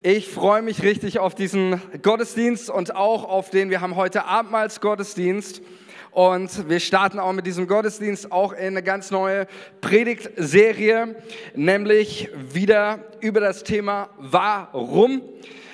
Ich 0.00 0.28
freue 0.28 0.62
mich 0.62 0.84
richtig 0.84 1.18
auf 1.18 1.34
diesen 1.34 1.82
Gottesdienst 2.02 2.70
und 2.70 2.94
auch 2.94 3.24
auf 3.24 3.50
den, 3.50 3.68
wir 3.68 3.80
haben 3.80 3.96
heute 3.96 4.26
Abendmahlsgottesdienst 4.26 5.60
und 6.12 6.68
wir 6.68 6.78
starten 6.78 7.18
auch 7.18 7.32
mit 7.32 7.48
diesem 7.48 7.66
Gottesdienst 7.66 8.30
auch 8.30 8.52
in 8.52 8.68
eine 8.68 8.84
ganz 8.84 9.10
neue 9.10 9.48
Predigtserie, 9.80 11.16
nämlich 11.56 12.30
wieder 12.36 13.08
über 13.20 13.40
das 13.40 13.64
Thema 13.64 14.10
Warum. 14.18 15.20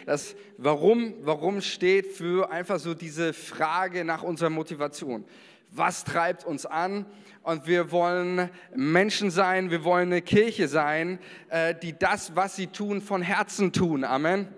Das 0.07 0.35
Warum, 0.57 1.13
warum 1.21 1.61
steht 1.61 2.07
für 2.07 2.51
einfach 2.51 2.79
so 2.79 2.95
diese 2.95 3.35
Frage 3.35 4.07
nach 4.07 4.23
unserer 4.23 4.49
Motivation. 4.49 5.27
Was 5.71 6.05
treibt 6.05 6.47
uns 6.47 6.65
an? 6.65 7.05
Und 7.45 7.67
wir 7.67 7.93
wollen 7.93 8.49
Menschen 8.75 9.31
sein, 9.31 9.71
wir 9.71 9.85
wollen 9.85 10.11
eine 10.11 10.23
Kirche 10.23 10.67
sein, 10.67 11.19
äh, 11.51 11.75
die 11.75 11.97
das, 11.97 12.35
was 12.35 12.57
sie 12.57 12.69
tun, 12.69 13.03
von 13.03 13.21
Herzen 13.23 13.71
tun. 13.71 14.03
Amen. 14.03 14.49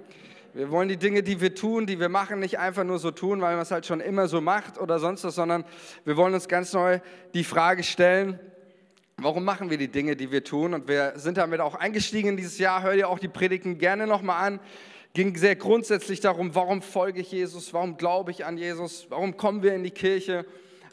Wir 0.54 0.70
wollen 0.70 0.88
die 0.88 0.96
Dinge, 0.96 1.22
die 1.22 1.40
wir 1.40 1.54
tun, 1.54 1.86
die 1.86 1.98
wir 1.98 2.08
machen, 2.08 2.38
nicht 2.38 2.58
einfach 2.58 2.84
nur 2.84 3.00
so 3.00 3.10
tun, 3.10 3.42
weil 3.42 3.54
man 3.56 3.62
es 3.62 3.72
halt 3.72 3.84
schon 3.86 4.00
immer 4.00 4.28
so 4.28 4.40
macht 4.40 4.78
oder 4.78 5.00
sonst 5.00 5.24
was, 5.24 5.34
sondern 5.34 5.64
wir 6.04 6.16
wollen 6.16 6.32
uns 6.32 6.48
ganz 6.48 6.72
neu 6.72 7.00
die 7.34 7.44
Frage 7.44 7.82
stellen, 7.82 8.38
warum 9.16 9.44
machen 9.44 9.68
wir 9.68 9.78
die 9.78 9.88
Dinge, 9.88 10.14
die 10.14 10.30
wir 10.30 10.44
tun? 10.44 10.72
Und 10.72 10.86
wir 10.86 11.14
sind 11.16 11.38
damit 11.38 11.60
auch 11.60 11.74
eingestiegen 11.74 12.30
in 12.30 12.36
dieses 12.36 12.58
Jahr. 12.58 12.82
Hör 12.84 12.94
dir 12.94 13.08
auch 13.08 13.18
die 13.18 13.28
Predigten 13.28 13.78
gerne 13.78 14.06
nochmal 14.06 14.46
an. 14.46 14.60
Ging 15.12 15.36
sehr 15.36 15.56
grundsätzlich 15.56 16.20
darum, 16.20 16.54
warum 16.54 16.82
folge 16.82 17.20
ich 17.20 17.32
Jesus, 17.32 17.74
warum 17.74 17.96
glaube 17.96 18.30
ich 18.30 18.46
an 18.46 18.56
Jesus, 18.56 19.06
warum 19.10 19.36
kommen 19.36 19.64
wir 19.64 19.74
in 19.74 19.82
die 19.82 19.90
Kirche. 19.90 20.46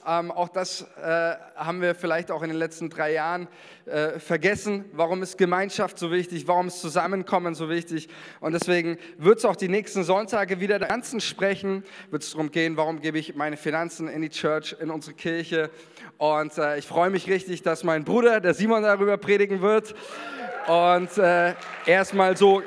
Ähm, 0.05 0.31
auch 0.31 0.49
das 0.49 0.85
äh, 1.01 1.35
haben 1.55 1.81
wir 1.81 1.95
vielleicht 1.95 2.31
auch 2.31 2.41
in 2.41 2.49
den 2.49 2.57
letzten 2.57 2.89
drei 2.89 3.13
Jahren 3.13 3.47
äh, 3.85 4.19
vergessen. 4.19 4.85
Warum 4.91 5.23
ist 5.23 5.37
Gemeinschaft 5.37 5.97
so 5.97 6.11
wichtig? 6.11 6.47
Warum 6.47 6.67
ist 6.67 6.81
Zusammenkommen 6.81 7.55
so 7.55 7.69
wichtig? 7.69 8.09
Und 8.41 8.53
deswegen 8.53 8.97
wird 9.17 9.39
es 9.39 9.45
auch 9.45 9.55
die 9.55 9.69
nächsten 9.69 10.03
Sonntage 10.03 10.59
wieder 10.59 10.79
der 10.79 10.89
ganzen 10.89 11.21
sprechen. 11.21 11.83
Wird 12.11 12.23
es 12.23 12.31
darum 12.31 12.51
gehen, 12.51 12.75
warum 12.75 12.99
gebe 12.99 13.17
ich 13.17 13.35
meine 13.35 13.55
Finanzen 13.55 14.09
in 14.09 14.21
die 14.21 14.29
Church, 14.29 14.75
in 14.79 14.89
unsere 14.89 15.15
Kirche? 15.15 15.69
Und 16.17 16.57
äh, 16.57 16.77
ich 16.77 16.85
freue 16.85 17.09
mich 17.09 17.27
richtig, 17.27 17.61
dass 17.61 17.83
mein 17.83 18.03
Bruder, 18.03 18.41
der 18.41 18.53
Simon, 18.53 18.83
darüber 18.83 19.17
predigen 19.17 19.61
wird. 19.61 19.95
Und 20.67 21.17
äh, 21.17 21.55
erstmal 21.85 22.37
so 22.37 22.61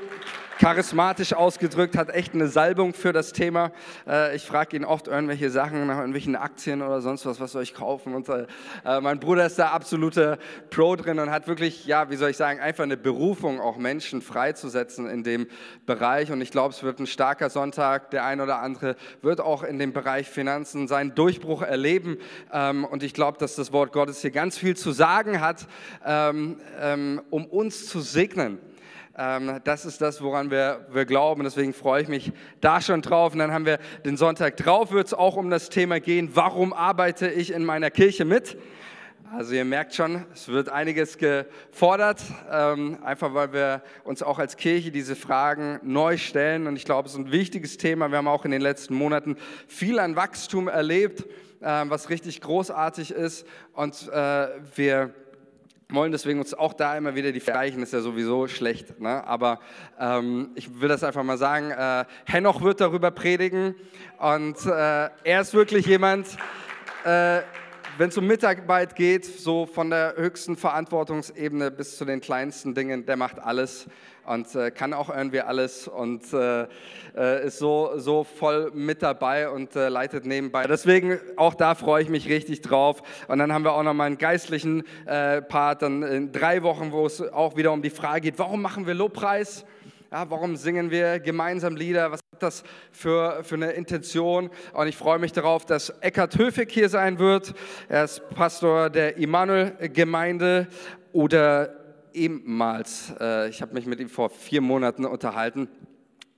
charismatisch 0.58 1.32
ausgedrückt, 1.34 1.96
hat 1.96 2.10
echt 2.10 2.34
eine 2.34 2.48
Salbung 2.48 2.94
für 2.94 3.12
das 3.12 3.32
Thema. 3.32 3.72
Äh, 4.06 4.36
ich 4.36 4.44
frage 4.44 4.76
ihn 4.76 4.84
oft 4.84 5.06
irgendwelche 5.08 5.50
Sachen 5.50 5.86
nach 5.86 5.96
irgendwelchen 5.96 6.36
Aktien 6.36 6.82
oder 6.82 7.00
sonst 7.00 7.26
was, 7.26 7.40
was 7.40 7.52
soll 7.52 7.62
ich 7.62 7.74
kaufen? 7.74 8.14
Und 8.14 8.28
äh, 8.28 8.46
äh, 8.84 9.00
mein 9.00 9.20
Bruder 9.20 9.46
ist 9.46 9.58
da 9.58 9.68
absolute 9.68 10.38
Pro 10.70 10.96
drin 10.96 11.18
und 11.18 11.30
hat 11.30 11.46
wirklich, 11.46 11.86
ja, 11.86 12.10
wie 12.10 12.16
soll 12.16 12.30
ich 12.30 12.36
sagen, 12.36 12.60
einfach 12.60 12.84
eine 12.84 12.96
Berufung, 12.96 13.60
auch 13.60 13.76
Menschen 13.76 14.22
freizusetzen 14.22 15.08
in 15.08 15.24
dem 15.24 15.46
Bereich. 15.84 16.32
Und 16.32 16.40
ich 16.40 16.50
glaube, 16.50 16.72
es 16.74 16.82
wird 16.82 17.00
ein 17.00 17.06
starker 17.06 17.50
Sonntag. 17.50 18.10
Der 18.10 18.24
ein 18.24 18.40
oder 18.40 18.60
andere 18.60 18.96
wird 19.22 19.40
auch 19.40 19.62
in 19.62 19.78
dem 19.78 19.92
Bereich 19.92 20.28
Finanzen 20.28 20.88
seinen 20.88 21.14
Durchbruch 21.14 21.62
erleben. 21.62 22.18
Ähm, 22.52 22.84
und 22.84 23.02
ich 23.02 23.12
glaube, 23.12 23.38
dass 23.38 23.56
das 23.56 23.72
Wort 23.72 23.92
Gottes 23.92 24.22
hier 24.22 24.30
ganz 24.30 24.56
viel 24.56 24.76
zu 24.76 24.92
sagen 24.92 25.40
hat, 25.40 25.66
ähm, 26.04 26.60
ähm, 26.80 27.20
um 27.30 27.44
uns 27.44 27.86
zu 27.86 28.00
segnen. 28.00 28.58
Ähm, 29.18 29.60
das 29.64 29.86
ist 29.86 30.02
das, 30.02 30.20
woran 30.20 30.50
wir, 30.50 30.86
wir 30.90 31.06
glauben. 31.06 31.44
Deswegen 31.44 31.72
freue 31.72 32.02
ich 32.02 32.08
mich 32.08 32.32
da 32.60 32.80
schon 32.80 33.00
drauf. 33.00 33.32
Und 33.32 33.38
dann 33.38 33.52
haben 33.52 33.64
wir 33.64 33.78
den 34.04 34.16
Sonntag 34.16 34.56
drauf, 34.58 34.92
wird 34.92 35.06
es 35.06 35.14
auch 35.14 35.36
um 35.36 35.48
das 35.48 35.70
Thema 35.70 36.00
gehen, 36.00 36.30
warum 36.34 36.72
arbeite 36.72 37.28
ich 37.28 37.52
in 37.52 37.64
meiner 37.64 37.90
Kirche 37.90 38.24
mit? 38.24 38.58
Also 39.32 39.54
ihr 39.54 39.64
merkt 39.64 39.94
schon, 39.94 40.24
es 40.32 40.48
wird 40.48 40.68
einiges 40.68 41.18
gefordert, 41.18 42.22
ähm, 42.50 42.98
einfach 43.02 43.34
weil 43.34 43.52
wir 43.52 43.82
uns 44.04 44.22
auch 44.22 44.38
als 44.38 44.56
Kirche 44.56 44.92
diese 44.92 45.16
Fragen 45.16 45.80
neu 45.82 46.16
stellen. 46.16 46.66
Und 46.66 46.76
ich 46.76 46.84
glaube, 46.84 47.08
es 47.08 47.14
ist 47.14 47.18
ein 47.18 47.32
wichtiges 47.32 47.76
Thema. 47.76 48.08
Wir 48.10 48.18
haben 48.18 48.28
auch 48.28 48.44
in 48.44 48.52
den 48.52 48.62
letzten 48.62 48.94
Monaten 48.94 49.36
viel 49.66 49.98
an 49.98 50.14
Wachstum 50.14 50.68
erlebt, 50.68 51.24
äh, 51.60 51.84
was 51.88 52.08
richtig 52.10 52.40
großartig 52.40 53.10
ist. 53.10 53.46
Und 53.72 54.08
äh, 54.12 54.48
wir 54.76 55.12
wollen 55.88 56.12
deswegen 56.12 56.40
uns 56.40 56.52
auch 56.52 56.72
da 56.72 56.96
immer 56.96 57.14
wieder 57.14 57.32
die 57.32 57.40
vergleichen, 57.40 57.82
ist 57.82 57.92
ja 57.92 58.00
sowieso 58.00 58.48
schlecht. 58.48 58.98
Ne? 59.00 59.24
Aber 59.26 59.60
ähm, 60.00 60.50
ich 60.54 60.80
will 60.80 60.88
das 60.88 61.04
einfach 61.04 61.22
mal 61.22 61.38
sagen. 61.38 61.70
Äh, 61.70 62.04
Henoch 62.24 62.60
wird 62.62 62.80
darüber 62.80 63.10
predigen 63.10 63.74
und 64.18 64.64
äh, 64.66 64.70
er 65.24 65.40
ist 65.40 65.54
wirklich 65.54 65.86
jemand, 65.86 66.26
äh, 67.04 67.40
wenn 67.98 68.08
es 68.08 68.18
um 68.18 68.26
Mitarbeit 68.26 68.94
geht, 68.94 69.24
so 69.24 69.64
von 69.64 69.90
der 69.90 70.14
höchsten 70.16 70.56
Verantwortungsebene 70.56 71.70
bis 71.70 71.96
zu 71.96 72.04
den 72.04 72.20
kleinsten 72.20 72.74
Dingen, 72.74 73.06
der 73.06 73.16
macht 73.16 73.38
alles 73.38 73.86
und 74.26 74.54
äh, 74.54 74.70
kann 74.70 74.92
auch 74.92 75.08
irgendwie 75.08 75.40
alles 75.40 75.88
und 75.88 76.32
äh, 76.32 76.66
äh, 77.16 77.46
ist 77.46 77.58
so, 77.58 77.92
so 77.96 78.24
voll 78.24 78.70
mit 78.74 79.02
dabei 79.02 79.48
und 79.48 79.76
äh, 79.76 79.88
leitet 79.88 80.26
nebenbei. 80.26 80.66
Deswegen 80.66 81.18
auch 81.36 81.54
da 81.54 81.74
freue 81.74 82.02
ich 82.02 82.08
mich 82.08 82.28
richtig 82.28 82.60
drauf. 82.60 83.02
Und 83.28 83.38
dann 83.38 83.52
haben 83.52 83.64
wir 83.64 83.72
auch 83.72 83.82
noch 83.82 83.94
mal 83.94 84.04
einen 84.04 84.18
geistlichen 84.18 84.84
äh, 85.06 85.40
Part, 85.42 85.82
dann 85.82 86.02
in 86.02 86.32
drei 86.32 86.62
Wochen, 86.62 86.92
wo 86.92 87.06
es 87.06 87.20
auch 87.20 87.56
wieder 87.56 87.72
um 87.72 87.82
die 87.82 87.90
Frage 87.90 88.22
geht, 88.22 88.38
warum 88.38 88.62
machen 88.62 88.86
wir 88.86 88.94
Lobpreis? 88.94 89.64
Ja, 90.12 90.30
warum 90.30 90.56
singen 90.56 90.90
wir 90.90 91.18
gemeinsam 91.18 91.74
Lieder? 91.74 92.12
Was 92.12 92.20
hat 92.32 92.42
das 92.42 92.62
für, 92.92 93.42
für 93.42 93.56
eine 93.56 93.72
Intention? 93.72 94.50
Und 94.72 94.86
ich 94.86 94.96
freue 94.96 95.18
mich 95.18 95.32
darauf, 95.32 95.66
dass 95.66 95.90
Eckhard 96.00 96.38
Höfig 96.38 96.70
hier 96.70 96.88
sein 96.88 97.18
wird. 97.18 97.54
Er 97.88 98.04
ist 98.04 98.28
Pastor 98.30 98.88
der 98.88 99.16
Immanuel-Gemeinde 99.16 100.68
oder 101.12 101.85
ehemals, 102.16 103.12
äh, 103.20 103.48
ich 103.48 103.62
habe 103.62 103.74
mich 103.74 103.86
mit 103.86 104.00
ihm 104.00 104.08
vor 104.08 104.30
vier 104.30 104.60
Monaten 104.60 105.04
unterhalten. 105.04 105.68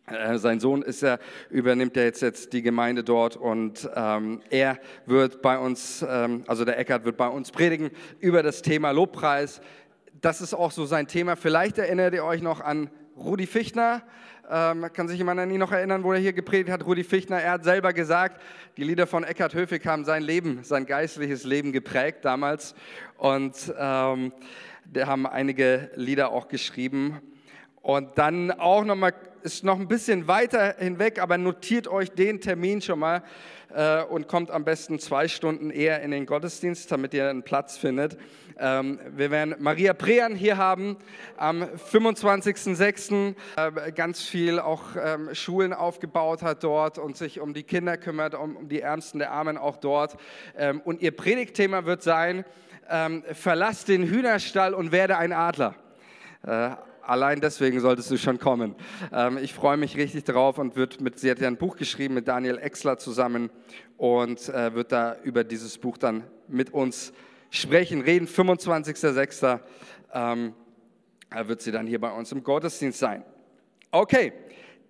Äh, 0.06 0.38
sein 0.38 0.58
Sohn 0.58 0.82
ist 0.82 1.02
er, 1.02 1.18
übernimmt 1.50 1.96
er 1.96 2.04
jetzt, 2.04 2.22
jetzt 2.22 2.52
die 2.52 2.62
Gemeinde 2.62 3.04
dort 3.04 3.36
und 3.36 3.88
ähm, 3.94 4.40
er 4.50 4.78
wird 5.06 5.40
bei 5.42 5.58
uns, 5.58 6.04
ähm, 6.08 6.44
also 6.46 6.64
der 6.64 6.78
Eckert 6.78 7.04
wird 7.04 7.16
bei 7.16 7.28
uns 7.28 7.50
predigen 7.50 7.90
über 8.18 8.42
das 8.42 8.62
Thema 8.62 8.90
Lobpreis. 8.90 9.60
Das 10.20 10.40
ist 10.40 10.54
auch 10.54 10.72
so 10.72 10.84
sein 10.84 11.06
Thema. 11.06 11.36
Vielleicht 11.36 11.78
erinnert 11.78 12.14
ihr 12.14 12.24
euch 12.24 12.42
noch 12.42 12.60
an 12.60 12.90
Rudi 13.16 13.46
Fichtner. 13.46 14.02
Ähm, 14.50 14.86
kann 14.94 15.08
sich 15.08 15.18
jemand 15.18 15.38
an 15.40 15.50
ihn 15.50 15.58
noch 15.58 15.72
erinnern, 15.72 16.02
wo 16.02 16.12
er 16.12 16.18
hier 16.18 16.32
gepredigt 16.32 16.70
hat? 16.70 16.86
Rudi 16.86 17.04
Fichtner, 17.04 17.36
er 17.36 17.52
hat 17.52 17.64
selber 17.64 17.92
gesagt, 17.92 18.40
die 18.78 18.84
Lieder 18.84 19.06
von 19.06 19.22
Eckhard 19.22 19.54
Höfig 19.54 19.86
haben 19.86 20.06
sein 20.06 20.22
Leben, 20.22 20.64
sein 20.64 20.86
geistliches 20.86 21.44
Leben 21.44 21.70
geprägt 21.70 22.24
damals. 22.24 22.74
Und 23.18 23.72
der 24.94 25.06
haben 25.06 25.26
einige 25.26 25.90
Lieder 25.94 26.32
auch 26.32 26.48
geschrieben. 26.48 27.20
Und 27.82 28.18
dann 28.18 28.50
auch 28.50 28.84
noch 28.84 28.96
mal, 28.96 29.12
ist 29.42 29.64
noch 29.64 29.78
ein 29.78 29.88
bisschen 29.88 30.26
weiter 30.26 30.76
hinweg, 30.78 31.20
aber 31.20 31.38
notiert 31.38 31.88
euch 31.88 32.10
den 32.10 32.40
Termin 32.40 32.80
schon 32.80 32.98
mal 32.98 33.22
äh, 33.78 34.02
und 34.02 34.26
kommt 34.26 34.50
am 34.50 34.64
besten 34.64 34.98
zwei 34.98 35.28
Stunden 35.28 35.70
eher 35.70 36.02
in 36.02 36.10
den 36.10 36.26
Gottesdienst, 36.26 36.90
damit 36.90 37.14
ihr 37.14 37.30
einen 37.30 37.44
Platz 37.44 37.76
findet. 37.76 38.18
Ähm, 38.58 38.98
wir 39.14 39.30
werden 39.30 39.54
Maria 39.60 39.94
Prean 39.94 40.34
hier 40.34 40.56
haben 40.56 40.96
am 41.36 41.62
25.06. 41.62 43.36
Äh, 43.56 43.92
ganz 43.92 44.24
viel 44.24 44.58
auch 44.58 44.82
ähm, 45.00 45.32
Schulen 45.32 45.72
aufgebaut 45.72 46.42
hat 46.42 46.64
dort 46.64 46.98
und 46.98 47.16
sich 47.16 47.38
um 47.38 47.54
die 47.54 47.62
Kinder 47.62 47.96
kümmert, 47.96 48.34
um, 48.34 48.56
um 48.56 48.68
die 48.68 48.80
Ärmsten 48.80 49.20
der 49.20 49.30
Armen 49.30 49.56
auch 49.56 49.76
dort. 49.76 50.16
Ähm, 50.56 50.80
und 50.84 51.00
ihr 51.00 51.16
Predigtthema 51.16 51.84
wird 51.84 52.02
sein, 52.02 52.44
ähm, 52.90 53.22
verlass 53.32 53.84
den 53.84 54.02
Hühnerstall 54.02 54.74
und 54.74 54.90
werde 54.90 55.18
ein 55.18 55.32
Adler. 55.32 55.76
Äh, 56.44 56.70
allein 57.08 57.40
deswegen 57.40 57.80
solltest 57.80 58.10
du 58.10 58.18
schon 58.18 58.38
kommen. 58.38 58.74
Ähm, 59.12 59.38
ich 59.38 59.54
freue 59.54 59.76
mich 59.76 59.96
richtig 59.96 60.24
drauf 60.24 60.58
und 60.58 60.76
wird 60.76 61.00
mit, 61.00 61.18
sie 61.18 61.30
hat 61.30 61.40
ja 61.40 61.48
ein 61.48 61.56
Buch 61.56 61.76
geschrieben 61.76 62.14
mit 62.14 62.28
Daniel 62.28 62.58
Exler 62.58 62.98
zusammen 62.98 63.50
und 63.96 64.48
äh, 64.48 64.74
wird 64.74 64.92
da 64.92 65.16
über 65.22 65.42
dieses 65.42 65.78
Buch 65.78 65.96
dann 65.96 66.24
mit 66.46 66.72
uns 66.72 67.12
sprechen, 67.50 68.02
reden. 68.02 68.28
25.06. 68.28 69.60
Ähm, 70.12 70.54
wird 71.44 71.60
sie 71.60 71.72
dann 71.72 71.86
hier 71.86 72.00
bei 72.00 72.10
uns 72.10 72.32
im 72.32 72.42
Gottesdienst 72.42 72.98
sein. 72.98 73.22
Okay, 73.90 74.32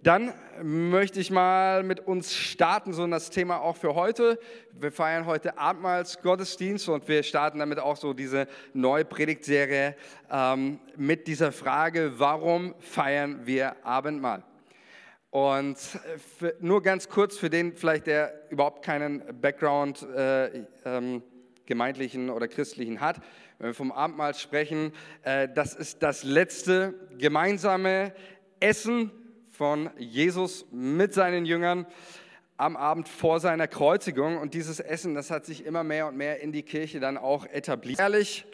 dann 0.03 0.32
möchte 0.62 1.18
ich 1.18 1.30
mal 1.30 1.83
mit 1.83 2.00
uns 2.00 2.33
starten, 2.33 2.92
so 2.92 3.04
das 3.09 3.30
Thema 3.30 3.60
auch 3.60 3.77
für 3.77 3.97
heute. 3.97 4.39
Wir 4.72 4.92
feiern 4.92 5.27
heute 5.27 5.59
Abendmahls 5.59 6.22
Gottesdienst 6.22 6.89
und 6.89 7.09
wir 7.09 7.24
starten 7.24 7.59
damit 7.59 7.80
auch 7.80 7.97
so 7.97 8.12
diese 8.12 8.47
neue 8.74 9.04
Predigtserie 9.04 9.97
ähm, 10.30 10.78
mit 10.97 11.27
dieser 11.27 11.50
Frage, 11.50 12.12
warum 12.16 12.77
feiern 12.78 13.41
wir 13.45 13.84
Abendmahl? 13.84 14.45
Und 15.30 15.78
für, 15.78 16.54
nur 16.60 16.80
ganz 16.83 17.09
kurz 17.09 17.36
für 17.36 17.51
den 17.51 17.77
vielleicht, 17.77 18.06
der 18.06 18.51
überhaupt 18.51 18.84
keinen 18.84 19.41
Background 19.41 20.03
äh, 20.03 20.65
ähm, 20.84 21.22
gemeindlichen 21.66 22.30
oder 22.30 22.47
christlichen 22.47 23.01
hat, 23.01 23.21
wenn 23.59 23.71
wir 23.71 23.74
vom 23.74 23.91
Abendmahl 23.91 24.34
sprechen, 24.34 24.92
äh, 25.24 25.48
das 25.53 25.74
ist 25.74 26.04
das 26.04 26.22
letzte 26.22 26.94
gemeinsame 27.18 28.12
Essen 28.60 29.10
von 29.59 29.91
Jesus 29.99 30.66
mit 30.71 31.13
seinen 31.13 31.45
Jüngern 31.45 31.84
am 32.59 32.77
Abend 32.77 33.09
vor 33.09 33.41
seiner 33.41 33.66
Kreuzigung. 33.66 34.39
Und 34.39 34.55
dieses 34.55 34.78
Essen, 34.78 35.16
das 35.16 35.33
hat 35.33 35.47
sich 35.47 35.66
immer 35.66 35.83
mehr 35.83 36.07
und 36.07 36.16
mehr 36.16 36.41
in 36.41 36.53
die 36.53 36.63
Kirche 36.63 37.01
dann 37.01 37.19
auch 37.19 37.45
etabliert. 37.45 37.99
Ehrlich, 37.99 38.47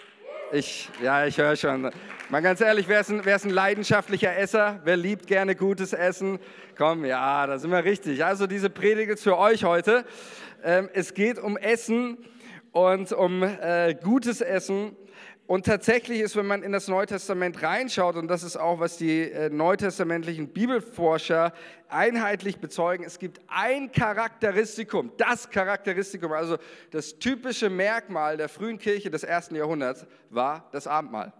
Ich, 0.50 0.88
ja, 1.02 1.26
ich 1.26 1.36
höre 1.36 1.56
schon. 1.56 1.90
Mal 2.30 2.40
ganz 2.40 2.62
ehrlich, 2.62 2.88
wer 2.88 3.00
ist, 3.00 3.10
ein, 3.10 3.22
wer 3.22 3.36
ist 3.36 3.44
ein 3.44 3.50
leidenschaftlicher 3.50 4.34
Esser? 4.34 4.80
Wer 4.84 4.96
liebt 4.96 5.26
gerne 5.26 5.54
gutes 5.54 5.92
Essen? 5.92 6.38
Komm, 6.78 7.04
ja, 7.04 7.46
da 7.46 7.58
sind 7.58 7.70
wir 7.70 7.84
richtig. 7.84 8.24
Also 8.24 8.46
diese 8.46 8.70
Predigt 8.70 9.10
ist 9.10 9.24
für 9.24 9.36
euch 9.36 9.64
heute. 9.64 10.06
Ähm, 10.62 10.88
es 10.94 11.12
geht 11.12 11.38
um 11.38 11.58
Essen 11.58 12.16
und 12.74 13.12
um 13.12 13.44
äh, 13.44 13.94
gutes 13.94 14.40
Essen. 14.40 14.96
Und 15.46 15.66
tatsächlich 15.66 16.20
ist, 16.20 16.36
wenn 16.36 16.46
man 16.46 16.62
in 16.62 16.72
das 16.72 16.88
Neue 16.88 17.06
Testament 17.06 17.62
reinschaut, 17.62 18.16
und 18.16 18.28
das 18.28 18.42
ist 18.42 18.56
auch, 18.56 18.80
was 18.80 18.96
die 18.96 19.30
äh, 19.30 19.48
neutestamentlichen 19.48 20.48
Bibelforscher 20.48 21.52
einheitlich 21.88 22.58
bezeugen, 22.58 23.04
es 23.04 23.18
gibt 23.18 23.40
ein 23.46 23.92
Charakteristikum, 23.92 25.12
das 25.18 25.50
Charakteristikum, 25.50 26.32
also 26.32 26.56
das 26.90 27.18
typische 27.18 27.70
Merkmal 27.70 28.38
der 28.38 28.48
frühen 28.48 28.78
Kirche 28.78 29.10
des 29.10 29.22
ersten 29.22 29.54
Jahrhunderts 29.54 30.04
war 30.30 30.68
das 30.72 30.88
Abendmahl. 30.88 31.32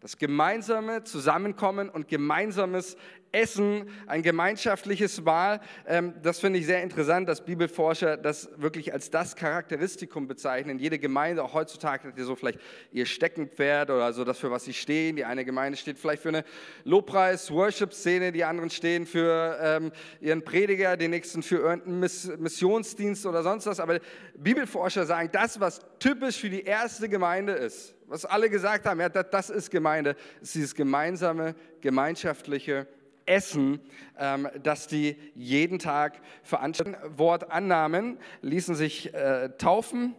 Das 0.00 0.18
gemeinsame 0.18 1.04
Zusammenkommen 1.04 1.88
und 1.88 2.08
gemeinsames 2.08 2.98
Essen, 3.34 3.88
ein 4.06 4.22
gemeinschaftliches 4.22 5.20
Mahl. 5.22 5.60
Ähm, 5.86 6.14
das 6.22 6.38
finde 6.38 6.60
ich 6.60 6.66
sehr 6.66 6.82
interessant, 6.82 7.28
dass 7.28 7.44
Bibelforscher 7.44 8.16
das 8.16 8.48
wirklich 8.56 8.92
als 8.92 9.10
das 9.10 9.36
Charakteristikum 9.36 10.28
bezeichnen. 10.28 10.78
Jede 10.78 10.98
Gemeinde, 10.98 11.42
auch 11.42 11.52
heutzutage, 11.52 12.08
hat 12.08 12.18
ihr 12.18 12.24
so 12.24 12.36
vielleicht 12.36 12.60
ihr 12.92 13.06
Steckenpferd 13.06 13.90
oder 13.90 14.12
so 14.12 14.24
das, 14.24 14.38
für 14.38 14.50
was 14.50 14.64
sie 14.64 14.72
stehen. 14.72 15.16
Die 15.16 15.24
eine 15.24 15.44
Gemeinde 15.44 15.76
steht 15.76 15.98
vielleicht 15.98 16.22
für 16.22 16.28
eine 16.28 16.44
Lobpreis-Worship-Szene, 16.84 18.32
die 18.32 18.44
anderen 18.44 18.70
stehen 18.70 19.04
für 19.04 19.58
ähm, 19.60 19.92
ihren 20.20 20.44
Prediger, 20.44 20.96
die 20.96 21.08
nächsten 21.08 21.42
für 21.42 21.56
irgendeinen 21.56 22.00
Missionsdienst 22.40 23.26
oder 23.26 23.42
sonst 23.42 23.66
was. 23.66 23.80
Aber 23.80 23.98
Bibelforscher 24.36 25.06
sagen, 25.06 25.30
das, 25.32 25.58
was 25.58 25.80
typisch 25.98 26.38
für 26.38 26.50
die 26.50 26.62
erste 26.62 27.08
Gemeinde 27.08 27.52
ist, 27.52 27.94
was 28.06 28.24
alle 28.24 28.50
gesagt 28.50 28.86
haben, 28.86 29.00
ja, 29.00 29.08
das, 29.08 29.26
das 29.30 29.50
ist 29.50 29.70
Gemeinde, 29.70 30.16
ist 30.40 30.54
dieses 30.54 30.74
gemeinsame, 30.74 31.54
gemeinschaftliche 31.80 32.86
Essen, 33.26 33.80
ähm, 34.18 34.48
das 34.62 34.86
die 34.86 35.16
jeden 35.34 35.78
Tag 35.78 36.20
veranstalten. 36.42 36.96
Wortannahmen 37.16 38.18
ließen 38.42 38.74
sich 38.74 39.12
äh, 39.14 39.50
taufen. 39.58 40.14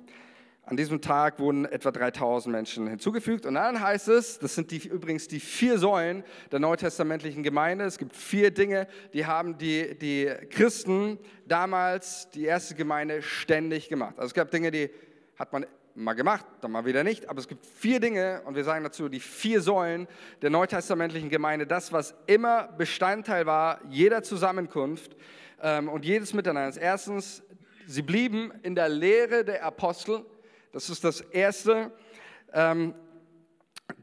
An 0.68 0.78
diesem 0.78 1.00
Tag 1.00 1.38
wurden 1.38 1.66
etwa 1.66 1.92
3000 1.92 2.52
Menschen 2.52 2.88
hinzugefügt. 2.88 3.46
Und 3.46 3.54
dann 3.54 3.80
heißt 3.80 4.08
es, 4.08 4.40
das 4.40 4.56
sind 4.56 4.72
die, 4.72 4.88
übrigens 4.88 5.28
die 5.28 5.40
vier 5.40 5.78
Säulen 5.78 6.24
der 6.52 6.58
neutestamentlichen 6.60 7.44
Gemeinde. 7.44 7.86
Es 7.86 8.00
gibt 8.00 8.16
vier 8.16 8.50
Dinge, 8.50 8.88
die 9.14 9.28
haben 9.28 9.60
die, 9.60 9.96
die 9.96 10.26
Christen 10.50 11.20
damals, 11.48 12.30
die 12.32 12.46
erste 12.46 12.74
Gemeinde, 12.74 13.22
ständig 13.22 13.90
gemacht. 13.90 14.16
Also 14.18 14.28
es 14.28 14.34
gab 14.34 14.50
Dinge, 14.50 14.72
die 14.72 14.90
hat 15.38 15.54
man 15.54 15.68
mal 15.96 16.14
gemacht, 16.14 16.46
dann 16.62 16.72
mal 16.72 16.86
wieder 16.86 17.04
nicht. 17.04 17.30
Aber 17.30 17.40
es 17.40 17.48
gibt 17.48 17.66
vier 17.66 18.00
Dinge, 18.00 18.42
und 18.46 18.56
wir 18.56 18.64
sagen 18.64 18.84
dazu 18.84 19.10
die 19.10 19.20
vier 19.20 19.62
Säulen 19.62 20.08
der 20.42 20.50
neutestamentlichen 20.50 21.30
Gemeinde, 21.30 21.66
das, 21.66 21.92
was 21.92 22.14
immer 22.28 22.68
Bestandteil 22.78 23.46
war 23.46 23.80
jeder 23.90 24.22
Zusammenkunft 24.22 25.16
ähm, 25.62 25.90
und 25.90 26.06
jedes 26.06 26.34
Miteinanders. 26.34 26.78
Erstens, 26.78 27.44
sie 27.88 28.02
blieben 28.02 28.52
in 28.62 28.76
der 28.76 28.90
Lehre 28.90 29.46
der 29.46 29.64
Apostel. 29.64 30.26
Das 30.74 30.90
ist 30.90 31.04
das 31.04 31.22
Erste. 31.22 31.92
Ähm, 32.54 32.94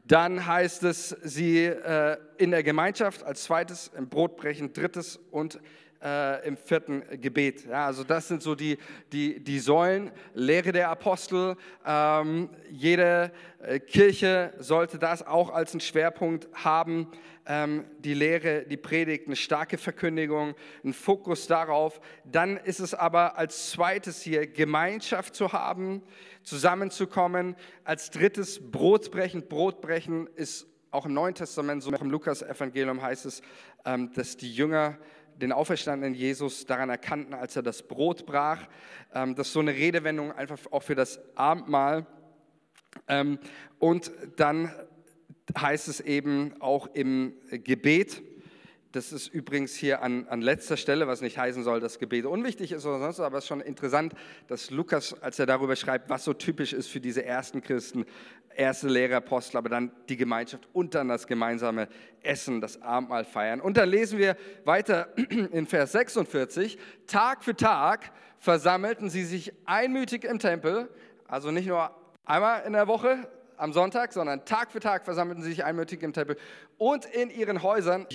dann 0.05 0.45
heißt 0.45 0.83
es, 0.83 1.09
sie 1.09 1.65
äh, 1.65 2.17
in 2.37 2.51
der 2.51 2.63
Gemeinschaft, 2.63 3.23
als 3.23 3.43
zweites 3.43 3.91
im 3.95 4.09
Brotbrechen, 4.09 4.73
drittes 4.73 5.17
und 5.31 5.59
äh, 6.03 6.45
im 6.47 6.57
vierten 6.57 7.03
Gebet. 7.21 7.65
Ja, 7.65 7.85
also 7.85 8.03
das 8.03 8.27
sind 8.27 8.43
so 8.43 8.55
die, 8.55 8.77
die, 9.11 9.39
die 9.43 9.59
Säulen, 9.59 10.11
Lehre 10.33 10.71
der 10.71 10.89
Apostel. 10.89 11.55
Ähm, 11.85 12.49
jede 12.69 13.31
äh, 13.61 13.79
Kirche 13.79 14.53
sollte 14.59 14.99
das 14.99 15.25
auch 15.25 15.49
als 15.49 15.71
einen 15.71 15.81
Schwerpunkt 15.81 16.47
haben. 16.53 17.07
Ähm, 17.45 17.85
die 17.99 18.13
Lehre, 18.13 18.63
die 18.63 18.77
Predigt, 18.77 19.27
eine 19.27 19.35
starke 19.35 19.77
Verkündigung, 19.77 20.55
ein 20.83 20.93
Fokus 20.93 21.47
darauf. 21.47 21.99
Dann 22.25 22.57
ist 22.57 22.79
es 22.79 22.93
aber 22.93 23.37
als 23.37 23.71
zweites 23.71 24.21
hier 24.21 24.47
Gemeinschaft 24.47 25.35
zu 25.35 25.51
haben, 25.51 26.01
zusammenzukommen. 26.43 27.55
Als 27.83 28.11
drittes 28.11 28.71
Brotbrechen. 28.71 29.47
Brotbrechen 29.47 30.27
ist 30.35 30.67
auch 30.91 31.05
im 31.05 31.13
Neuen 31.13 31.33
Testament, 31.33 31.81
so 31.81 31.91
auch 31.91 32.01
im 32.01 32.11
Lukas-Evangelium 32.11 33.01
heißt 33.01 33.25
es, 33.25 33.41
ähm, 33.83 34.11
dass 34.13 34.37
die 34.37 34.53
Jünger 34.53 34.97
den 35.37 35.51
auferstandenen 35.51 36.13
Jesus 36.13 36.65
daran 36.65 36.89
erkannten, 36.89 37.33
als 37.33 37.55
er 37.55 37.63
das 37.63 37.83
Brot 37.83 38.25
brach. 38.25 38.67
Ähm, 39.13 39.35
das 39.35 39.47
ist 39.47 39.53
so 39.53 39.59
eine 39.59 39.73
Redewendung 39.73 40.31
einfach 40.31 40.59
auch 40.71 40.83
für 40.83 40.95
das 40.95 41.19
Abendmahl. 41.35 42.05
Ähm, 43.07 43.39
und 43.79 44.11
dann 44.37 44.71
heißt 45.57 45.87
es 45.87 45.99
eben 45.99 46.53
auch 46.61 46.87
im 46.93 47.33
Gebet, 47.49 48.21
das 48.93 49.11
ist 49.11 49.27
übrigens 49.27 49.73
hier 49.73 50.03
an, 50.03 50.27
an 50.27 50.41
letzter 50.41 50.77
Stelle, 50.77 51.07
was 51.07 51.21
nicht 51.21 51.39
heißen 51.39 51.63
soll, 51.63 51.79
dass 51.79 51.97
Gebet 51.97 52.25
unwichtig 52.25 52.71
ist 52.71 52.85
oder 52.85 52.99
sonst, 52.99 53.19
aber 53.19 53.39
es 53.39 53.45
ist 53.45 53.47
schon 53.47 53.59
interessant, 53.59 54.13
dass 54.47 54.69
Lukas, 54.69 55.19
als 55.19 55.39
er 55.39 55.47
darüber 55.47 55.75
schreibt, 55.75 56.09
was 56.11 56.23
so 56.23 56.33
typisch 56.33 56.73
ist 56.73 56.87
für 56.87 57.01
diese 57.01 57.25
ersten 57.25 57.63
Christen, 57.63 58.05
erste 58.55 58.87
Lehre, 58.87 59.15
Apostel, 59.15 59.57
aber 59.57 59.69
dann 59.69 59.91
die 60.09 60.15
Gemeinschaft 60.15 60.69
und 60.73 60.93
dann 60.93 61.07
das 61.07 61.25
gemeinsame 61.25 61.87
Essen, 62.21 62.61
das 62.61 62.83
Abendmahl 62.83 63.25
feiern. 63.25 63.61
Und 63.61 63.77
dann 63.77 63.89
lesen 63.89 64.19
wir 64.19 64.37
weiter 64.63 65.07
in 65.51 65.65
Vers 65.65 65.93
46, 65.93 66.77
Tag 67.07 67.43
für 67.43 67.55
Tag 67.55 68.11
versammelten 68.37 69.09
sie 69.09 69.23
sich 69.23 69.53
einmütig 69.65 70.23
im 70.23 70.37
Tempel, 70.37 70.87
also 71.27 71.49
nicht 71.49 71.67
nur 71.67 71.89
einmal 72.25 72.63
in 72.67 72.73
der 72.73 72.87
Woche 72.87 73.27
am 73.57 73.73
Sonntag, 73.73 74.13
sondern 74.13 74.45
Tag 74.45 74.71
für 74.71 74.79
Tag 74.79 75.03
versammelten 75.03 75.43
sie 75.43 75.49
sich 75.49 75.65
einmütig 75.65 76.03
im 76.03 76.13
Tempel 76.13 76.37
und 76.77 77.05
in 77.05 77.31
ihren 77.31 77.63
Häusern. 77.63 78.05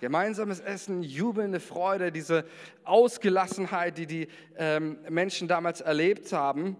Gemeinsames 0.00 0.60
Essen, 0.60 1.02
jubelnde 1.02 1.60
Freude, 1.60 2.12
diese 2.12 2.44
Ausgelassenheit, 2.84 3.96
die 3.96 4.06
die 4.06 4.28
ähm, 4.56 4.98
Menschen 5.08 5.48
damals 5.48 5.80
erlebt 5.80 6.32
haben. 6.32 6.76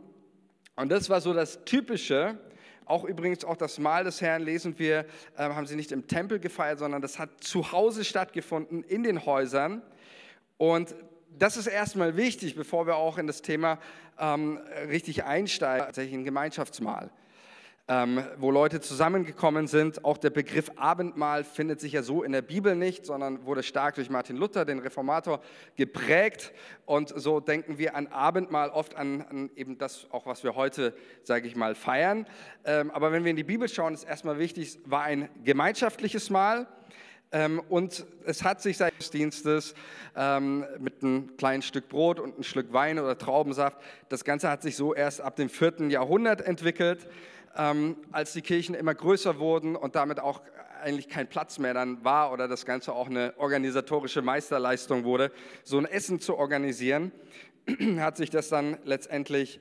Und 0.76 0.90
das 0.90 1.08
war 1.08 1.20
so 1.20 1.32
das 1.32 1.64
Typische, 1.64 2.38
auch 2.84 3.04
übrigens 3.04 3.44
auch 3.44 3.56
das 3.56 3.78
Mahl 3.78 4.04
des 4.04 4.20
Herrn 4.20 4.42
lesen 4.42 4.78
wir, 4.78 5.06
äh, 5.36 5.42
haben 5.42 5.66
sie 5.66 5.76
nicht 5.76 5.92
im 5.92 6.06
Tempel 6.06 6.38
gefeiert, 6.38 6.78
sondern 6.78 7.00
das 7.00 7.18
hat 7.18 7.42
zu 7.42 7.72
Hause 7.72 8.04
stattgefunden, 8.04 8.82
in 8.84 9.02
den 9.02 9.24
Häusern. 9.24 9.82
Und 10.58 10.94
das 11.38 11.56
ist 11.56 11.66
erstmal 11.66 12.16
wichtig, 12.16 12.54
bevor 12.54 12.86
wir 12.86 12.96
auch 12.96 13.18
in 13.18 13.26
das 13.26 13.42
Thema 13.42 13.78
ähm, 14.18 14.58
richtig 14.88 15.24
einsteigen, 15.24 15.86
tatsächlich 15.86 16.14
ein 16.14 16.24
Gemeinschaftsmahl 16.24 17.10
ähm, 17.88 18.25
wo 18.38 18.50
Leute 18.50 18.81
zusammengekommen 18.81 19.69
sind. 19.69 20.05
Auch 20.05 20.19
der 20.19 20.31
Begriff 20.31 20.71
Abendmahl 20.77 21.44
findet 21.44 21.81
sich 21.81 21.93
ja 21.93 22.03
so 22.03 22.23
in 22.23 22.33
der 22.33 22.43
Bibel 22.43 22.75
nicht, 22.75 23.06
sondern 23.06 23.44
wurde 23.47 23.62
stark 23.62 23.94
durch 23.94 24.11
Martin 24.11 24.37
Luther, 24.37 24.65
den 24.65 24.81
Reformator, 24.81 25.41
geprägt. 25.77 26.53
Und 26.85 27.12
so 27.16 27.38
denken 27.38 27.78
wir 27.78 27.95
an 27.95 28.09
Abendmahl 28.09 28.71
oft 28.71 28.97
an, 28.97 29.23
an 29.23 29.50
eben 29.55 29.78
das, 29.78 30.07
auch 30.11 30.26
was 30.26 30.43
wir 30.43 30.57
heute, 30.57 30.95
sage 31.23 31.47
ich 31.47 31.55
mal, 31.55 31.75
feiern. 31.75 32.26
Ähm, 32.64 32.90
aber 32.90 33.12
wenn 33.12 33.25
wir 33.25 33.31
in 33.31 33.37
die 33.37 33.45
Bibel 33.45 33.69
schauen, 33.69 33.95
ist 33.95 34.05
erstmal 34.05 34.38
wichtig, 34.38 34.78
war 34.85 35.02
ein 35.02 35.28
gemeinschaftliches 35.45 36.28
Mahl. 36.31 36.66
Ähm, 37.33 37.61
und 37.69 38.05
es 38.25 38.45
hat 38.45 38.62
sich 38.62 38.76
seit 38.76 38.99
des 38.99 39.11
Dienstes 39.11 39.75
ähm, 40.16 40.64
mit 40.78 41.02
einem 41.02 41.37
kleinen 41.37 41.62
Stück 41.62 41.88
Brot 41.88 42.21
und 42.21 42.38
ein 42.38 42.45
Stück 42.45 42.73
Wein 42.73 42.99
oder 42.99 43.19
Traubensaft, 43.19 43.78
das 44.09 44.25
Ganze 44.25 44.49
hat 44.49 44.62
sich 44.62 44.76
so 44.76 44.95
erst 44.95 45.21
ab 45.21 45.35
dem 45.37 45.49
vierten 45.49 45.90
Jahrhundert 45.90 46.40
entwickelt 46.40 47.09
ähm, 47.56 47.96
als 48.12 48.32
die 48.32 48.42
Kirchen 48.42 48.75
immer 48.75 48.94
größer 48.94 49.38
wurden 49.38 49.76
und 49.76 49.94
damit 49.94 50.20
auch 50.20 50.40
eigentlich 50.82 51.08
kein 51.08 51.26
Platz 51.26 51.58
mehr 51.58 51.75
dann 51.75 52.04
war 52.04 52.32
oder 52.32 52.48
das 52.48 52.66
Ganze 52.66 52.92
auch 52.92 53.08
eine 53.08 53.34
organisatorische 53.38 54.22
Meisterleistung 54.22 55.04
wurde, 55.04 55.32
so 55.64 55.78
ein 55.78 55.86
Essen 55.86 56.20
zu 56.20 56.36
organisieren, 56.36 57.12
hat 57.98 58.16
sich 58.16 58.30
das 58.30 58.48
dann 58.48 58.78
letztendlich 58.84 59.60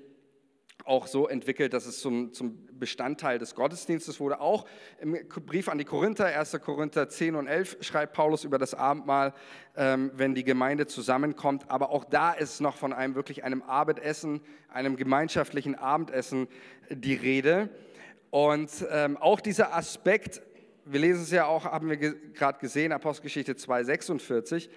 auch 0.85 1.07
so 1.07 1.27
entwickelt, 1.27 1.73
dass 1.73 1.85
es 1.87 1.99
zum, 1.99 2.31
zum, 2.31 2.59
Bestandteil 2.77 3.39
des 3.39 3.55
Gottesdienstes 3.55 4.19
wurde. 4.19 4.41
Auch 4.41 4.65
im 4.99 5.17
Brief 5.45 5.69
an 5.69 5.77
die 5.77 5.85
Korinther, 5.85 6.25
1. 6.25 6.59
Korinther 6.61 7.07
10 7.07 7.35
und 7.35 7.47
11, 7.47 7.77
schreibt 7.79 8.13
Paulus 8.13 8.43
über 8.43 8.57
das 8.57 8.73
Abendmahl, 8.73 9.33
ähm, 9.77 10.11
wenn 10.13 10.35
die 10.35 10.43
Gemeinde 10.43 10.85
zusammenkommt. 10.85 11.71
Aber 11.71 11.89
auch 11.89 12.03
da 12.03 12.33
ist 12.33 12.59
noch 12.59 12.75
von 12.75 12.91
einem 12.91 13.15
wirklich 13.15 13.45
einem 13.45 13.61
Abendessen, 13.61 14.41
einem 14.67 14.97
gemeinschaftlichen 14.97 15.75
Abendessen 15.75 16.47
die 16.89 17.15
Rede. 17.15 17.69
Und 18.29 18.69
ähm, 18.91 19.15
auch 19.17 19.39
dieser 19.39 19.73
Aspekt, 19.73 20.41
wir 20.83 20.99
lesen 20.99 21.23
es 21.23 21.31
ja 21.31 21.45
auch, 21.45 21.63
haben 21.63 21.89
wir 21.89 21.97
ge 21.97 22.13
gerade 22.33 22.59
gesehen, 22.59 22.91
Apostelgeschichte 22.91 23.53
2,46, 23.53 24.69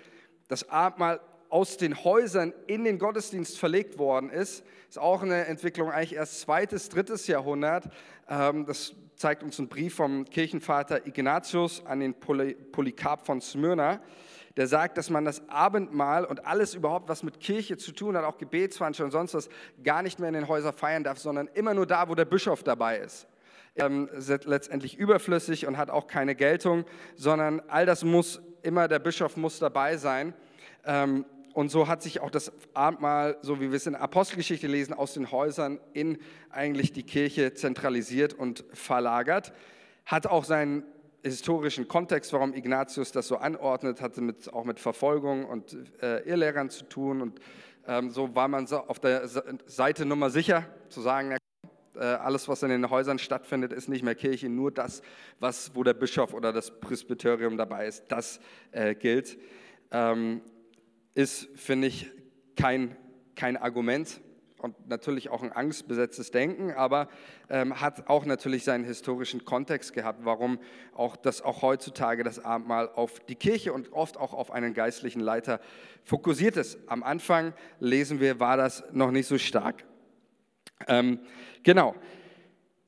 das 0.46 0.68
Abendmahl 0.70 1.20
aus 1.50 1.76
den 1.76 2.04
Häusern 2.04 2.52
in 2.66 2.84
den 2.84 2.98
Gottesdienst 2.98 3.58
verlegt 3.58 3.98
worden 3.98 4.30
ist, 4.30 4.64
ist 4.88 4.98
auch 4.98 5.22
eine 5.22 5.46
Entwicklung 5.46 5.90
eigentlich 5.90 6.14
erst 6.14 6.40
zweites, 6.40 6.88
drittes 6.88 7.26
Jahrhundert. 7.26 7.88
Ähm, 8.28 8.66
das 8.66 8.94
zeigt 9.16 9.42
uns 9.42 9.58
ein 9.58 9.68
Brief 9.68 9.94
vom 9.94 10.24
Kirchenvater 10.24 11.06
Ignatius 11.06 11.84
an 11.84 12.00
den 12.00 12.14
Polycarp 12.14 13.26
von 13.26 13.40
Smyrna. 13.40 14.00
Der 14.56 14.66
sagt, 14.66 14.98
dass 14.98 15.08
man 15.08 15.24
das 15.24 15.48
Abendmahl 15.48 16.24
und 16.24 16.44
alles 16.44 16.74
überhaupt, 16.74 17.08
was 17.08 17.22
mit 17.22 17.38
Kirche 17.38 17.76
zu 17.76 17.92
tun 17.92 18.16
hat, 18.16 18.24
auch 18.24 18.38
Gebetsveranstaltungen 18.38 19.20
und 19.20 19.28
sonst 19.28 19.34
was, 19.34 19.54
gar 19.84 20.02
nicht 20.02 20.18
mehr 20.18 20.28
in 20.28 20.34
den 20.34 20.48
Häusern 20.48 20.72
feiern 20.72 21.04
darf, 21.04 21.18
sondern 21.18 21.48
immer 21.54 21.74
nur 21.74 21.86
da, 21.86 22.08
wo 22.08 22.14
der 22.14 22.24
Bischof 22.24 22.62
dabei 22.62 22.98
ist. 22.98 23.28
ähm, 23.78 24.08
letztendlich 24.44 24.96
überflüssig 24.98 25.66
und 25.66 25.76
hat 25.76 25.90
auch 25.90 26.06
keine 26.06 26.34
Geltung, 26.34 26.84
sondern 27.14 27.62
all 27.68 27.86
das 27.86 28.04
muss 28.04 28.40
immer, 28.62 28.88
der 28.88 28.98
Bischof 28.98 29.36
muss 29.36 29.58
dabei 29.58 29.96
sein. 29.96 30.34
Ähm, 30.84 31.24
und 31.58 31.70
so 31.70 31.88
hat 31.88 32.04
sich 32.04 32.20
auch 32.20 32.30
das 32.30 32.52
Abendmahl, 32.72 33.36
so 33.42 33.60
wie 33.60 33.70
wir 33.70 33.76
es 33.78 33.86
in 33.88 33.94
der 33.94 34.02
Apostelgeschichte 34.02 34.68
lesen, 34.68 34.94
aus 34.94 35.14
den 35.14 35.32
Häusern 35.32 35.80
in 35.92 36.18
eigentlich 36.50 36.92
die 36.92 37.02
Kirche 37.02 37.52
zentralisiert 37.52 38.32
und 38.32 38.64
verlagert. 38.72 39.52
Hat 40.06 40.28
auch 40.28 40.44
seinen 40.44 40.84
historischen 41.24 41.88
Kontext, 41.88 42.32
warum 42.32 42.54
Ignatius 42.54 43.10
das 43.10 43.26
so 43.26 43.38
anordnet, 43.38 44.00
hatte 44.00 44.20
mit, 44.20 44.52
auch 44.52 44.62
mit 44.62 44.78
Verfolgung 44.78 45.46
und 45.46 45.76
äh, 46.00 46.20
Irrlehrern 46.28 46.70
zu 46.70 46.84
tun. 46.84 47.22
Und 47.22 47.40
ähm, 47.88 48.10
so 48.10 48.36
war 48.36 48.46
man 48.46 48.68
so 48.68 48.76
auf 48.76 49.00
der 49.00 49.26
Seite 49.66 50.06
Nummer 50.06 50.30
sicher, 50.30 50.64
zu 50.90 51.00
sagen, 51.00 51.36
äh, 51.96 52.04
alles, 52.04 52.46
was 52.46 52.62
in 52.62 52.68
den 52.68 52.88
Häusern 52.88 53.18
stattfindet, 53.18 53.72
ist 53.72 53.88
nicht 53.88 54.04
mehr 54.04 54.14
Kirche, 54.14 54.48
nur 54.48 54.70
das, 54.70 55.02
was, 55.40 55.74
wo 55.74 55.82
der 55.82 55.94
Bischof 55.94 56.34
oder 56.34 56.52
das 56.52 56.70
Presbyterium 56.78 57.56
dabei 57.56 57.88
ist, 57.88 58.04
das 58.06 58.38
äh, 58.70 58.94
gilt. 58.94 59.36
Ähm, 59.90 60.40
ist, 61.18 61.48
finde 61.56 61.88
ich, 61.88 62.12
kein, 62.54 62.96
kein 63.34 63.56
Argument 63.56 64.20
und 64.58 64.88
natürlich 64.88 65.30
auch 65.30 65.42
ein 65.42 65.50
angstbesetztes 65.50 66.30
Denken, 66.30 66.70
aber 66.70 67.08
ähm, 67.50 67.80
hat 67.80 68.08
auch 68.08 68.24
natürlich 68.24 68.62
seinen 68.62 68.84
historischen 68.84 69.44
Kontext 69.44 69.94
gehabt, 69.94 70.20
warum 70.22 70.60
auch 70.94 71.16
das 71.16 71.42
auch 71.42 71.62
heutzutage 71.62 72.22
das 72.22 72.44
Abendmahl 72.44 72.88
auf 72.94 73.18
die 73.18 73.34
Kirche 73.34 73.72
und 73.72 73.92
oft 73.92 74.16
auch 74.16 74.32
auf 74.32 74.52
einen 74.52 74.74
geistlichen 74.74 75.18
Leiter 75.18 75.58
fokussiert 76.04 76.56
ist. 76.56 76.78
Am 76.86 77.02
Anfang 77.02 77.52
lesen 77.80 78.20
wir, 78.20 78.38
war 78.38 78.56
das 78.56 78.84
noch 78.92 79.10
nicht 79.10 79.26
so 79.26 79.38
stark. 79.38 79.84
Ähm, 80.86 81.18
genau. 81.64 81.96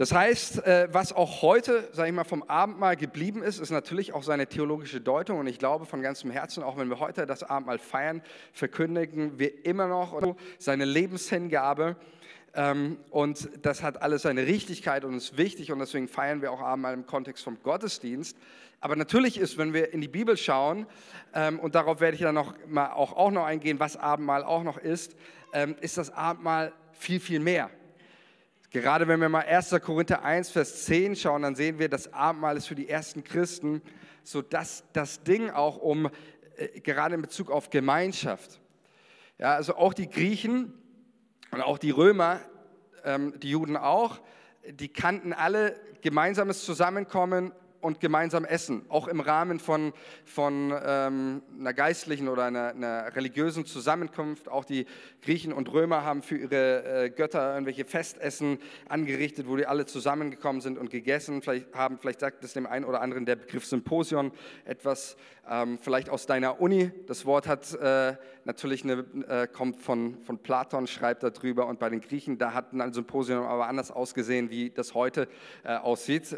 Das 0.00 0.14
heißt, 0.14 0.64
äh, 0.64 0.88
was 0.90 1.12
auch 1.12 1.42
heute, 1.42 1.87
sage 1.92 2.09
ich 2.09 2.14
mal, 2.14 2.25
vom 2.25 2.42
Abendmahl 2.45 2.97
geblieben 2.97 3.42
ist, 3.42 3.59
ist 3.59 3.69
natürlich 3.69 4.14
auch 4.14 4.23
seine 4.23 4.47
theologische 4.47 4.99
Deutung. 4.99 5.40
Und 5.40 5.47
ich 5.47 5.59
glaube 5.59 5.85
von 5.85 6.00
ganzem 6.00 6.30
Herzen, 6.30 6.62
auch 6.62 6.78
wenn 6.78 6.88
wir 6.88 7.00
heute 7.00 7.26
das 7.26 7.42
Abendmahl 7.42 7.78
feiern, 7.78 8.23
verkündigen 8.54 9.38
wir 9.38 9.66
immer 9.66 9.88
noch 9.88 10.37
seine 10.59 10.87
Lebenshingabe. 10.87 11.97
Ähm, 12.54 12.97
und 13.11 13.50
das 13.61 13.83
hat 13.83 14.00
alles 14.00 14.23
seine 14.23 14.47
Richtigkeit 14.47 15.04
und 15.04 15.12
ist 15.12 15.37
wichtig. 15.37 15.71
Und 15.71 15.80
deswegen 15.80 16.09
feiern 16.09 16.40
wir 16.40 16.50
auch 16.50 16.62
Abendmahl 16.62 16.95
im 16.95 17.04
Kontext 17.04 17.45
vom 17.45 17.62
Gottesdienst. 17.62 18.38
Aber 18.80 18.97
natürlich 18.97 19.38
ist, 19.38 19.59
wenn 19.59 19.75
wir 19.75 19.92
in 19.92 20.00
die 20.00 20.09
Bibel 20.09 20.38
schauen, 20.38 20.87
ähm, 21.35 21.61
und 21.61 21.75
darauf 21.75 22.00
werde 22.00 22.14
ich 22.14 22.23
dann 22.23 22.37
noch 22.37 22.54
mal 22.66 22.90
auch, 22.92 23.12
auch 23.12 23.30
noch 23.30 23.45
eingehen, 23.45 23.78
was 23.78 23.99
Abendmahl 23.99 24.45
auch 24.45 24.62
noch 24.62 24.78
ist, 24.78 25.14
ähm, 25.52 25.76
ist 25.83 25.99
das 25.99 26.11
Abendmahl 26.11 26.73
viel, 26.92 27.21
viel 27.21 27.40
mehr. 27.40 27.69
Gerade 28.71 29.09
wenn 29.09 29.21
wir 29.21 29.29
mal 29.29 29.45
1. 29.45 29.75
Korinther 29.83 30.23
1, 30.23 30.50
Vers 30.50 30.85
10 30.85 31.17
schauen, 31.17 31.43
dann 31.43 31.57
sehen 31.57 31.81
wir, 31.81 31.89
das 31.89 32.12
Abendmahl 32.12 32.57
ist 32.57 32.69
für 32.69 32.77
die 32.77 32.89
ersten 32.89 33.25
Christen 33.25 33.83
so 34.23 34.43
das, 34.43 34.85
das 34.93 35.25
Ding 35.25 35.50
auch 35.50 35.77
um, 35.77 36.09
äh, 36.57 36.81
gerade 36.81 37.17
in 37.17 37.23
Bezug 37.23 37.50
auf 37.50 37.71
Gemeinschaft. 37.71 38.61
Ja, 39.39 39.55
also 39.55 39.75
auch 39.75 39.93
die 39.93 40.09
Griechen 40.09 40.73
und 41.50 41.62
auch 41.62 41.79
die 41.79 41.91
Römer, 41.91 42.41
ähm, 43.03 43.35
die 43.41 43.50
Juden 43.50 43.77
auch, 43.77 44.21
die 44.65 44.89
kannten 44.89 45.33
alle 45.33 45.75
gemeinsames 46.00 46.65
Zusammenkommen 46.65 47.50
und 47.80 48.00
gemeinsam 48.00 48.44
essen, 48.44 48.84
auch 48.88 49.08
im 49.08 49.20
Rahmen 49.20 49.58
von, 49.58 49.92
von 50.25 50.72
ähm, 50.84 51.42
einer 51.58 51.72
geistlichen 51.72 52.28
oder 52.28 52.44
einer, 52.44 52.68
einer, 52.68 53.16
religiösen 53.16 53.64
Zusammenkunft. 53.64 54.49
Auch 54.49 54.64
die 54.64 54.87
Griechen 55.22 55.52
und 55.52 55.72
Römer 55.72 56.04
haben 56.04 56.22
für 56.22 56.37
ihre 56.37 57.04
äh, 57.04 57.10
Götter 57.10 57.54
irgendwelche 57.54 57.84
Festessen 57.84 58.58
angerichtet, 58.88 59.49
wo 59.49 59.56
die 59.56 59.66
alle 59.66 59.87
zusammengekommen 59.87 60.60
sind 60.60 60.78
und 60.78 60.90
gegessen. 60.90 61.42
Vielleicht 61.42 61.75
haben, 61.75 61.99
vielleicht 61.99 62.20
sagt 62.20 62.44
es 62.44 62.52
dem 62.52 62.66
einen 62.66 62.84
oder 62.84 63.00
anderen 63.00 63.25
der 63.25 63.37
Begriff 63.37 63.66
Symposion 63.66 64.32
etwas, 64.64 65.16
ähm, 65.49 65.78
vielleicht 65.80 66.10
aus 66.10 66.26
deiner 66.26 66.60
Uni. 66.60 66.90
Das 67.06 67.25
Wort 67.25 67.46
hat 67.46 67.72
äh, 67.75 68.14
natürlich 68.44 68.84
eine, 68.84 69.04
äh, 69.28 69.46
kommt 69.46 69.80
von, 69.80 70.18
von 70.22 70.38
Platon, 70.38 70.87
schreibt 70.87 71.22
darüber. 71.22 71.66
Und 71.66 71.78
bei 71.78 71.88
den 71.88 72.00
Griechen, 72.00 72.38
da 72.38 72.52
hat 72.52 72.72
ein 72.72 72.92
Symposium 72.92 73.44
aber 73.44 73.68
anders 73.68 73.90
ausgesehen, 73.90 74.50
wie 74.50 74.70
das 74.70 74.94
heute 74.94 75.28
äh, 75.64 75.76
aussieht. 75.76 76.34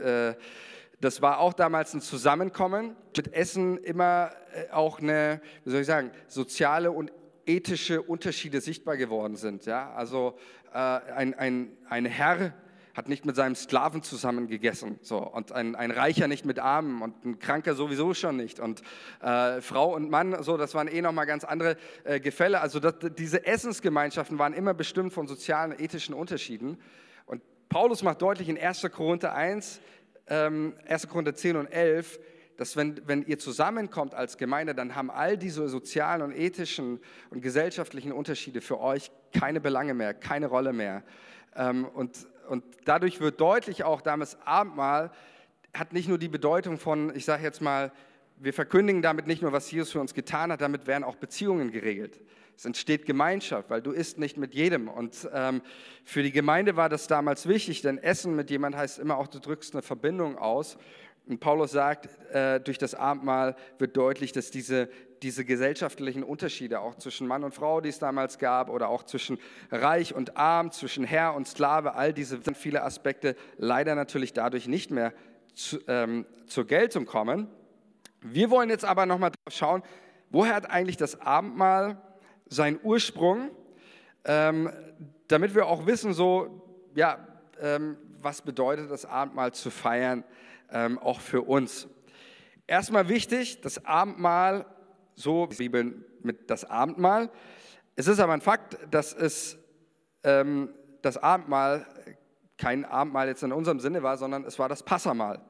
Das 1.02 1.21
war 1.21 1.40
auch 1.40 1.52
damals 1.52 1.94
ein 1.94 2.00
Zusammenkommen, 2.00 2.94
mit 3.16 3.35
Essen 3.35 3.76
immer 3.76 4.30
äh, 4.54 4.73
auch 4.73 5.00
eine, 5.00 5.40
wie 5.64 5.71
soll 5.71 5.80
ich 5.80 5.87
sagen, 5.88 6.12
soziale 6.28 6.92
und 6.92 7.12
ethische 7.44 8.00
Unterschiede 8.00 8.61
sichtbar 8.61 8.97
geworden 8.97 9.35
sind. 9.35 9.66
Ja? 9.66 9.92
Also 9.94 10.38
äh, 10.73 10.78
ein, 10.78 11.35
ein, 11.35 11.76
ein 11.88 12.04
Herr 12.06 12.54
hat 12.94 13.09
nicht 13.09 13.26
mit 13.26 13.35
seinem 13.35 13.56
Sklaven 13.56 14.04
zusammen 14.04 14.47
gegessen 14.47 15.00
so, 15.02 15.18
und 15.18 15.50
ein, 15.50 15.75
ein 15.75 15.90
Reicher 15.90 16.28
nicht 16.28 16.44
mit 16.44 16.61
Armen 16.61 17.02
und 17.02 17.25
ein 17.25 17.40
Kranker 17.40 17.75
sowieso 17.75 18.14
schon 18.14 18.37
nicht 18.37 18.61
und 18.61 18.82
äh, 19.23 19.61
Frau 19.61 19.97
und 19.97 20.09
Mann, 20.09 20.40
so, 20.44 20.56
das 20.56 20.73
waren 20.76 20.87
eh 20.87 21.02
nochmal 21.02 21.26
ganz 21.26 21.42
andere 21.42 21.78
äh, 22.04 22.21
Gefälle. 22.21 22.61
Also 22.61 22.78
das, 22.78 22.94
diese 23.18 23.44
Essensgemeinschaften 23.44 24.38
waren 24.38 24.52
immer 24.52 24.73
bestimmt 24.73 25.12
von 25.12 25.26
sozialen, 25.26 25.73
ethischen 25.80 26.14
Unterschieden. 26.14 26.78
Und 27.26 27.42
Paulus 27.68 28.04
macht 28.04 28.23
deutlich 28.23 28.49
in 28.49 28.56
1. 28.56 28.88
Korinther 28.92 29.35
1, 29.35 29.80
ähm, 30.29 30.75
1. 30.87 31.09
Korinther 31.09 31.35
10 31.35 31.57
und 31.57 31.67
11, 31.67 32.21
dass 32.57 32.76
wenn, 32.76 33.00
wenn 33.07 33.23
ihr 33.26 33.38
zusammenkommt 33.38 34.14
als 34.14 34.37
Gemeinde, 34.37 34.75
dann 34.75 34.95
haben 34.95 35.11
all 35.11 35.37
diese 35.37 35.69
sozialen 35.69 36.23
und 36.23 36.33
ethischen 36.33 37.00
und 37.31 37.41
gesellschaftlichen 37.41 38.12
Unterschiede 38.12 38.61
für 38.61 38.81
euch 38.81 39.11
keine 39.33 39.61
Belange 39.61 39.95
mehr, 39.95 40.14
keine 40.14 40.47
Rolle 40.47 40.73
mehr. 40.73 41.02
Ähm, 41.57 41.87
und, 41.87 42.26
und 42.49 42.64
dadurch 42.85 43.21
wird 43.21 43.41
deutlich 43.41 43.85
auch 43.85 44.00
damals 44.00 44.38
Abendmahl 44.45 45.11
hat 45.75 45.93
nicht 45.93 46.09
nur 46.09 46.19
die 46.19 46.29
Bedeutung 46.29 46.79
von, 46.79 47.14
ich 47.17 47.25
sage 47.25 47.43
jetzt 47.43 47.62
mal, 47.62 47.93
wir 48.37 48.52
verkündigen 48.52 49.02
damit 49.02 49.26
nicht 49.26 49.43
nur, 49.43 49.52
was 49.52 49.71
Jesus 49.71 49.93
für 49.93 50.00
uns 50.00 50.14
getan 50.14 50.52
hat, 50.52 50.61
damit 50.61 50.87
werden 50.87 51.05
auch 51.05 51.17
Beziehungen 51.17 51.71
geregelt. 51.71 52.21
Es 52.56 52.64
entsteht 52.64 53.06
Gemeinschaft, 53.06 53.71
weil 53.71 53.82
du 53.82 53.92
isst 53.92 54.18
nicht 54.18 54.37
mit 54.37 54.54
jedem. 54.54 54.88
Und 54.88 55.28
ähm, 55.32 55.62
für 56.04 56.23
die 56.23 56.32
Gemeinde 56.32 56.76
war 56.76 56.88
das 56.88 57.06
damals 57.06 57.49
wichtig, 57.49 57.82
denn 57.82 57.99
Essen 57.99 58.37
mit 58.37 58.50
jemand 58.50 58.76
heißt 58.76 58.99
immer 58.99 59.16
auch, 59.16 59.26
du 59.26 59.38
drückst 59.38 59.75
eine 59.75 59.82
Verbindung 59.82 60.38
aus. 60.38 60.76
Und 61.26 61.38
Paulus 61.38 61.71
sagt, 61.71 62.09
äh, 62.32 62.61
durch 62.61 62.78
das 62.78 62.94
Abendmahl 62.94 63.54
wird 63.78 63.97
deutlich, 63.97 64.32
dass 64.32 64.50
diese, 64.50 64.88
diese 65.23 65.44
gesellschaftlichen 65.44 66.25
Unterschiede 66.25 66.80
auch 66.80 66.97
zwischen 66.97 67.28
Mann 67.28 67.44
und 67.44 67.54
Frau, 67.54 67.80
die 67.80 67.88
es 67.88 68.00
damals 68.00 68.38
gab, 68.38 68.68
oder 68.68 68.88
auch 68.88 69.04
zwischen 69.04 69.38
Reich 69.71 70.14
und 70.14 70.37
Arm, 70.37 70.73
zwischen 70.73 71.04
Herr 71.04 71.35
und 71.35 71.47
Sklave, 71.47 71.94
all 71.94 72.12
diese 72.12 72.40
viele 72.54 72.82
Aspekte 72.82 73.37
leider 73.56 73.94
natürlich 73.94 74.32
dadurch 74.32 74.66
nicht 74.66 74.90
mehr 74.90 75.12
zu, 75.54 75.78
ähm, 75.87 76.26
zur 76.47 76.66
Geltung 76.66 77.06
kommen. 77.06 77.49
Wir 78.21 78.50
wollen 78.50 78.71
jetzt 78.71 78.85
aber 78.85 79.06
nochmal 79.06 79.32
schauen, 79.49 79.82
woher 80.30 80.54
hat 80.54 80.71
eigentlich 80.71 80.97
das 80.97 81.21
Abendmahl 81.21 82.00
seinen 82.52 82.78
Ursprung, 82.82 83.50
ähm, 84.25 84.71
damit 85.28 85.54
wir 85.54 85.66
auch 85.66 85.87
wissen, 85.87 86.12
so, 86.12 86.62
ja, 86.94 87.18
ähm, 87.61 87.97
was 88.21 88.42
bedeutet 88.42 88.90
das 88.90 89.04
Abendmahl 89.04 89.52
zu 89.52 89.71
feiern, 89.71 90.25
ähm, 90.71 90.99
auch 90.99 91.21
für 91.21 91.42
uns. 91.42 91.88
Erstmal 92.66 93.09
wichtig, 93.09 93.61
das 93.61 93.85
Abendmahl, 93.85 94.66
so 95.14 95.47
die 95.47 95.56
Bibel 95.56 96.04
mit 96.23 96.50
das 96.50 96.64
Abendmahl. 96.64 97.30
Es 97.97 98.06
ist 98.06 98.21
aber 98.21 98.32
ein 98.32 98.40
Fakt, 98.40 98.78
dass 98.90 99.12
es 99.12 99.59
ähm, 100.23 100.73
das 101.02 101.16
Abendmahl 101.16 101.87
kein 102.56 102.85
Abendmahl 102.85 103.28
jetzt 103.28 103.42
in 103.42 103.52
unserem 103.52 103.80
Sinne 103.80 104.02
war, 104.02 104.16
sondern 104.16 104.44
es 104.44 104.59
war 104.59 104.68
das 104.68 104.82
Passamahl. 104.82 105.40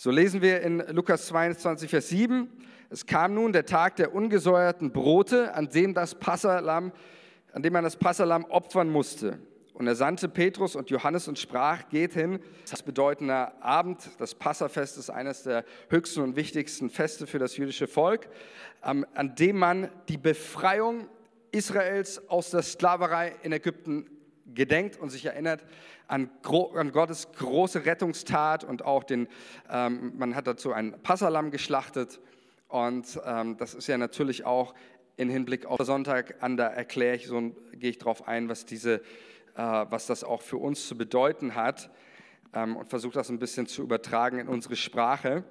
So 0.00 0.12
lesen 0.12 0.42
wir 0.42 0.60
in 0.60 0.78
Lukas 0.92 1.26
22, 1.26 1.90
Vers 1.90 2.10
7. 2.10 2.48
Es 2.88 3.04
kam 3.04 3.34
nun 3.34 3.52
der 3.52 3.66
Tag 3.66 3.96
der 3.96 4.14
ungesäuerten 4.14 4.92
Brote, 4.92 5.52
an 5.54 5.70
dem, 5.70 5.92
das 5.92 6.14
Passalam, 6.14 6.92
an 7.52 7.62
dem 7.64 7.72
man 7.72 7.82
das 7.82 7.96
Passalam 7.96 8.44
opfern 8.44 8.90
musste. 8.90 9.40
Und 9.74 9.88
er 9.88 9.96
sandte 9.96 10.28
Petrus 10.28 10.76
und 10.76 10.88
Johannes 10.90 11.26
und 11.26 11.36
sprach, 11.36 11.88
geht 11.88 12.12
hin. 12.12 12.38
Das 12.70 12.84
bedeutender 12.84 13.60
Abend, 13.60 14.08
das 14.18 14.36
Passafest 14.36 14.98
ist 14.98 15.10
eines 15.10 15.42
der 15.42 15.64
höchsten 15.88 16.20
und 16.20 16.36
wichtigsten 16.36 16.90
Feste 16.90 17.26
für 17.26 17.40
das 17.40 17.56
jüdische 17.56 17.88
Volk, 17.88 18.28
an 18.80 19.34
dem 19.36 19.58
man 19.58 19.90
die 20.08 20.16
Befreiung 20.16 21.08
Israels 21.50 22.22
aus 22.28 22.50
der 22.50 22.62
Sklaverei 22.62 23.34
in 23.42 23.50
Ägypten 23.50 24.06
gedenkt 24.54 24.98
und 24.98 25.10
sich 25.10 25.24
erinnert 25.24 25.64
an, 26.06 26.30
an 26.74 26.92
Gottes 26.92 27.28
große 27.32 27.84
Rettungstat 27.84 28.64
und 28.64 28.84
auch 28.84 29.04
den, 29.04 29.28
ähm, 29.70 30.12
man 30.16 30.34
hat 30.34 30.46
dazu 30.46 30.72
ein 30.72 31.00
Passalam 31.02 31.50
geschlachtet 31.50 32.20
und 32.68 33.20
ähm, 33.24 33.56
das 33.56 33.74
ist 33.74 33.86
ja 33.86 33.98
natürlich 33.98 34.44
auch 34.44 34.74
im 35.16 35.30
Hinblick 35.30 35.66
auf 35.66 35.80
Sonntag 35.82 36.36
an, 36.42 36.56
da 36.56 36.68
erkläre 36.68 37.16
ich 37.16 37.26
so, 37.26 37.40
gehe 37.72 37.90
ich 37.90 37.98
darauf 37.98 38.28
ein, 38.28 38.48
was, 38.48 38.64
diese, 38.64 38.94
äh, 38.94 39.00
was 39.56 40.06
das 40.06 40.22
auch 40.22 40.42
für 40.42 40.58
uns 40.58 40.86
zu 40.86 40.96
bedeuten 40.96 41.54
hat 41.54 41.90
ähm, 42.54 42.76
und 42.76 42.88
versuche 42.88 43.14
das 43.14 43.28
ein 43.28 43.38
bisschen 43.38 43.66
zu 43.66 43.82
übertragen 43.82 44.38
in 44.38 44.48
unsere 44.48 44.76
Sprache. 44.76 45.44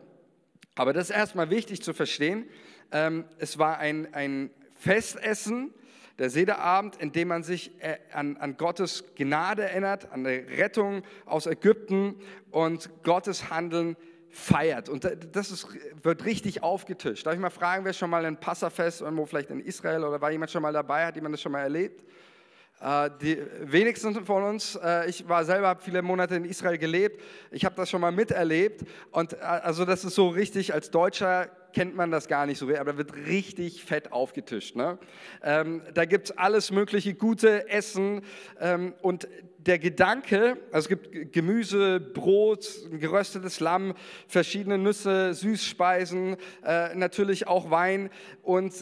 Aber 0.75 0.93
das 0.93 1.09
ist 1.09 1.15
erstmal 1.15 1.49
wichtig 1.49 1.81
zu 1.81 1.93
verstehen. 1.93 2.47
Ähm, 2.91 3.25
es 3.39 3.57
war 3.57 3.79
ein, 3.79 4.13
ein 4.13 4.51
Festessen, 4.75 5.73
Der 6.19 6.29
Sederabend, 6.29 6.95
in 6.97 7.12
dem 7.12 7.27
man 7.27 7.43
sich 7.43 7.71
äh, 7.79 7.97
an, 8.12 8.38
an 8.38 8.57
Gottes 8.57 9.03
Gnade 9.15 9.63
erinnert, 9.63 10.12
an 10.12 10.24
die 10.24 10.29
Rettung 10.29 11.03
aus 11.25 11.45
Ägypten 11.45 12.15
und 12.50 12.89
Gottes 13.03 13.50
Handeln 13.51 13.95
feiert. 14.29 14.89
Und 14.89 15.07
das 15.31 15.51
ist, 15.51 15.67
wird 16.01 16.25
richtig 16.25 16.63
aufgetischt. 16.63 17.25
Darf 17.25 17.33
ich 17.33 17.39
mal 17.39 17.50
fragen, 17.50 17.86
wer 17.86 17.93
schon 17.93 18.09
mal 18.09 18.25
ein 18.25 18.39
Passafest 18.39 19.01
irgendwo 19.01 19.25
vielleicht 19.25 19.51
in 19.51 19.59
Israel 19.59 20.03
oder 20.03 20.19
war 20.19 20.31
jemand 20.31 20.51
schon 20.51 20.62
mal 20.62 20.74
dabei? 20.74 21.05
Hat 21.05 21.15
jemand 21.15 21.33
das 21.33 21.41
schon 21.41 21.51
mal 21.51 21.62
erlebt? 21.62 22.03
Äh, 22.79 23.09
die 23.21 23.41
wenigsten 23.62 24.24
von 24.25 24.43
uns, 24.43 24.75
äh, 24.75 25.09
ich 25.09 25.27
war 25.27 25.43
selber, 25.45 25.67
habe 25.67 25.81
viele 25.81 26.03
Monate 26.03 26.36
in 26.36 26.45
Israel 26.45 26.77
gelebt, 26.77 27.21
ich 27.50 27.65
habe 27.65 27.75
das 27.75 27.89
schon 27.89 28.01
mal 28.01 28.12
miterlebt 28.12 28.86
und 29.09 29.33
äh, 29.33 29.38
also 29.38 29.83
das 29.83 30.05
ist 30.05 30.13
so 30.13 30.29
richtig, 30.29 30.75
als 30.75 30.91
Deutscher 30.91 31.50
kennt 31.77 31.96
man 31.96 32.10
das 32.10 32.27
gar 32.27 32.48
nicht 32.48 32.57
so, 32.57 32.69
aber 32.69 32.93
da 32.93 32.98
wird 32.98 33.15
richtig 33.27 33.84
fett 33.84 34.12
aufgetischt. 34.12 34.75
Ne? 34.75 34.98
Ähm, 35.43 35.84
da 35.93 36.05
gibt 36.05 36.31
es 36.31 36.36
alles 36.36 36.72
mögliche 36.72 37.13
gute 37.13 37.69
Essen 37.69 38.24
ähm, 38.60 38.96
und 39.03 39.27
der 39.60 39.77
Gedanke, 39.77 40.57
also 40.72 40.86
es 40.86 40.88
gibt 40.88 41.34
Gemüse, 41.34 42.00
Brot, 42.00 42.67
geröstetes 42.89 43.60
Lamm, 43.60 43.93
verschiedene 44.27 44.79
Nüsse, 44.79 45.36
Süßspeisen, 45.36 46.38
äh, 46.65 46.96
natürlich 46.96 47.46
auch 47.46 47.69
Wein 47.69 48.10
und 48.41 48.74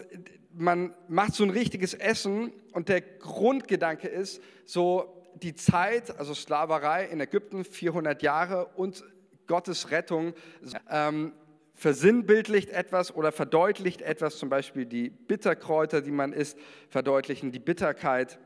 man 0.53 0.93
macht 1.09 1.33
so 1.33 1.43
ein 1.43 1.49
richtiges 1.49 1.93
Essen 1.95 2.53
und 2.71 2.87
der 2.87 3.01
Grundgedanke 3.01 4.07
ist 4.07 4.41
so 4.63 5.21
die 5.43 5.53
Zeit, 5.53 6.17
also 6.17 6.33
Sklaverei 6.33 7.07
in 7.07 7.19
Ägypten, 7.19 7.65
400 7.65 8.23
Jahre 8.23 8.67
und 8.77 9.03
Gottes 9.47 9.91
Rettung 9.91 10.33
ähm, 10.89 11.33
versinnbildlicht 11.75 12.69
etwas 12.69 13.13
oder 13.13 13.31
verdeutlicht 13.31 14.01
etwas, 14.01 14.37
zum 14.37 14.49
Beispiel 14.49 14.85
die 14.85 15.09
Bitterkräuter, 15.09 16.01
die 16.01 16.11
man 16.11 16.33
isst, 16.33 16.57
verdeutlichen 16.89 17.51
die 17.51 17.59
Bitterkeit, 17.59 18.39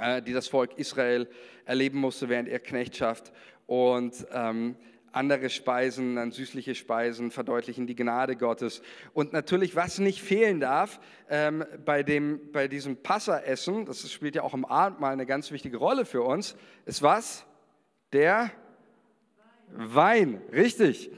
äh, 0.00 0.22
die 0.22 0.32
das 0.32 0.48
Volk 0.48 0.78
Israel 0.78 1.28
erleben 1.64 1.98
musste 1.98 2.28
während 2.28 2.48
ihrer 2.48 2.58
Knechtschaft 2.58 3.32
und 3.66 4.26
ähm, 4.32 4.76
andere 5.12 5.50
Speisen, 5.50 6.16
dann 6.16 6.32
süßliche 6.32 6.74
Speisen 6.74 7.30
verdeutlichen 7.30 7.86
die 7.86 7.94
Gnade 7.94 8.36
Gottes. 8.36 8.82
Und 9.12 9.32
natürlich, 9.32 9.76
was 9.76 9.98
nicht 9.98 10.22
fehlen 10.22 10.60
darf 10.60 11.00
ähm, 11.28 11.64
bei, 11.84 12.02
dem, 12.02 12.50
bei 12.50 12.66
diesem 12.68 12.96
Passaessen, 12.96 13.84
das 13.84 14.10
spielt 14.10 14.36
ja 14.36 14.42
auch 14.42 14.54
im 14.54 14.64
Abendmahl 14.64 15.12
eine 15.12 15.26
ganz 15.26 15.50
wichtige 15.50 15.76
Rolle 15.76 16.04
für 16.04 16.22
uns, 16.22 16.56
ist 16.86 17.02
was? 17.02 17.44
Der 18.12 18.50
Wein, 19.74 20.40
richtig. 20.52 21.10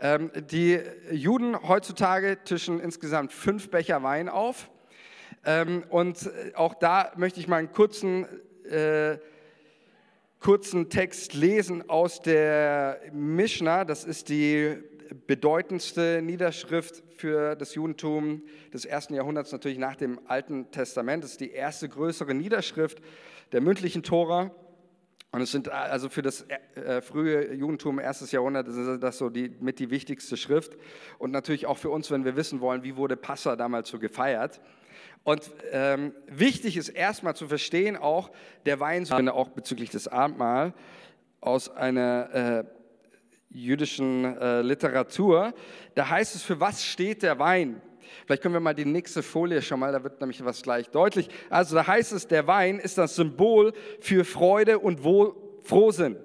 Ähm, 0.00 0.30
die 0.50 0.80
Juden 1.10 1.60
heutzutage 1.68 2.38
tischen 2.44 2.80
insgesamt 2.80 3.32
fünf 3.32 3.70
Becher 3.70 4.02
Wein 4.02 4.28
auf. 4.28 4.70
Ähm, 5.44 5.84
und 5.88 6.30
auch 6.54 6.74
da 6.74 7.12
möchte 7.16 7.40
ich 7.40 7.48
mal 7.48 7.56
einen 7.56 7.72
kurzen 7.72 8.26
äh, 8.64 9.18
kurzen 10.44 10.90
Text 10.90 11.32
lesen 11.32 11.88
aus 11.88 12.20
der 12.20 13.00
Mishnah. 13.12 13.86
Das 13.86 14.04
ist 14.04 14.28
die 14.28 14.76
bedeutendste 15.26 16.20
Niederschrift 16.22 17.02
für 17.16 17.56
das 17.56 17.74
Judentum 17.74 18.42
des 18.70 18.84
ersten 18.84 19.14
Jahrhunderts, 19.14 19.52
natürlich 19.52 19.78
nach 19.78 19.96
dem 19.96 20.20
Alten 20.26 20.70
Testament. 20.70 21.24
Das 21.24 21.30
ist 21.30 21.40
die 21.40 21.52
erste 21.52 21.88
größere 21.88 22.34
Niederschrift 22.34 23.00
der 23.52 23.62
mündlichen 23.62 24.02
Tora. 24.02 24.50
Und 25.34 25.40
es 25.40 25.50
sind 25.50 25.68
also 25.68 26.08
für 26.08 26.22
das 26.22 26.46
äh, 26.76 27.00
frühe 27.00 27.52
Judentum, 27.54 27.98
erstes 27.98 28.30
Jahrhundert, 28.30 28.68
ist 28.68 29.02
das 29.02 29.18
so 29.18 29.30
die, 29.30 29.52
mit 29.58 29.80
die 29.80 29.90
wichtigste 29.90 30.36
Schrift. 30.36 30.76
Und 31.18 31.32
natürlich 31.32 31.66
auch 31.66 31.76
für 31.76 31.90
uns, 31.90 32.08
wenn 32.12 32.24
wir 32.24 32.36
wissen 32.36 32.60
wollen, 32.60 32.84
wie 32.84 32.94
wurde 32.94 33.16
Passa 33.16 33.56
damals 33.56 33.88
so 33.88 33.98
gefeiert. 33.98 34.60
Und 35.24 35.50
ähm, 35.72 36.14
wichtig 36.28 36.76
ist 36.76 36.88
erstmal 36.88 37.34
zu 37.34 37.48
verstehen 37.48 37.96
auch, 37.96 38.30
der 38.64 38.78
Wein, 38.78 39.10
auch 39.28 39.48
bezüglich 39.48 39.90
des 39.90 40.06
Abendmahl, 40.06 40.72
aus 41.40 41.68
einer 41.68 42.30
äh, 42.32 42.64
jüdischen 43.50 44.36
äh, 44.38 44.62
Literatur, 44.62 45.52
da 45.96 46.10
heißt 46.10 46.36
es, 46.36 46.44
für 46.44 46.60
was 46.60 46.84
steht 46.84 47.24
der 47.24 47.40
Wein? 47.40 47.82
Vielleicht 48.26 48.42
können 48.42 48.54
wir 48.54 48.60
mal 48.60 48.74
die 48.74 48.84
nächste 48.84 49.22
Folie 49.22 49.62
schon 49.62 49.80
mal, 49.80 49.92
da 49.92 50.02
wird 50.02 50.20
nämlich 50.20 50.44
was 50.44 50.62
gleich 50.62 50.88
deutlich. 50.90 51.28
Also 51.50 51.74
da 51.74 51.86
heißt 51.86 52.12
es, 52.12 52.26
der 52.26 52.46
Wein 52.46 52.78
ist 52.78 52.98
das 52.98 53.16
Symbol 53.16 53.72
für 54.00 54.24
Freude 54.24 54.78
und 54.78 55.04
Wohl 55.04 55.34
Frohsinn. 55.62 56.16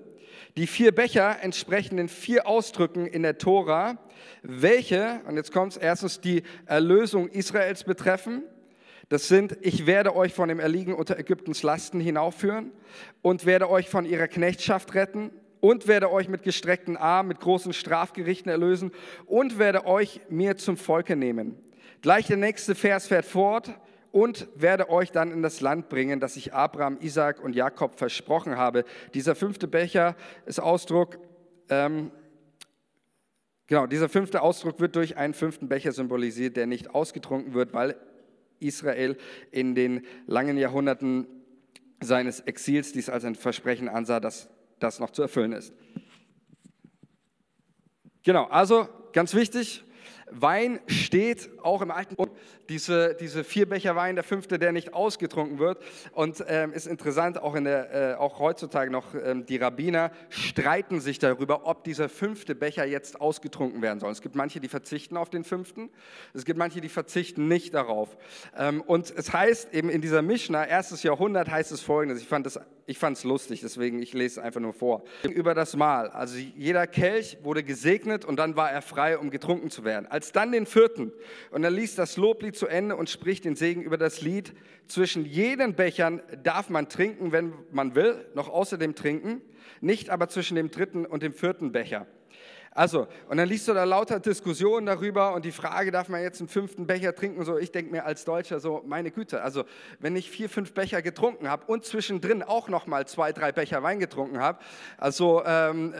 Die 0.58 0.68
vier 0.68 0.94
Becher 0.94 1.42
entsprechen 1.42 1.98
den 1.98 2.10
vier 2.10 2.48
Ausdrücken 2.48 3.06
in 3.06 3.24
der 3.24 3.38
Tora, 3.38 3.98
welche, 4.42 5.22
und 5.28 5.36
jetzt 5.36 5.54
kommt 5.54 5.74
es 5.74 5.78
erstens, 5.78 6.22
die 6.22 6.44
Erlösung 6.66 7.30
Israels 7.30 7.84
betreffen, 7.84 8.44
das 9.10 9.28
sind, 9.28 9.58
ich 9.62 9.88
werde 9.88 10.16
euch 10.16 10.34
von 10.34 10.50
dem 10.50 10.60
Erliegen 10.60 10.94
unter 10.94 11.18
Ägyptens 11.18 11.64
Lasten 11.64 12.00
hinaufführen 12.00 12.72
und 13.24 13.46
werde 13.48 13.70
euch 13.70 13.90
von 13.90 14.06
ihrer 14.06 14.28
Knechtschaft 14.28 14.94
retten 14.94 15.32
und 15.62 15.88
werde 15.88 16.12
euch 16.12 16.30
mit 16.30 16.44
gestreckten 16.44 16.96
Armen, 16.96 17.30
mit 17.30 17.40
großen 17.40 17.74
Strafgerichten 17.74 18.52
erlösen 18.52 18.92
und 19.26 19.58
werde 19.58 19.86
euch 19.86 20.22
mir 20.30 20.58
zum 20.58 20.78
Volke 20.78 21.16
nehmen. 21.16 21.58
Gleich 22.02 22.28
der 22.28 22.38
nächste 22.38 22.76
Vers 22.76 23.08
fährt 23.08 23.26
fort 23.26 23.74
und 24.12 24.48
werde 24.56 24.90
euch 24.90 25.12
dann 25.12 25.32
in 25.32 25.42
das 25.42 25.62
Land 25.62 25.90
bringen, 25.90 26.20
das 26.20 26.36
ich 26.38 26.54
Abraham, 26.54 26.98
Isaac 27.02 27.44
und 27.44 27.56
Jakob 27.56 27.98
versprochen 27.98 28.58
habe. 28.58 28.86
Dieser 29.14 29.36
fünfte 29.36 29.68
Becher 29.68 30.16
ist 30.46 30.60
Ausdruck, 30.60 31.20
ähm, 31.70 32.12
genau, 33.68 33.86
dieser 33.86 34.10
fünfte 34.10 34.42
Ausdruck 34.42 34.80
wird 34.80 34.96
durch 34.96 35.18
einen 35.18 35.34
fünften 35.34 35.68
Becher 35.68 35.92
symbolisiert, 35.92 36.58
der 36.58 36.68
nicht 36.68 36.96
ausgetrunken 36.96 37.54
wird, 37.54 37.74
weil 37.74 37.96
Israel 38.60 39.18
in 39.52 39.76
den 39.76 40.06
langen 40.26 40.58
Jahrhunderten 40.58 41.28
seines 42.02 42.40
Exils 42.42 42.94
dies 42.94 43.10
als 43.10 43.26
ein 43.26 43.36
Versprechen 43.36 43.90
ansah, 43.90 44.20
dass 44.20 44.50
das 44.80 45.00
noch 45.00 45.12
zu 45.12 45.22
erfüllen 45.22 45.52
ist. 45.52 45.74
Genau, 48.24 48.46
also 48.46 48.88
ganz 49.14 49.34
wichtig, 49.34 49.84
Wein 50.32 50.80
steht 50.88 51.50
auch 51.62 51.82
im 51.82 51.92
Alten 51.92 52.16
Bund. 52.16 52.32
Diese, 52.70 53.16
diese 53.16 53.44
vier 53.44 53.68
Becher 53.68 53.96
Wein, 53.96 54.16
der 54.16 54.24
fünfte, 54.24 54.60
der 54.60 54.72
nicht 54.72 54.94
ausgetrunken 54.94 55.60
wird. 55.60 55.84
Und 56.12 56.44
ähm, 56.48 56.74
ist 56.74 56.88
interessant, 56.88 57.42
auch, 57.42 57.56
in 57.56 57.64
der, 57.64 58.14
äh, 58.14 58.16
auch 58.16 58.40
heutzutage 58.40 58.92
noch, 58.92 59.16
ähm, 59.16 59.46
die 59.46 59.58
Rabbiner 59.58 60.12
streiten 60.30 61.00
sich 61.00 61.20
darüber, 61.20 61.66
ob 61.66 61.84
dieser 61.84 62.10
fünfte 62.10 62.56
Becher 62.56 62.86
jetzt 62.86 63.20
ausgetrunken 63.20 63.82
werden 63.82 64.00
soll. 64.00 64.12
Es 64.12 64.22
gibt 64.22 64.36
manche, 64.36 64.60
die 64.60 64.68
verzichten 64.70 65.18
auf 65.18 65.30
den 65.30 65.44
fünften. 65.44 65.90
Es 66.34 66.46
gibt 66.46 66.60
manche, 66.60 66.82
die 66.82 66.90
verzichten 66.90 67.48
nicht 67.48 67.74
darauf. 67.74 68.18
Ähm, 68.58 68.82
und 68.82 69.12
es 69.16 69.34
heißt 69.34 69.74
eben 69.74 69.90
in 69.90 70.02
dieser 70.02 70.22
Mishnah, 70.22 70.66
erstes 70.66 71.04
Jahrhundert, 71.04 71.50
heißt 71.50 71.72
es 71.72 71.82
folgendes. 71.82 72.22
Ich 72.22 72.28
fand 72.28 72.46
es 72.46 72.60
ich 72.90 72.98
fand's 72.98 73.24
lustig, 73.24 73.62
deswegen 73.62 74.02
ich 74.02 74.14
lese 74.14 74.40
es 74.40 74.44
einfach 74.44 74.60
nur 74.60 74.74
vor. 74.74 75.04
Über 75.22 75.54
das 75.54 75.76
Mahl. 75.76 76.10
Also 76.10 76.40
jeder 76.40 76.88
Kelch 76.88 77.38
wurde 77.44 77.64
gesegnet 77.64 78.26
und 78.26 78.38
dann 78.38 78.56
war 78.56 78.72
er 78.72 78.82
frei, 78.82 79.20
um 79.20 79.30
getrunken 79.30 79.70
zu 79.70 79.84
werden. 79.84 80.08
Als 80.08 80.32
dann 80.32 80.52
den 80.52 80.66
vierten. 80.66 81.14
Und 81.52 81.64
er 81.64 81.70
liest 81.70 82.00
das 82.00 82.18
Loblied 82.18 82.56
zu 82.56 82.66
Ende 82.66 82.96
und 82.96 83.08
spricht 83.08 83.46
den 83.46 83.56
Segen 83.56 83.84
über 83.84 83.98
das 83.98 84.22
Lied. 84.22 84.54
Zwischen 84.88 85.24
jeden 85.24 85.76
Bechern 85.76 86.24
darf 86.42 86.72
man 86.72 86.90
trinken, 86.90 87.32
wenn 87.32 87.54
man 87.72 87.94
will, 87.94 88.26
noch 88.34 88.50
außerdem 88.50 88.96
trinken, 88.96 89.44
nicht 89.82 90.10
aber 90.10 90.28
zwischen 90.28 90.56
dem 90.56 90.72
dritten 90.72 91.06
und 91.06 91.22
dem 91.22 91.34
vierten 91.34 91.72
Becher. 91.72 92.08
Also, 92.72 93.08
und 93.28 93.38
dann 93.38 93.48
liest 93.50 93.68
du 93.68 93.74
da 93.74 93.84
lauter 93.84 94.20
Diskussionen 94.20 94.86
darüber 94.86 95.34
und 95.34 95.44
die 95.44 95.52
Frage, 95.52 95.92
darf 95.92 96.08
man 96.08 96.22
jetzt 96.22 96.40
einen 96.40 96.50
fünften 96.50 96.86
Becher 96.86 97.16
trinken? 97.16 97.44
So, 97.44 97.58
ich 97.58 97.72
denke 97.72 97.92
mir 97.92 98.06
als 98.06 98.26
Deutscher 98.26 98.60
so, 98.60 98.84
meine 98.86 99.12
Güte, 99.12 99.42
also 99.42 99.64
wenn 100.00 100.16
ich 100.16 100.30
vier, 100.30 100.50
fünf 100.50 100.74
Becher 100.74 101.02
getrunken 101.02 101.50
habe 101.50 101.66
und 101.66 101.84
zwischendrin 101.84 102.44
auch 102.44 102.70
nochmal 102.70 103.08
zwei, 103.08 103.34
drei 103.34 103.52
Becher 103.52 103.82
Wein 103.82 104.00
getrunken 104.00 104.40
habe, 104.40 104.60
also 104.98 105.44
ähm, 105.46 105.94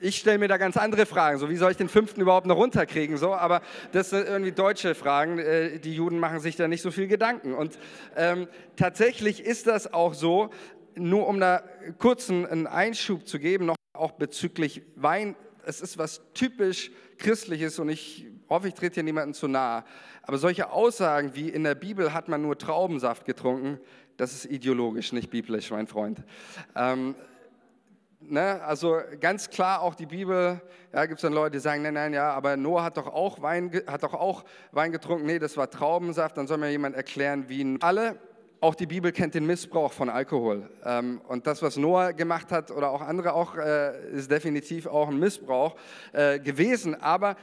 ich 0.00 0.16
stelle 0.16 0.38
mir 0.38 0.48
da 0.48 0.56
ganz 0.56 0.76
andere 0.76 1.06
Fragen, 1.06 1.38
so 1.38 1.48
wie 1.48 1.56
soll 1.56 1.70
ich 1.70 1.76
den 1.76 1.88
fünften 1.88 2.20
überhaupt 2.20 2.46
noch 2.46 2.56
runterkriegen, 2.56 3.16
so, 3.16 3.34
aber 3.34 3.62
das 3.92 4.10
sind 4.10 4.26
irgendwie 4.26 4.52
deutsche 4.52 4.94
Fragen, 4.94 5.38
äh, 5.38 5.78
die 5.78 5.94
Juden 5.94 6.18
machen 6.18 6.40
sich 6.40 6.56
da 6.56 6.68
nicht 6.68 6.82
so 6.82 6.90
viel 6.90 7.06
Gedanken. 7.06 7.54
Und 7.54 7.78
ähm, 8.16 8.48
tatsächlich 8.76 9.44
ist 9.44 9.66
das 9.66 9.92
auch 9.92 10.14
so, 10.14 10.50
nur 10.96 11.28
um 11.28 11.38
da 11.38 11.62
kurzen 11.98 12.46
einen 12.46 12.66
Einschub 12.66 13.26
zu 13.26 13.38
geben, 13.38 13.66
noch 13.66 13.76
auch 13.94 14.12
bezüglich 14.12 14.82
Wein, 14.96 15.36
es 15.66 15.80
ist 15.80 15.98
was 15.98 16.20
typisch 16.34 16.90
Christliches 17.18 17.78
und 17.78 17.88
ich 17.88 18.26
hoffe, 18.48 18.68
ich 18.68 18.74
trete 18.74 18.94
hier 18.94 19.02
niemandem 19.02 19.34
zu 19.34 19.48
nahe. 19.48 19.84
Aber 20.22 20.38
solche 20.38 20.70
Aussagen 20.70 21.34
wie 21.34 21.48
in 21.48 21.64
der 21.64 21.74
Bibel 21.74 22.12
hat 22.12 22.28
man 22.28 22.42
nur 22.42 22.56
Traubensaft 22.58 23.24
getrunken, 23.24 23.78
das 24.16 24.32
ist 24.32 24.44
ideologisch, 24.44 25.12
nicht 25.12 25.30
biblisch, 25.30 25.70
mein 25.70 25.86
Freund. 25.86 26.22
Ähm, 26.76 27.14
ne, 28.20 28.62
also 28.62 29.00
ganz 29.20 29.50
klar 29.50 29.82
auch 29.82 29.94
die 29.94 30.06
Bibel, 30.06 30.60
ja, 30.92 31.06
gibt 31.06 31.18
es 31.18 31.22
dann 31.22 31.32
Leute, 31.32 31.52
die 31.52 31.60
sagen, 31.60 31.82
nein, 31.82 31.94
nein, 31.94 32.12
ja, 32.12 32.32
aber 32.32 32.56
Noah 32.56 32.84
hat 32.84 32.96
doch 32.96 33.06
auch 33.06 33.40
Wein, 33.40 33.72
hat 33.86 34.02
doch 34.02 34.14
auch 34.14 34.44
Wein 34.70 34.92
getrunken. 34.92 35.26
Nee, 35.26 35.38
das 35.38 35.56
war 35.56 35.70
Traubensaft. 35.70 36.36
Dann 36.36 36.46
soll 36.46 36.58
mir 36.58 36.70
jemand 36.70 36.94
erklären, 36.94 37.48
wie 37.48 37.78
alle 37.80 38.18
auch 38.62 38.76
die 38.76 38.86
Bibel 38.86 39.10
kennt 39.10 39.34
den 39.34 39.44
Missbrauch 39.44 39.92
von 39.92 40.08
Alkohol. 40.08 40.70
Ähm, 40.84 41.20
und 41.26 41.48
das, 41.48 41.62
was 41.62 41.76
Noah 41.76 42.12
gemacht 42.12 42.52
hat 42.52 42.70
oder 42.70 42.90
auch 42.90 43.02
andere 43.02 43.32
auch, 43.32 43.56
äh, 43.56 44.10
ist 44.12 44.30
definitiv 44.30 44.86
auch 44.86 45.08
ein 45.08 45.18
Missbrauch 45.18 45.74
äh, 46.12 46.38
gewesen. 46.38 46.94
Aber 46.94 47.34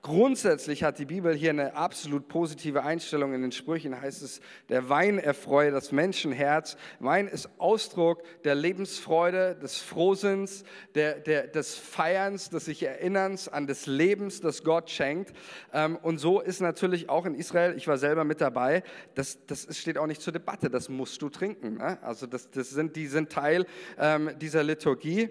Grundsätzlich 0.00 0.84
hat 0.84 1.00
die 1.00 1.06
Bibel 1.06 1.34
hier 1.34 1.50
eine 1.50 1.74
absolut 1.74 2.28
positive 2.28 2.84
Einstellung. 2.84 3.34
In 3.34 3.42
den 3.42 3.50
Sprüchen 3.50 4.00
heißt 4.00 4.22
es, 4.22 4.40
der 4.68 4.88
Wein 4.88 5.18
erfreue 5.18 5.72
das 5.72 5.90
Menschenherz. 5.90 6.76
Wein 7.00 7.26
ist 7.26 7.50
Ausdruck 7.58 8.22
der 8.44 8.54
Lebensfreude, 8.54 9.56
des 9.56 9.78
Frohsinns, 9.78 10.62
der, 10.94 11.18
der, 11.18 11.48
des 11.48 11.74
Feierns, 11.74 12.48
des 12.48 12.66
sich 12.66 12.82
Erinnerns 12.84 13.48
an 13.48 13.66
des 13.66 13.86
Lebens, 13.86 14.40
das 14.40 14.62
Gott 14.62 14.88
schenkt. 14.88 15.32
Ähm, 15.72 15.96
und 16.00 16.18
so 16.18 16.40
ist 16.40 16.60
natürlich 16.60 17.08
auch 17.08 17.26
in 17.26 17.34
Israel, 17.34 17.76
ich 17.76 17.88
war 17.88 17.98
selber 17.98 18.22
mit 18.22 18.40
dabei, 18.40 18.84
das, 19.16 19.44
das 19.46 19.76
steht 19.76 19.98
auch 19.98 20.06
nicht 20.06 20.22
zur 20.22 20.32
Debatte, 20.32 20.70
das 20.70 20.88
musst 20.88 21.20
du 21.22 21.28
trinken. 21.28 21.78
Ne? 21.78 21.98
Also 22.02 22.26
das, 22.26 22.50
das 22.50 22.70
sind, 22.70 22.94
die 22.94 23.08
sind 23.08 23.30
Teil 23.30 23.66
ähm, 23.98 24.30
dieser 24.38 24.62
Liturgie. 24.62 25.30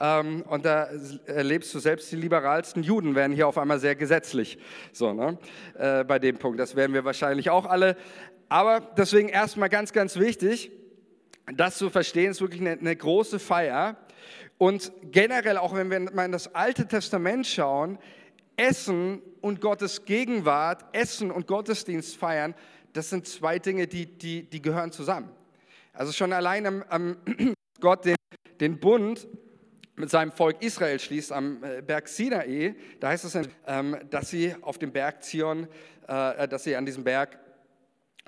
Ähm, 0.00 0.42
und 0.42 0.64
da 0.64 0.88
erlebst 1.26 1.74
du 1.74 1.78
selbst 1.78 2.10
die 2.12 2.16
liberalsten 2.16 2.82
Juden 2.82 3.14
werden 3.14 3.34
hier 3.34 3.48
auf 3.48 3.58
einmal 3.58 3.78
sehr 3.78 3.96
gesetzlich. 3.96 4.58
So, 4.92 5.12
ne? 5.12 5.38
Äh, 5.78 6.04
bei 6.04 6.18
dem 6.18 6.38
Punkt. 6.38 6.60
Das 6.60 6.76
werden 6.76 6.94
wir 6.94 7.04
wahrscheinlich 7.04 7.50
auch 7.50 7.66
alle. 7.66 7.96
Aber 8.48 8.80
deswegen 8.96 9.28
erstmal 9.28 9.68
ganz, 9.68 9.92
ganz 9.92 10.16
wichtig, 10.18 10.70
das 11.54 11.78
zu 11.78 11.90
verstehen, 11.90 12.30
ist 12.30 12.40
wirklich 12.40 12.60
eine, 12.60 12.72
eine 12.72 12.94
große 12.94 13.38
Feier. 13.38 13.96
Und 14.56 14.92
generell, 15.10 15.56
auch 15.56 15.74
wenn 15.74 15.90
wir 15.90 16.00
mal 16.00 16.24
in 16.24 16.32
das 16.32 16.54
Alte 16.54 16.86
Testament 16.86 17.46
schauen, 17.46 17.98
Essen 18.56 19.22
und 19.40 19.60
Gottes 19.60 20.04
Gegenwart, 20.04 20.84
Essen 20.92 21.30
und 21.30 21.46
Gottesdienst 21.46 22.16
feiern, 22.16 22.54
das 22.92 23.10
sind 23.10 23.26
zwei 23.26 23.58
Dinge, 23.58 23.86
die, 23.86 24.06
die, 24.06 24.50
die 24.50 24.60
gehören 24.60 24.90
zusammen. 24.90 25.30
Also 25.92 26.12
schon 26.12 26.32
allein 26.32 26.66
am, 26.66 26.84
am 26.88 27.16
Gott 27.80 28.04
den, 28.04 28.16
den 28.60 28.80
Bund 28.80 29.28
mit 29.98 30.10
seinem 30.10 30.30
Volk 30.32 30.62
Israel 30.62 30.98
schließt 31.00 31.32
am 31.32 31.62
äh, 31.62 31.82
Berg 31.82 32.08
Sinai, 32.08 32.76
da 33.00 33.08
heißt 33.08 33.24
es, 33.24 33.48
ähm, 33.66 33.96
dass 34.10 34.30
sie 34.30 34.54
auf 34.62 34.78
dem 34.78 34.92
Berg 34.92 35.24
Zion, 35.24 35.66
äh, 36.06 36.46
dass 36.46 36.64
sie 36.64 36.76
an 36.76 36.86
diesem 36.86 37.02
Berg, 37.02 37.38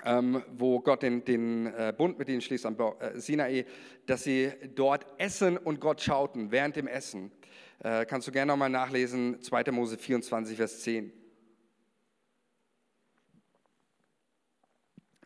ähm, 0.04 0.42
wo 0.56 0.80
Gott 0.80 1.02
den, 1.02 1.24
den 1.24 1.66
äh, 1.66 1.94
Bund 1.96 2.18
mit 2.18 2.28
ihnen 2.28 2.40
schließt, 2.40 2.66
am 2.66 2.76
Sinai, 3.14 3.66
dass 4.06 4.24
sie 4.24 4.52
dort 4.74 5.06
essen 5.18 5.56
und 5.56 5.80
Gott 5.80 6.00
schauten 6.00 6.50
während 6.50 6.76
dem 6.76 6.87
Essen. 6.87 7.30
Kannst 7.83 8.28
du 8.28 8.33
gerne 8.33 8.52
nochmal 8.52 8.68
nachlesen, 8.68 9.40
2. 9.40 9.72
Mose 9.72 9.96
24, 9.96 10.54
Vers 10.54 10.80
10. 10.80 11.11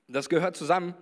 Das 0.06 0.28
gehört 0.28 0.56
zusammen. 0.56 0.94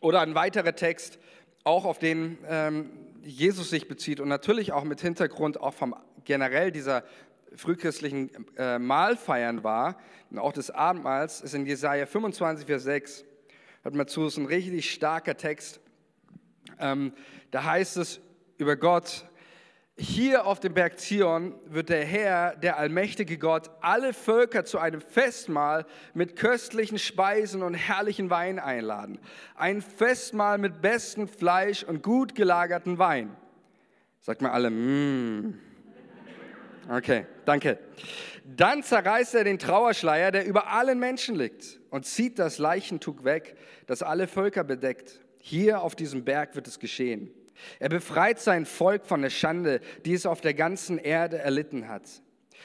Oder 0.00 0.22
ein 0.22 0.34
weiterer 0.34 0.74
Text, 0.74 1.20
auch 1.62 1.84
auf 1.84 2.00
den 2.00 2.36
ähm, 2.48 2.90
Jesus 3.24 3.70
sich 3.70 3.88
bezieht 3.88 4.20
und 4.20 4.28
natürlich 4.28 4.72
auch 4.72 4.84
mit 4.84 5.00
Hintergrund 5.00 5.60
auch 5.60 5.74
vom 5.74 5.94
generell 6.24 6.72
dieser 6.72 7.04
frühchristlichen 7.54 8.30
äh, 8.56 8.78
Mahlfeiern 8.78 9.62
war 9.62 9.98
und 10.30 10.38
auch 10.38 10.52
des 10.52 10.70
Abendmahls, 10.70 11.40
ist 11.40 11.54
in 11.54 11.66
Jesaja 11.66 12.06
25, 12.06 12.66
Vers 12.66 12.84
6. 12.84 13.24
Hört 13.82 13.94
mal 13.94 14.06
zu, 14.06 14.26
ist 14.26 14.38
ein 14.38 14.46
richtig 14.46 14.90
starker 14.90 15.36
Text. 15.36 15.80
Ähm, 16.78 17.12
da 17.50 17.64
heißt 17.64 17.96
es 17.96 18.20
über 18.58 18.76
Gott, 18.76 19.26
hier 20.02 20.46
auf 20.46 20.58
dem 20.58 20.74
Berg 20.74 20.98
Zion 20.98 21.54
wird 21.64 21.88
der 21.88 22.04
Herr, 22.04 22.56
der 22.56 22.76
allmächtige 22.76 23.38
Gott, 23.38 23.70
alle 23.80 24.12
Völker 24.12 24.64
zu 24.64 24.78
einem 24.78 25.00
Festmahl 25.00 25.86
mit 26.12 26.34
köstlichen 26.34 26.98
Speisen 26.98 27.62
und 27.62 27.74
herrlichen 27.74 28.28
Wein 28.28 28.58
einladen. 28.58 29.20
Ein 29.54 29.80
Festmahl 29.80 30.58
mit 30.58 30.82
bestem 30.82 31.28
Fleisch 31.28 31.84
und 31.84 32.02
gut 32.02 32.34
gelagerten 32.34 32.98
Wein. 32.98 33.36
Sagt 34.20 34.42
mal 34.42 34.50
alle, 34.50 34.70
mm. 34.70 35.58
Okay, 36.90 37.26
danke. 37.44 37.78
Dann 38.44 38.82
zerreißt 38.82 39.36
er 39.36 39.44
den 39.44 39.60
Trauerschleier, 39.60 40.32
der 40.32 40.44
über 40.46 40.66
allen 40.72 40.98
Menschen 40.98 41.36
liegt, 41.36 41.78
und 41.90 42.06
zieht 42.06 42.40
das 42.40 42.58
Leichentuch 42.58 43.22
weg, 43.22 43.56
das 43.86 44.02
alle 44.02 44.26
Völker 44.26 44.64
bedeckt. 44.64 45.20
Hier 45.38 45.80
auf 45.80 45.94
diesem 45.94 46.24
Berg 46.24 46.56
wird 46.56 46.66
es 46.66 46.80
geschehen. 46.80 47.32
Er 47.78 47.88
befreit 47.88 48.40
sein 48.40 48.66
Volk 48.66 49.06
von 49.06 49.22
der 49.22 49.30
Schande, 49.30 49.80
die 50.04 50.14
es 50.14 50.26
auf 50.26 50.40
der 50.40 50.54
ganzen 50.54 50.98
Erde 50.98 51.38
erlitten 51.38 51.88
hat. 51.88 52.02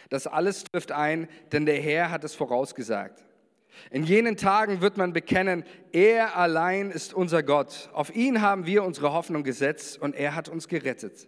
Das 0.10 0.28
alles 0.28 0.63
trifft 0.63 0.91
ein, 0.91 1.28
denn 1.52 1.65
der 1.65 1.80
Herr 1.82 2.12
hat 2.12 2.23
es 2.23 2.36
vorausgesagt. 2.36 3.23
In 3.91 4.04
jenen 4.04 4.38
Tagen 4.38 4.82
wird 4.82 4.97
man 4.97 5.13
bekennen, 5.13 5.63
er 5.91 6.36
allein 6.36 6.91
ist 6.91 7.13
unser 7.13 7.43
Gott. 7.43 7.89
Auf 7.93 8.15
ihn 8.15 8.41
haben 8.41 8.65
wir 8.65 8.84
unsere 8.84 9.13
Hoffnung 9.13 9.43
gesetzt 9.43 10.02
und 10.02 10.15
er 10.15 10.36
hat 10.36 10.50
uns 10.50 10.67
gerettet. 10.67 11.28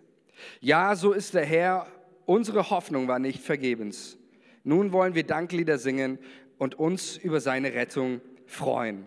Ja, 0.59 0.95
so 0.95 1.11
ist 1.11 1.33
der 1.33 1.45
Herr. 1.45 1.87
Unsere 2.25 2.69
Hoffnung 2.69 3.07
war 3.07 3.19
nicht 3.19 3.41
vergebens. 3.41 4.17
Nun 4.63 4.91
wollen 4.91 5.15
wir 5.15 5.23
Danklieder 5.23 5.77
singen 5.77 6.19
und 6.57 6.75
uns 6.75 7.17
über 7.17 7.39
seine 7.39 7.73
Rettung 7.73 8.21
freuen. 8.45 9.05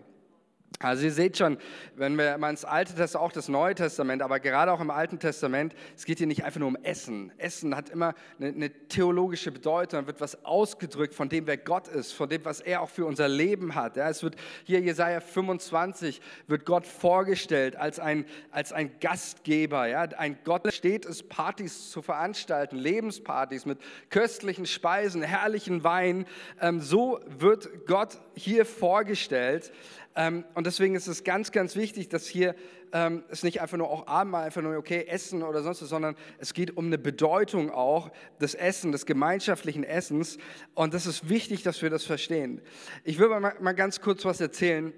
Also 0.79 1.05
ihr 1.05 1.11
seht 1.11 1.37
schon, 1.37 1.57
wenn 1.95 2.17
wir 2.17 2.37
mal 2.37 2.49
ins 2.49 2.65
Alte 2.65 2.93
Testament, 2.93 3.25
auch 3.25 3.31
das 3.31 3.47
Neue 3.47 3.73
Testament, 3.73 4.21
aber 4.21 4.39
gerade 4.39 4.71
auch 4.71 4.81
im 4.81 4.89
Alten 4.89 5.17
Testament, 5.17 5.73
es 5.95 6.03
geht 6.03 6.17
hier 6.17 6.27
nicht 6.27 6.43
einfach 6.43 6.59
nur 6.59 6.67
um 6.67 6.75
Essen. 6.75 7.31
Essen 7.37 7.75
hat 7.75 7.89
immer 7.89 8.13
eine, 8.37 8.49
eine 8.49 8.69
theologische 8.87 9.51
Bedeutung, 9.51 10.07
wird 10.07 10.19
was 10.19 10.43
ausgedrückt 10.43 11.13
von 11.13 11.29
dem, 11.29 11.47
wer 11.47 11.57
Gott 11.57 11.87
ist, 11.87 12.11
von 12.11 12.27
dem, 12.27 12.43
was 12.43 12.59
er 12.59 12.81
auch 12.81 12.89
für 12.89 13.05
unser 13.05 13.29
Leben 13.29 13.75
hat. 13.75 13.95
Ja, 13.95 14.09
es 14.09 14.23
wird 14.23 14.35
hier 14.65 14.81
Jesaja 14.81 15.21
25 15.21 16.21
wird 16.47 16.65
Gott 16.65 16.85
vorgestellt 16.85 17.75
als 17.77 17.99
ein, 17.99 18.25
als 18.51 18.73
ein 18.73 18.99
Gastgeber. 18.99 19.87
Ja, 19.87 20.01
ein 20.01 20.37
Gott 20.43 20.73
steht 20.73 21.05
es, 21.05 21.23
Partys 21.23 21.91
zu 21.91 22.01
veranstalten, 22.01 22.75
Lebenspartys 22.77 23.65
mit 23.65 23.79
köstlichen 24.09 24.65
Speisen, 24.65 25.21
herrlichen 25.21 25.83
Wein. 25.83 26.25
Ähm, 26.59 26.81
so 26.81 27.19
wird 27.25 27.85
Gott 27.87 28.17
hier 28.35 28.65
vorgestellt. 28.65 29.71
Ähm, 30.15 30.45
und 30.53 30.67
deswegen 30.67 30.95
ist 30.95 31.07
es 31.07 31.23
ganz, 31.23 31.51
ganz 31.51 31.75
wichtig, 31.75 32.09
dass 32.09 32.27
hier 32.27 32.55
ähm, 32.91 33.23
es 33.29 33.43
nicht 33.43 33.61
einfach 33.61 33.77
nur 33.77 33.89
auch 33.89 34.07
Abendmahl, 34.07 34.45
einfach 34.45 34.61
nur 34.61 34.77
okay 34.77 35.05
Essen 35.07 35.41
oder 35.41 35.63
sonst 35.63 35.81
was, 35.81 35.89
sondern 35.89 36.15
es 36.37 36.53
geht 36.53 36.77
um 36.77 36.85
eine 36.85 36.99
Bedeutung 36.99 37.71
auch 37.71 38.11
des 38.39 38.53
Essen, 38.53 38.91
des 38.91 39.05
gemeinschaftlichen 39.05 39.83
Essens. 39.83 40.37
Und 40.75 40.93
das 40.93 41.07
ist 41.07 41.29
wichtig, 41.29 41.63
dass 41.63 41.81
wir 41.81 41.89
das 41.89 42.03
verstehen. 42.03 42.61
Ich 43.03 43.17
will 43.17 43.27
mal, 43.29 43.55
mal 43.59 43.73
ganz 43.73 44.01
kurz 44.01 44.23
was 44.25 44.39
erzählen. 44.39 44.93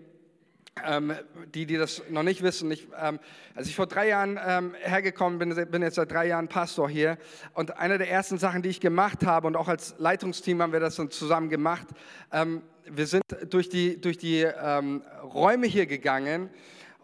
Ähm, 0.85 1.13
die, 1.53 1.65
die 1.65 1.77
das 1.77 2.03
noch 2.09 2.23
nicht 2.23 2.43
wissen, 2.43 2.69
ich, 2.69 2.89
ähm, 3.01 3.21
als 3.55 3.69
ich 3.69 3.77
vor 3.77 3.87
drei 3.87 4.09
Jahren 4.09 4.37
ähm, 4.45 4.75
hergekommen 4.81 5.39
bin, 5.39 5.55
bin 5.71 5.81
jetzt 5.81 5.95
seit 5.95 6.11
drei 6.11 6.27
Jahren 6.27 6.49
Pastor 6.49 6.89
hier 6.89 7.17
und 7.53 7.77
eine 7.77 7.97
der 7.97 8.09
ersten 8.09 8.37
Sachen, 8.37 8.61
die 8.61 8.67
ich 8.67 8.81
gemacht 8.81 9.25
habe 9.25 9.47
und 9.47 9.55
auch 9.55 9.69
als 9.69 9.95
Leitungsteam 9.99 10.61
haben 10.61 10.73
wir 10.73 10.81
das 10.81 10.97
dann 10.97 11.11
zusammen 11.11 11.47
gemacht, 11.47 11.87
ähm, 12.33 12.61
wir 12.89 13.07
sind 13.07 13.23
durch 13.49 13.69
die, 13.69 13.99
durch 13.99 14.17
die 14.17 14.41
ähm, 14.41 15.01
Räume 15.23 15.67
hier 15.67 15.85
gegangen 15.85 16.49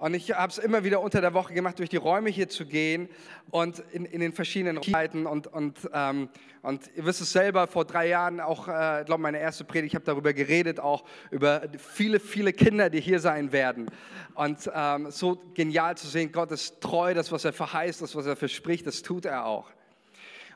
und 0.02 0.16
ich 0.16 0.32
habe 0.32 0.52
es 0.52 0.58
immer 0.58 0.84
wieder 0.84 1.00
unter 1.00 1.22
der 1.22 1.36
Woche 1.36 1.54
gemacht, 1.54 1.78
durch 1.78 1.90
die 1.90 1.98
Räume 1.98 2.32
hier 2.32 2.50
zu 2.50 2.66
gehen 2.66 3.08
und 3.52 3.84
in, 3.92 4.06
in 4.06 4.20
den 4.20 4.34
verschiedenen 4.34 4.82
Zeiten. 4.82 5.28
Und, 5.28 5.46
und, 5.46 5.78
ähm, 5.94 6.30
und 6.64 6.90
ihr 6.96 7.06
wisst 7.06 7.22
es 7.22 7.32
selber, 7.32 7.68
vor 7.68 7.86
drei 7.86 8.08
Jahren 8.08 8.40
auch, 8.40 8.68
äh, 8.68 9.04
glaube 9.06 9.22
meine 9.22 9.40
erste 9.40 9.64
Predigt, 9.64 9.92
ich 9.92 9.96
habe 9.96 10.06
darüber 10.06 10.34
geredet, 10.34 10.80
auch 10.80 11.04
über 11.30 11.62
viele, 11.78 12.20
viele 12.20 12.52
Kinder, 12.52 12.90
die 12.90 13.00
hier 13.00 13.20
sein 13.20 13.52
werden. 13.52 13.92
Und 14.34 14.72
ähm, 14.74 15.12
so 15.12 15.40
genial 15.54 15.96
zu 15.96 16.08
sehen, 16.08 16.32
Gott 16.32 16.52
ist 16.52 16.82
treu, 16.82 17.14
das, 17.14 17.32
was 17.32 17.46
er 17.46 17.54
verheißt, 17.54 18.02
das, 18.02 18.16
was 18.16 18.26
er 18.26 18.36
verspricht, 18.36 18.88
das 18.88 19.04
tut 19.04 19.26
er 19.26 19.46
auch. 19.46 19.70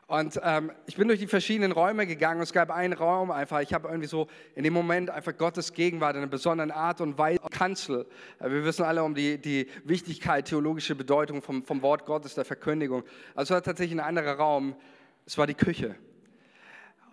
Und 0.08 0.40
ähm, 0.44 0.72
ich 0.86 0.98
bin 0.98 1.08
durch 1.08 1.20
die 1.20 1.26
verschiedenen 1.26 1.72
Räume 1.72 2.06
gegangen 2.06 2.40
es 2.42 2.54
gab 2.54 2.70
einen 2.70 2.94
Raum 2.94 3.32
einfach, 3.32 3.62
ich 3.62 3.74
habe 3.74 3.88
irgendwie 3.88 4.08
so 4.08 4.28
in 4.54 4.64
dem 4.64 4.74
Moment 4.74 5.10
einfach 5.10 5.36
Gottes 5.36 5.74
Gegenwart 5.74 6.16
in 6.16 6.22
einer 6.22 6.30
besonderen 6.30 6.70
Art 6.70 7.02
und 7.02 7.18
Weise 7.18 7.40
Kanzel. 7.50 8.06
Äh, 8.40 8.52
wir 8.52 8.64
wissen 8.64 8.84
alle 8.84 9.04
um 9.04 9.16
die, 9.16 9.40
die 9.40 9.68
Wichtigkeit, 9.84 10.46
theologische 10.46 10.94
Bedeutung 10.94 11.42
vom, 11.42 11.64
vom 11.64 11.82
Wort 11.82 12.06
Gottes, 12.06 12.36
der 12.36 12.46
Verkündigung. 12.46 13.04
Also 13.34 13.54
es 13.54 13.56
war 13.56 13.64
tatsächlich 13.64 14.00
ein 14.00 14.06
anderer 14.06 14.34
Raum, 14.34 14.76
es 15.26 15.38
war 15.40 15.48
die 15.48 15.56
Küche. 15.56 15.96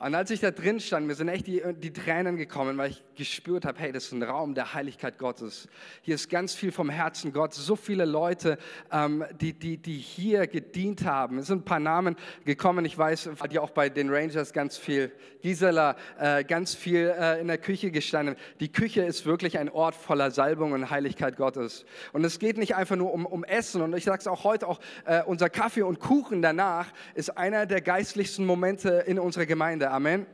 Und 0.03 0.17
als 0.17 0.33
ich 0.33 0.41
da 0.41 0.51
drin 0.51 0.81
stand, 0.81 1.07
mir 1.07 1.15
sind 1.15 1.29
echt 1.29 1.47
die, 1.47 1.62
die 1.77 1.93
Tränen 1.93 2.37
gekommen, 2.37 2.77
weil 2.77 2.91
ich 2.91 3.05
gespürt 3.15 3.65
habe, 3.65 3.79
hey, 3.79 3.93
das 3.93 4.07
ist 4.07 4.12
ein 4.12 4.25
Raum 4.25 4.53
der 4.53 4.75
Heiligkeit 4.75 5.17
Gottes. 5.17 5.69
Hier 6.01 6.17
ist 6.17 6.29
ganz 6.29 6.55
viel 6.55 6.73
vom 6.73 6.91
Herzen 6.91 7.33
Gottes. 7.33 7.65
So 7.65 7.77
viele 7.77 8.05
Leute, 8.05 8.59
ähm, 8.91 9.25
die, 9.41 9.53
die, 9.53 9.77
die 9.77 9.99
hier 9.99 10.49
gedient 10.49 11.05
haben. 11.05 11.38
Es 11.38 11.47
sind 11.47 11.59
ein 11.59 11.65
paar 11.65 11.79
Namen 11.79 12.17
gekommen. 12.45 12.85
Ich 12.85 12.99
weiß, 12.99 13.31
ja 13.51 13.61
auch 13.61 13.71
bei 13.71 13.91
den 13.91 14.11
Rangers 14.11 14.53
ganz 14.53 14.77
viel, 14.77 15.12
Gisela, 15.41 15.95
äh, 16.19 16.43
ganz 16.43 16.75
viel 16.75 17.15
äh, 17.17 17.41
in 17.41 17.47
der 17.47 17.59
Küche 17.59 17.93
gestanden. 17.93 18.35
Die 18.59 18.73
Küche 18.73 19.05
ist 19.05 19.25
wirklich 19.25 19.61
ein 19.61 19.69
Ort 19.69 19.95
voller 19.95 20.33
Salbung 20.33 20.73
und 20.73 20.91
Heiligkeit 20.91 21.37
Gottes. 21.37 21.85
Und 22.12 22.25
es 22.25 22.41
geht 22.41 22.59
nicht 22.59 22.75
einfach 22.75 22.97
nur 22.97 23.12
um, 23.12 23.25
um 23.25 23.45
Essen. 23.45 23.83
Und 23.83 23.97
ich 23.97 24.03
sage 24.03 24.19
es 24.19 24.27
auch 24.27 24.43
heute, 24.43 24.67
auch 24.67 24.81
äh, 25.05 25.23
unser 25.23 25.49
Kaffee 25.49 25.83
und 25.83 26.01
Kuchen 26.01 26.43
danach 26.43 26.88
ist 27.15 27.38
einer 27.38 27.67
der 27.67 27.81
geistlichsten 27.83 28.45
Momente 28.45 29.05
in 29.07 29.21
unserer 29.21 29.47
Gemeinde. 29.47 29.91
Amen. 29.92 30.24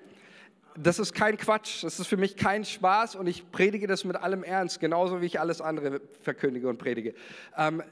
Das 0.76 1.00
ist 1.00 1.12
kein 1.14 1.36
Quatsch, 1.36 1.82
das 1.82 1.98
ist 1.98 2.06
für 2.06 2.16
mich 2.16 2.36
kein 2.36 2.64
Spaß 2.64 3.16
und 3.16 3.26
ich 3.26 3.50
predige 3.50 3.88
das 3.88 4.04
mit 4.04 4.14
allem 4.14 4.44
Ernst, 4.44 4.78
genauso 4.78 5.20
wie 5.20 5.26
ich 5.26 5.40
alles 5.40 5.60
andere 5.60 6.00
verkündige 6.22 6.68
und 6.68 6.78
predige. 6.78 7.12
Ähm, 7.56 7.82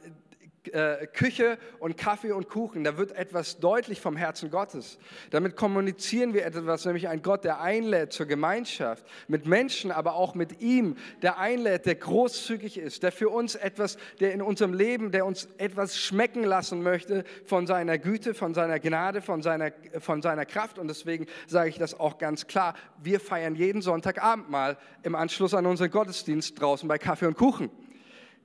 äh, 0.74 1.06
Küche 1.06 1.58
und 1.78 1.96
Kaffee 1.96 2.32
und 2.32 2.48
Kuchen. 2.48 2.84
Da 2.84 2.96
wird 2.96 3.12
etwas 3.12 3.58
deutlich 3.58 4.00
vom 4.00 4.16
Herzen 4.16 4.50
Gottes. 4.50 4.98
Damit 5.30 5.56
kommunizieren 5.56 6.34
wir 6.34 6.44
etwas, 6.44 6.84
nämlich 6.84 7.08
ein 7.08 7.22
Gott, 7.22 7.44
der 7.44 7.60
einlädt 7.60 8.12
zur 8.12 8.26
Gemeinschaft 8.26 9.04
mit 9.28 9.46
Menschen, 9.46 9.90
aber 9.90 10.14
auch 10.14 10.34
mit 10.34 10.60
ihm, 10.60 10.96
der 11.22 11.38
einlädt, 11.38 11.86
der 11.86 11.96
großzügig 11.96 12.78
ist, 12.78 13.02
der 13.02 13.12
für 13.12 13.28
uns 13.28 13.54
etwas, 13.54 13.98
der 14.20 14.32
in 14.32 14.42
unserem 14.42 14.74
Leben, 14.74 15.10
der 15.10 15.26
uns 15.26 15.48
etwas 15.58 15.98
schmecken 15.98 16.44
lassen 16.44 16.82
möchte 16.82 17.24
von 17.44 17.66
seiner 17.66 17.98
Güte, 17.98 18.34
von 18.34 18.54
seiner 18.54 18.78
Gnade, 18.78 19.22
von 19.22 19.42
seiner, 19.42 19.72
von 19.98 20.22
seiner 20.22 20.46
Kraft. 20.46 20.78
Und 20.78 20.88
deswegen 20.88 21.26
sage 21.46 21.68
ich 21.68 21.78
das 21.78 21.98
auch 21.98 22.18
ganz 22.18 22.46
klar. 22.46 22.74
Wir 23.02 23.20
feiern 23.20 23.54
jeden 23.54 23.82
Sonntagabend 23.82 24.50
mal 24.50 24.76
im 25.02 25.14
Anschluss 25.14 25.54
an 25.54 25.66
unseren 25.66 25.90
Gottesdienst 25.90 26.60
draußen 26.60 26.88
bei 26.88 26.98
Kaffee 26.98 27.26
und 27.26 27.36
Kuchen. 27.36 27.70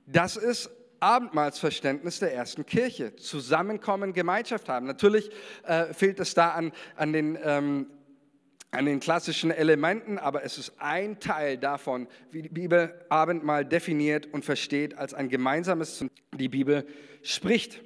Das 0.06 0.36
ist 0.36 0.70
Abendmahlsverständnis 1.02 2.20
der 2.20 2.32
ersten 2.32 2.64
Kirche. 2.64 3.16
Zusammenkommen, 3.16 4.12
Gemeinschaft 4.12 4.68
haben. 4.68 4.86
Natürlich 4.86 5.30
äh, 5.64 5.92
fehlt 5.92 6.20
es 6.20 6.34
da 6.34 6.50
an, 6.50 6.72
an 6.96 7.12
den... 7.12 7.38
Ähm, 7.42 7.86
an 8.74 8.86
den 8.86 9.00
klassischen 9.00 9.50
Elementen, 9.50 10.16
aber 10.16 10.44
es 10.44 10.56
ist 10.56 10.72
ein 10.78 11.20
Teil 11.20 11.58
davon, 11.58 12.08
wie 12.30 12.40
die 12.40 12.48
Bibel 12.48 13.04
Abendmahl 13.10 13.66
definiert 13.66 14.32
und 14.32 14.46
versteht 14.46 14.96
als 14.96 15.12
ein 15.12 15.28
gemeinsames, 15.28 16.02
die 16.32 16.48
Bibel 16.48 16.86
spricht. 17.22 17.82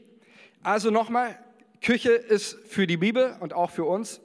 Also 0.63 0.93
nochmal, 0.93 1.37
Küche 1.83 2.13
ist 2.13 2.57
für 2.69 2.87
die 2.87 2.97
Bibel 2.97 3.37
und 3.41 3.53
auch 3.53 3.73
für 3.73 3.85
uns 3.85 4.21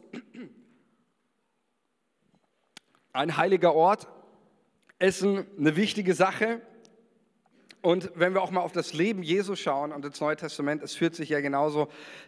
ein 3.12 3.38
heiliger 3.38 3.74
Ort, 3.74 4.08
Essen 5.00 5.48
eine 5.58 5.76
wichtige 5.76 6.14
Sache. 6.14 6.62
Und 7.82 8.12
wenn 8.13 8.34
wir 8.34 8.44
auch 8.44 8.52
mal 8.52 8.62
auf 8.62 8.74
das 8.74 8.94
Leben 8.94 9.24
Jesu 9.24 9.56
schauen 9.56 9.91
und 9.91 10.06
das 10.06 10.22
Neue 10.22 10.36
Testament, 10.36 10.84
es 10.84 10.94
führt 10.94 11.15
sich 11.15 11.30
ja 11.30 11.41
genauso 11.41 11.88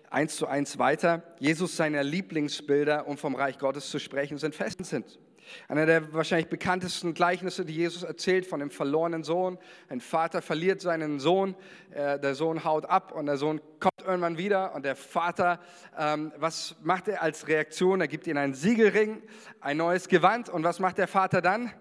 eins 0.09 0.35
zu 0.35 0.47
eins 0.47 0.79
weiter. 0.79 1.21
Jesus, 1.39 1.77
seine 1.77 2.01
Lieblingsbilder, 2.01 3.07
um 3.07 3.17
vom 3.17 3.35
Reich 3.35 3.59
Gottes 3.59 3.91
zu 3.91 3.99
sprechen, 3.99 4.39
sind 4.39 4.55
Festen 4.55 4.83
sind. 4.83 5.19
Einer 5.67 5.85
der 5.85 6.13
wahrscheinlich 6.13 6.47
bekanntesten 6.47 7.13
Gleichnisse, 7.13 7.65
die 7.65 7.75
Jesus 7.75 8.01
erzählt 8.01 8.47
von 8.47 8.61
dem 8.61 8.71
verlorenen 8.71 9.23
Sohn. 9.23 9.59
Ein 9.89 10.01
Vater 10.01 10.41
verliert 10.41 10.81
seinen 10.81 11.19
Sohn, 11.19 11.55
äh, 11.91 12.17
der 12.19 12.33
Sohn 12.33 12.63
haut 12.63 12.85
ab 12.85 13.11
und 13.11 13.27
der 13.27 13.37
Sohn 13.37 13.61
kommt 13.79 14.01
irgendwann 14.07 14.37
wieder 14.37 14.73
und 14.73 14.85
der 14.85 14.95
Vater, 14.95 15.59
ähm, 15.99 16.31
was 16.37 16.75
macht 16.81 17.09
er 17.09 17.21
als 17.21 17.47
Reaktion? 17.47 18.01
Er 18.01 18.07
gibt 18.07 18.25
ihm 18.25 18.37
einen 18.37 18.55
Siegelring, 18.55 19.21
ein 19.59 19.77
neues 19.77 20.07
Gewand 20.07 20.49
und 20.49 20.63
was 20.63 20.79
macht 20.79 20.97
der 20.97 21.07
Vater 21.07 21.41
dann? 21.41 21.71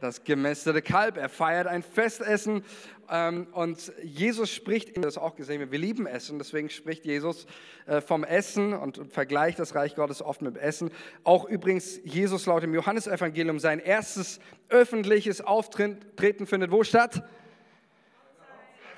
Das 0.00 0.24
gemästete 0.24 0.82
Kalb. 0.82 1.16
Er 1.16 1.28
feiert 1.28 1.66
ein 1.66 1.82
Festessen 1.82 2.64
ähm, 3.10 3.46
und 3.52 3.92
Jesus 4.02 4.50
spricht, 4.50 4.96
das 5.04 5.18
auch 5.18 5.36
gesehen, 5.36 5.70
wir 5.70 5.78
lieben 5.78 6.06
Essen, 6.06 6.38
deswegen 6.38 6.70
spricht 6.70 7.04
Jesus 7.04 7.46
äh, 7.86 8.00
vom 8.00 8.24
Essen 8.24 8.72
und 8.72 9.12
vergleicht 9.12 9.58
das 9.58 9.74
Reich 9.74 9.94
Gottes 9.94 10.22
oft 10.22 10.42
mit 10.42 10.56
Essen. 10.56 10.90
Auch 11.24 11.48
übrigens 11.48 12.00
Jesus 12.04 12.46
laut 12.46 12.62
dem 12.62 12.74
Johannesevangelium 12.74 13.58
sein 13.58 13.78
erstes 13.78 14.40
öffentliches 14.68 15.40
Auftreten 15.40 16.46
findet 16.46 16.70
wo 16.70 16.82
statt? 16.82 17.22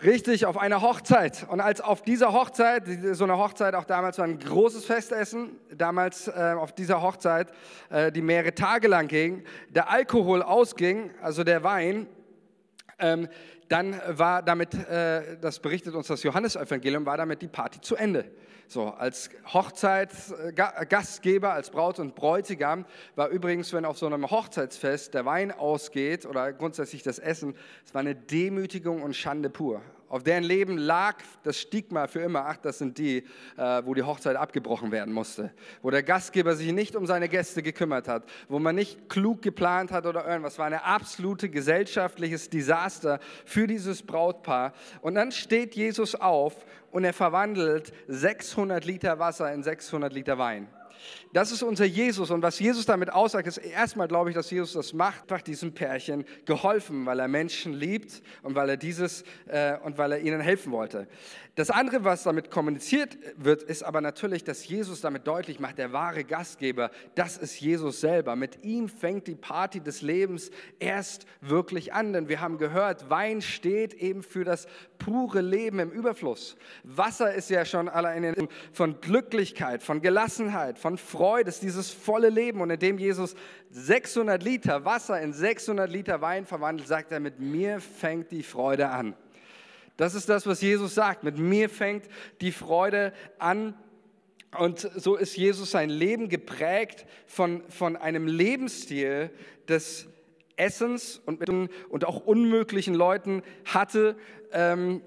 Richtig, 0.04 0.46
auf 0.46 0.56
einer 0.56 0.80
Hochzeit. 0.80 1.44
Und 1.48 1.61
als 1.61 1.80
auf 1.80 2.02
dieser 2.02 2.32
Hochzeit, 2.32 2.84
so 3.12 3.24
eine 3.24 3.37
Hochzeit 3.37 3.74
auch 3.74 3.84
damals 3.84 4.18
war 4.18 4.26
ein 4.26 4.38
großes 4.38 4.84
Festessen, 4.84 5.58
damals 5.76 6.28
äh, 6.28 6.54
auf 6.56 6.72
dieser 6.72 7.02
Hochzeit, 7.02 7.52
äh, 7.90 8.12
die 8.12 8.22
mehrere 8.22 8.54
Tage 8.54 8.87
lang 8.87 9.08
ging, 9.08 9.42
der 9.70 9.90
Alkohol 9.90 10.42
ausging, 10.42 11.11
also 11.20 11.42
der 11.42 11.64
Wein, 11.64 12.06
ähm, 13.00 13.28
dann 13.68 14.00
war 14.06 14.40
damit, 14.42 14.72
äh, 14.74 15.37
das 15.40 15.58
berichtet 15.58 15.96
uns 15.96 16.06
das 16.06 16.22
Johannesevangelium, 16.22 17.04
war 17.04 17.16
damit 17.16 17.42
die 17.42 17.48
Party 17.48 17.80
zu 17.80 17.96
Ende. 17.96 18.24
So, 18.70 18.88
als 18.88 19.31
Hochzeitsgastgeber, 19.46 21.54
als 21.54 21.70
Braut 21.70 21.98
und 21.98 22.14
Bräutigam 22.14 22.85
war 23.16 23.31
übrigens, 23.31 23.72
wenn 23.72 23.87
auf 23.87 23.96
so 23.96 24.04
einem 24.04 24.31
Hochzeitsfest 24.31 25.14
der 25.14 25.24
Wein 25.24 25.52
ausgeht 25.52 26.26
oder 26.26 26.52
grundsätzlich 26.52 27.02
das 27.02 27.18
Essen, 27.18 27.57
es 27.87 27.94
war 27.94 28.00
eine 28.00 28.14
Demütigung 28.14 29.02
und 29.02 29.16
Schande 29.16 29.48
pur. 29.48 29.81
Auf 30.09 30.23
deren 30.23 30.42
Leben 30.42 30.79
lag 30.79 31.16
das 31.42 31.59
Stigma 31.59 32.07
für 32.07 32.21
immer. 32.21 32.47
Ach, 32.47 32.57
das 32.57 32.79
sind 32.79 32.97
die, 32.97 33.18
äh, 33.57 33.83
wo 33.85 33.92
die 33.94 34.03
Hochzeit 34.03 34.37
abgebrochen 34.37 34.90
werden 34.90 35.12
musste. 35.12 35.53
Wo 35.83 35.90
der 35.90 36.03
Gastgeber 36.03 36.57
sich 36.57 36.73
nicht 36.73 36.97
um 36.97 37.07
seine 37.07 37.29
Gäste 37.29 37.62
gekümmert 37.62 38.09
hat. 38.09 38.25
Wo 38.49 38.59
man 38.59 38.75
nicht 38.75 39.09
klug 39.09 39.42
geplant 39.42 39.92
hat 39.92 40.07
oder 40.07 40.27
irgendwas. 40.27 40.59
War 40.59 40.66
ein 40.66 40.75
absolutes 40.75 41.51
gesellschaftliches 41.51 42.49
Desaster 42.49 43.21
für 43.44 43.66
dieses 43.66 44.03
Brautpaar. 44.03 44.73
Und 45.03 45.14
dann 45.14 45.31
steht 45.31 45.75
Jesus 45.75 46.14
auf 46.14 46.64
und 46.90 47.05
er 47.05 47.12
verwandelt 47.12 47.92
600 48.09 48.85
Liter 48.85 49.18
Wasser 49.18 49.53
in 49.53 49.62
600 49.62 50.12
Liter 50.12 50.38
Wein. 50.38 50.68
Das 51.32 51.52
ist 51.52 51.62
unser 51.62 51.84
Jesus. 51.84 52.30
Und 52.30 52.42
was 52.42 52.58
Jesus 52.58 52.87
damit 52.87 53.12
aussagt, 53.12 53.46
ist 53.46 53.58
erstmal, 53.58 54.08
glaube 54.08 54.30
ich, 54.30 54.37
dass 54.37 54.50
Jesus 54.50 54.72
das 54.72 54.92
macht, 54.92 55.22
einfach 55.22 55.42
diesem 55.42 55.72
Pärchen 55.72 56.24
geholfen, 56.44 57.06
weil 57.06 57.20
er 57.20 57.28
Menschen 57.28 57.72
liebt 57.72 58.22
und 58.42 58.54
weil 58.54 58.70
er 58.70 58.76
dieses 58.76 59.24
äh, 59.46 59.76
und 59.78 59.98
weil 59.98 60.12
er 60.12 60.20
ihnen 60.20 60.40
helfen 60.40 60.72
wollte. 60.72 61.06
Das 61.58 61.70
andere, 61.70 62.04
was 62.04 62.22
damit 62.22 62.52
kommuniziert 62.52 63.18
wird, 63.37 63.64
ist 63.64 63.82
aber 63.82 64.00
natürlich, 64.00 64.44
dass 64.44 64.68
Jesus 64.68 65.00
damit 65.00 65.26
deutlich 65.26 65.58
macht, 65.58 65.78
der 65.78 65.92
wahre 65.92 66.22
Gastgeber, 66.22 66.92
das 67.16 67.37
ist 67.37 67.61
Jesus 67.61 68.00
selber. 68.00 68.37
Mit 68.37 68.64
ihm 68.64 68.88
fängt 68.88 69.26
die 69.26 69.34
Party 69.34 69.80
des 69.80 70.00
Lebens 70.00 70.52
erst 70.78 71.26
wirklich 71.40 71.92
an. 71.92 72.12
Denn 72.12 72.28
wir 72.28 72.40
haben 72.40 72.58
gehört, 72.58 73.11
Wein 73.11 73.42
steht 73.42 73.92
eben 73.94 74.22
für 74.22 74.44
das 74.44 74.68
pure 74.98 75.40
Leben 75.40 75.80
im 75.80 75.90
Überfluss. 75.90 76.56
Wasser 76.84 77.34
ist 77.34 77.50
ja 77.50 77.64
schon 77.64 77.88
allein 77.88 78.48
von 78.72 79.00
Glücklichkeit, 79.00 79.82
von 79.82 80.00
Gelassenheit, 80.00 80.78
von 80.78 80.88
Freude, 80.96 81.48
ist 81.48 81.62
dieses 81.62 81.90
volle 81.90 82.31
Leben. 82.31 82.61
Und 82.61 82.70
indem 82.70 82.98
Jesus 82.98 83.35
600 83.70 84.42
Liter 84.42 84.85
Wasser 84.85 85.20
in 85.20 85.33
600 85.33 85.90
Liter 85.90 86.20
Wein 86.20 86.46
verwandelt, 86.46 86.88
sagt 86.88 87.12
er, 87.12 87.20
mit 87.20 87.40
mir 87.40 87.81
fängt 87.81 88.31
die 88.31 88.42
Freude 88.42 88.88
an. 88.88 89.14
Das 89.96 90.14
ist 90.14 90.29
das, 90.29 90.46
was 90.46 90.62
Jesus 90.62 90.94
sagt. 90.94 91.24
Mit 91.24 91.38
mir 91.38 91.68
fängt 91.68 92.05
die 92.40 92.53
Freude 92.53 93.12
an. 93.38 93.74
Und 94.57 94.79
so 94.79 95.16
ist 95.16 95.37
Jesus 95.37 95.72
sein 95.72 95.90
Leben 95.90 96.29
geprägt 96.29 97.05
von, 97.27 97.62
von 97.68 97.96
einem 97.96 98.27
Lebensstil 98.27 99.31
des 99.68 100.09
Essens 100.57 101.20
und, 101.27 101.48
und 101.88 102.05
auch 102.05 102.24
unmöglichen 102.24 102.94
Leuten 102.94 103.42
hatte. 103.64 104.16
Ähm, 104.53 105.03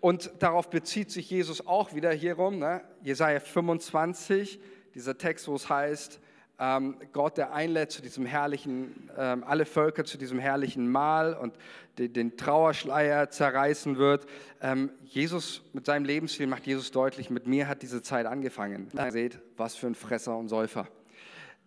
und 0.00 0.32
darauf 0.40 0.68
bezieht 0.68 1.10
sich 1.10 1.30
Jesus 1.30 1.66
auch 1.66 1.94
wieder 1.94 2.12
hierum. 2.12 2.58
Ne? 2.58 2.82
Jesaja 3.02 3.40
25, 3.40 4.60
dieser 4.94 5.18
Text, 5.18 5.48
wo 5.48 5.54
es 5.54 5.68
heißt, 5.68 6.20
ähm, 6.58 6.96
Gott, 7.12 7.36
der 7.36 7.52
einlädt 7.52 7.90
zu 7.90 8.00
diesem 8.00 8.26
herrlichen, 8.26 9.10
ähm, 9.18 9.42
alle 9.44 9.64
Völker 9.64 10.04
zu 10.04 10.18
diesem 10.18 10.38
herrlichen 10.38 10.88
Mahl 10.88 11.34
und 11.34 11.54
den, 11.98 12.12
den 12.12 12.36
Trauerschleier 12.36 13.28
zerreißen 13.28 13.98
wird. 13.98 14.26
Ähm, 14.60 14.90
Jesus 15.04 15.62
mit 15.72 15.86
seinem 15.86 16.04
Lebensstil 16.04 16.46
macht 16.46 16.66
Jesus 16.66 16.92
deutlich, 16.92 17.28
mit 17.28 17.48
mir 17.48 17.66
hat 17.66 17.82
diese 17.82 18.02
Zeit 18.02 18.26
angefangen. 18.26 18.88
Ihr 18.94 19.10
seht, 19.10 19.40
was 19.56 19.74
für 19.74 19.88
ein 19.88 19.96
Fresser 19.96 20.36
und 20.36 20.48
Säufer. 20.48 20.86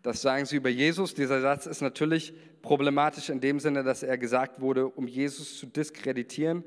Das 0.04 0.22
sagen 0.22 0.46
sie 0.46 0.56
über 0.56 0.70
Jesus. 0.70 1.14
Dieser 1.14 1.42
Satz 1.42 1.66
ist 1.66 1.82
natürlich 1.82 2.34
problematisch 2.62 3.30
in 3.30 3.42
dem 3.42 3.60
Sinne, 3.60 3.84
dass 3.84 4.04
er 4.04 4.18
gesagt 4.18 4.62
wurde, 4.62 4.88
um 4.88 5.06
Jesus 5.06 5.58
zu 5.58 5.66
diskreditieren. 5.66 6.64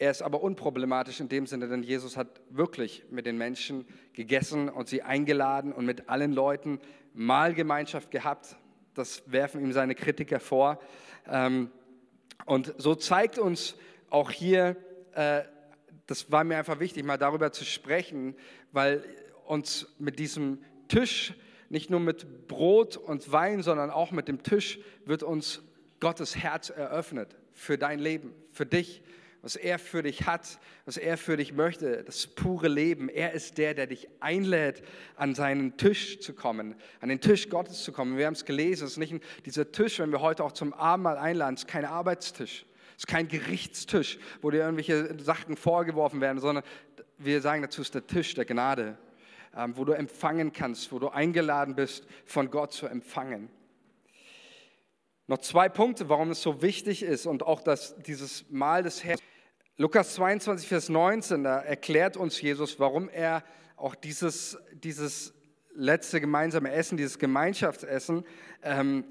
Er 0.00 0.10
ist 0.10 0.22
aber 0.22 0.42
unproblematisch 0.42 1.20
in 1.20 1.28
dem 1.28 1.46
Sinne, 1.46 1.68
denn 1.68 1.82
Jesus 1.82 2.16
hat 2.16 2.40
wirklich 2.48 3.04
mit 3.10 3.26
den 3.26 3.36
Menschen 3.36 3.86
gegessen 4.14 4.70
und 4.70 4.88
sie 4.88 5.02
eingeladen 5.02 5.74
und 5.74 5.84
mit 5.84 6.08
allen 6.08 6.32
Leuten 6.32 6.80
Mahlgemeinschaft 7.12 8.10
gehabt. 8.10 8.56
Das 8.94 9.30
werfen 9.30 9.60
ihm 9.60 9.74
seine 9.74 9.94
Kritiker 9.94 10.40
vor. 10.40 10.80
Ähm, 11.28 11.70
und 12.46 12.72
so 12.78 12.94
zeigt 12.94 13.38
uns 13.38 13.76
auch 14.08 14.30
hier, 14.30 14.76
äh, 15.12 15.42
das 16.06 16.32
war 16.32 16.44
mir 16.44 16.56
einfach 16.56 16.80
wichtig, 16.80 17.04
mal 17.04 17.18
darüber 17.18 17.52
zu 17.52 17.66
sprechen, 17.66 18.34
weil 18.72 19.04
uns 19.44 19.94
mit 19.98 20.18
diesem 20.18 20.64
Tisch, 20.88 21.34
nicht 21.68 21.90
nur 21.90 22.00
mit 22.00 22.48
Brot 22.48 22.96
und 22.96 23.30
Wein, 23.32 23.62
sondern 23.62 23.90
auch 23.90 24.12
mit 24.12 24.28
dem 24.28 24.42
Tisch, 24.42 24.78
wird 25.04 25.22
uns 25.22 25.60
Gottes 26.00 26.36
Herz 26.36 26.70
eröffnet 26.70 27.36
für 27.52 27.76
dein 27.76 27.98
Leben, 27.98 28.32
für 28.50 28.64
dich 28.64 29.02
was 29.42 29.56
er 29.56 29.78
für 29.78 30.02
dich 30.02 30.26
hat, 30.26 30.58
was 30.84 30.96
er 30.96 31.16
für 31.16 31.36
dich 31.36 31.52
möchte, 31.52 32.04
das 32.04 32.26
pure 32.26 32.68
Leben. 32.68 33.08
Er 33.08 33.32
ist 33.32 33.58
der, 33.58 33.74
der 33.74 33.86
dich 33.86 34.08
einlädt, 34.20 34.82
an 35.16 35.34
seinen 35.34 35.76
Tisch 35.76 36.20
zu 36.20 36.34
kommen, 36.34 36.74
an 37.00 37.08
den 37.08 37.20
Tisch 37.20 37.48
Gottes 37.48 37.82
zu 37.82 37.92
kommen. 37.92 38.18
Wir 38.18 38.26
haben 38.26 38.34
es 38.34 38.44
gelesen, 38.44 38.84
es 38.84 38.92
ist 38.92 38.98
nicht 38.98 39.14
dieser 39.46 39.72
Tisch, 39.72 39.98
wenn 39.98 40.12
wir 40.12 40.20
heute 40.20 40.44
auch 40.44 40.52
zum 40.52 40.72
Abendmahl 40.74 41.16
einladen, 41.16 41.54
es 41.54 41.62
ist 41.62 41.68
kein 41.68 41.84
Arbeitstisch. 41.84 42.66
Es 42.96 43.04
ist 43.04 43.06
kein 43.06 43.28
Gerichtstisch, 43.28 44.18
wo 44.42 44.50
dir 44.50 44.58
irgendwelche 44.58 45.18
Sachen 45.22 45.56
vorgeworfen 45.56 46.20
werden, 46.20 46.38
sondern 46.38 46.64
wir 47.16 47.40
sagen 47.40 47.62
dazu, 47.62 47.80
es 47.80 47.88
ist 47.88 47.94
der 47.94 48.06
Tisch 48.06 48.34
der 48.34 48.44
Gnade, 48.44 48.98
ähm, 49.56 49.74
wo 49.76 49.86
du 49.86 49.92
empfangen 49.92 50.52
kannst, 50.52 50.92
wo 50.92 50.98
du 50.98 51.08
eingeladen 51.08 51.74
bist, 51.74 52.06
von 52.26 52.50
Gott 52.50 52.74
zu 52.74 52.86
empfangen. 52.86 53.48
Noch 55.30 55.38
zwei 55.38 55.68
Punkte, 55.68 56.08
warum 56.08 56.32
es 56.32 56.42
so 56.42 56.60
wichtig 56.60 57.04
ist 57.04 57.24
und 57.24 57.44
auch 57.44 57.62
dass 57.62 57.96
dieses 58.02 58.50
Mahl 58.50 58.82
des 58.82 59.04
Herrn 59.04 59.18
Lukas 59.80 60.12
22, 60.16 60.68
Vers 60.68 60.90
19, 60.90 61.42
da 61.42 61.58
erklärt 61.58 62.18
uns 62.18 62.38
Jesus, 62.38 62.78
warum 62.78 63.08
er 63.08 63.42
auch 63.78 63.94
dieses, 63.94 64.58
dieses 64.74 65.32
letzte 65.74 66.20
gemeinsame 66.20 66.70
Essen, 66.70 66.98
dieses 66.98 67.18
Gemeinschaftsessen, 67.18 68.24
ähm, 68.62 69.06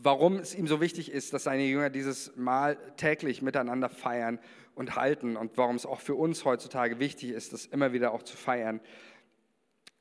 warum 0.00 0.36
es 0.36 0.54
ihm 0.54 0.68
so 0.68 0.80
wichtig 0.80 1.10
ist, 1.10 1.34
dass 1.34 1.42
seine 1.42 1.64
Jünger 1.64 1.90
dieses 1.90 2.36
Mahl 2.36 2.76
täglich 2.96 3.42
miteinander 3.42 3.88
feiern 3.88 4.38
und 4.76 4.94
halten 4.94 5.36
und 5.36 5.58
warum 5.58 5.74
es 5.74 5.86
auch 5.86 5.98
für 5.98 6.14
uns 6.14 6.44
heutzutage 6.44 7.00
wichtig 7.00 7.30
ist, 7.30 7.52
das 7.52 7.66
immer 7.66 7.92
wieder 7.92 8.12
auch 8.12 8.22
zu 8.22 8.36
feiern. 8.36 8.80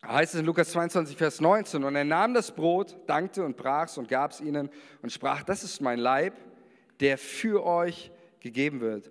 Heißt 0.06 0.36
es 0.36 0.41
in 0.41 0.45
Lukas 0.45 0.69
22, 0.69 1.17
Vers 1.17 1.41
19, 1.41 1.84
und 1.84 1.95
er 1.95 2.06
nahm 2.06 2.36
das 2.36 2.54
Brot, 2.54 2.95
dankte 3.08 3.43
und 3.43 3.58
brach 3.58 3.88
es 3.88 3.97
und 3.97 4.08
gab 4.08 4.34
es 4.34 4.39
ihnen 4.39 4.69
und 5.01 5.12
sprach, 5.12 5.41
das 5.41 5.63
ist 5.63 5.82
mein 5.82 5.97
Leib, 5.97 6.36
der 6.99 7.17
für 7.17 7.65
euch 7.65 8.12
gegeben 8.41 8.82
wird. 8.82 9.10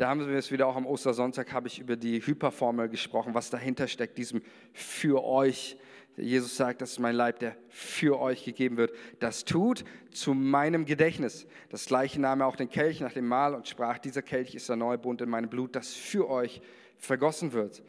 Da 0.00 0.08
haben 0.08 0.26
wir 0.26 0.34
es 0.34 0.50
wieder 0.50 0.66
auch 0.66 0.76
am 0.76 0.86
Ostersonntag, 0.86 1.52
habe 1.52 1.68
ich 1.68 1.78
über 1.78 1.94
die 1.94 2.26
Hyperformel 2.26 2.88
gesprochen, 2.88 3.34
was 3.34 3.50
dahinter 3.50 3.86
steckt, 3.86 4.16
diesem 4.16 4.40
für 4.72 5.22
euch. 5.22 5.76
Jesus 6.16 6.56
sagt, 6.56 6.80
das 6.80 6.92
ist 6.92 7.00
mein 7.00 7.14
Leib, 7.14 7.38
der 7.40 7.54
für 7.68 8.18
euch 8.18 8.42
gegeben 8.42 8.78
wird. 8.78 8.92
Das 9.18 9.44
tut 9.44 9.84
zu 10.10 10.32
meinem 10.32 10.86
Gedächtnis. 10.86 11.46
Das 11.68 11.84
gleiche 11.84 12.18
nahm 12.18 12.40
er 12.40 12.46
auch 12.46 12.56
den 12.56 12.70
Kelch 12.70 13.00
nach 13.00 13.12
dem 13.12 13.26
Mahl 13.26 13.54
und 13.54 13.68
sprach, 13.68 13.98
dieser 13.98 14.22
Kelch 14.22 14.54
ist 14.54 14.70
der 14.70 14.76
neue 14.76 14.96
Bund 14.96 15.20
in 15.20 15.28
meinem 15.28 15.50
Blut, 15.50 15.76
das 15.76 15.92
für 15.92 16.30
euch 16.30 16.62
vergossen 16.96 17.52
wird. 17.52 17.82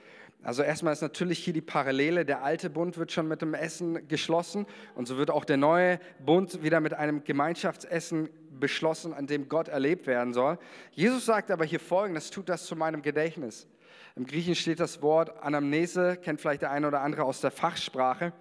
Also 0.43 0.63
erstmal 0.63 0.93
ist 0.93 1.01
natürlich 1.01 1.37
hier 1.39 1.53
die 1.53 1.61
Parallele, 1.61 2.25
der 2.25 2.43
alte 2.43 2.71
Bund 2.71 2.97
wird 2.97 3.11
schon 3.11 3.27
mit 3.27 3.43
dem 3.43 3.53
Essen 3.53 4.07
geschlossen 4.07 4.65
und 4.95 5.07
so 5.07 5.17
wird 5.17 5.29
auch 5.29 5.45
der 5.45 5.57
neue 5.57 5.99
Bund 6.25 6.63
wieder 6.63 6.79
mit 6.79 6.95
einem 6.95 7.23
Gemeinschaftsessen 7.23 8.29
beschlossen, 8.59 9.13
an 9.13 9.27
dem 9.27 9.49
Gott 9.49 9.67
erlebt 9.67 10.07
werden 10.07 10.33
soll. 10.33 10.57
Jesus 10.91 11.25
sagt 11.25 11.51
aber 11.51 11.63
hier 11.63 11.79
folgendes, 11.79 12.31
tut 12.31 12.49
das 12.49 12.65
zu 12.65 12.75
meinem 12.75 13.03
Gedächtnis. 13.03 13.67
Im 14.15 14.25
Griechen 14.25 14.55
steht 14.55 14.79
das 14.79 15.01
Wort 15.03 15.43
Anamnese, 15.43 16.17
kennt 16.17 16.41
vielleicht 16.41 16.63
der 16.63 16.71
eine 16.71 16.87
oder 16.87 17.01
andere 17.01 17.23
aus 17.23 17.39
der 17.39 17.51
Fachsprache, 17.51 18.33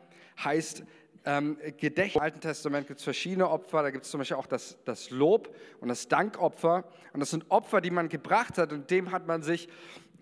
heißt 0.43 0.85
ähm, 1.27 1.59
Gedächtnis. 1.77 2.17
Im 2.17 2.23
Alten 2.23 2.41
Testament 2.41 2.87
gibt 2.87 3.01
es 3.01 3.05
verschiedene 3.05 3.51
Opfer, 3.51 3.83
da 3.83 3.91
gibt 3.91 4.07
es 4.07 4.11
zum 4.11 4.19
Beispiel 4.19 4.39
auch 4.39 4.47
das, 4.47 4.79
das 4.87 5.11
Lob 5.11 5.55
und 5.81 5.89
das 5.89 6.09
Dankopfer 6.09 6.85
und 7.13 7.21
das 7.21 7.31
sind 7.31 7.45
Opfer, 7.51 7.83
die 7.83 7.91
man 7.91 8.09
gebracht 8.09 8.57
hat 8.57 8.73
und 8.73 8.91
dem 8.91 9.13
hat 9.13 9.27
man 9.27 9.43
sich... 9.43 9.69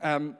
Ähm, 0.01 0.37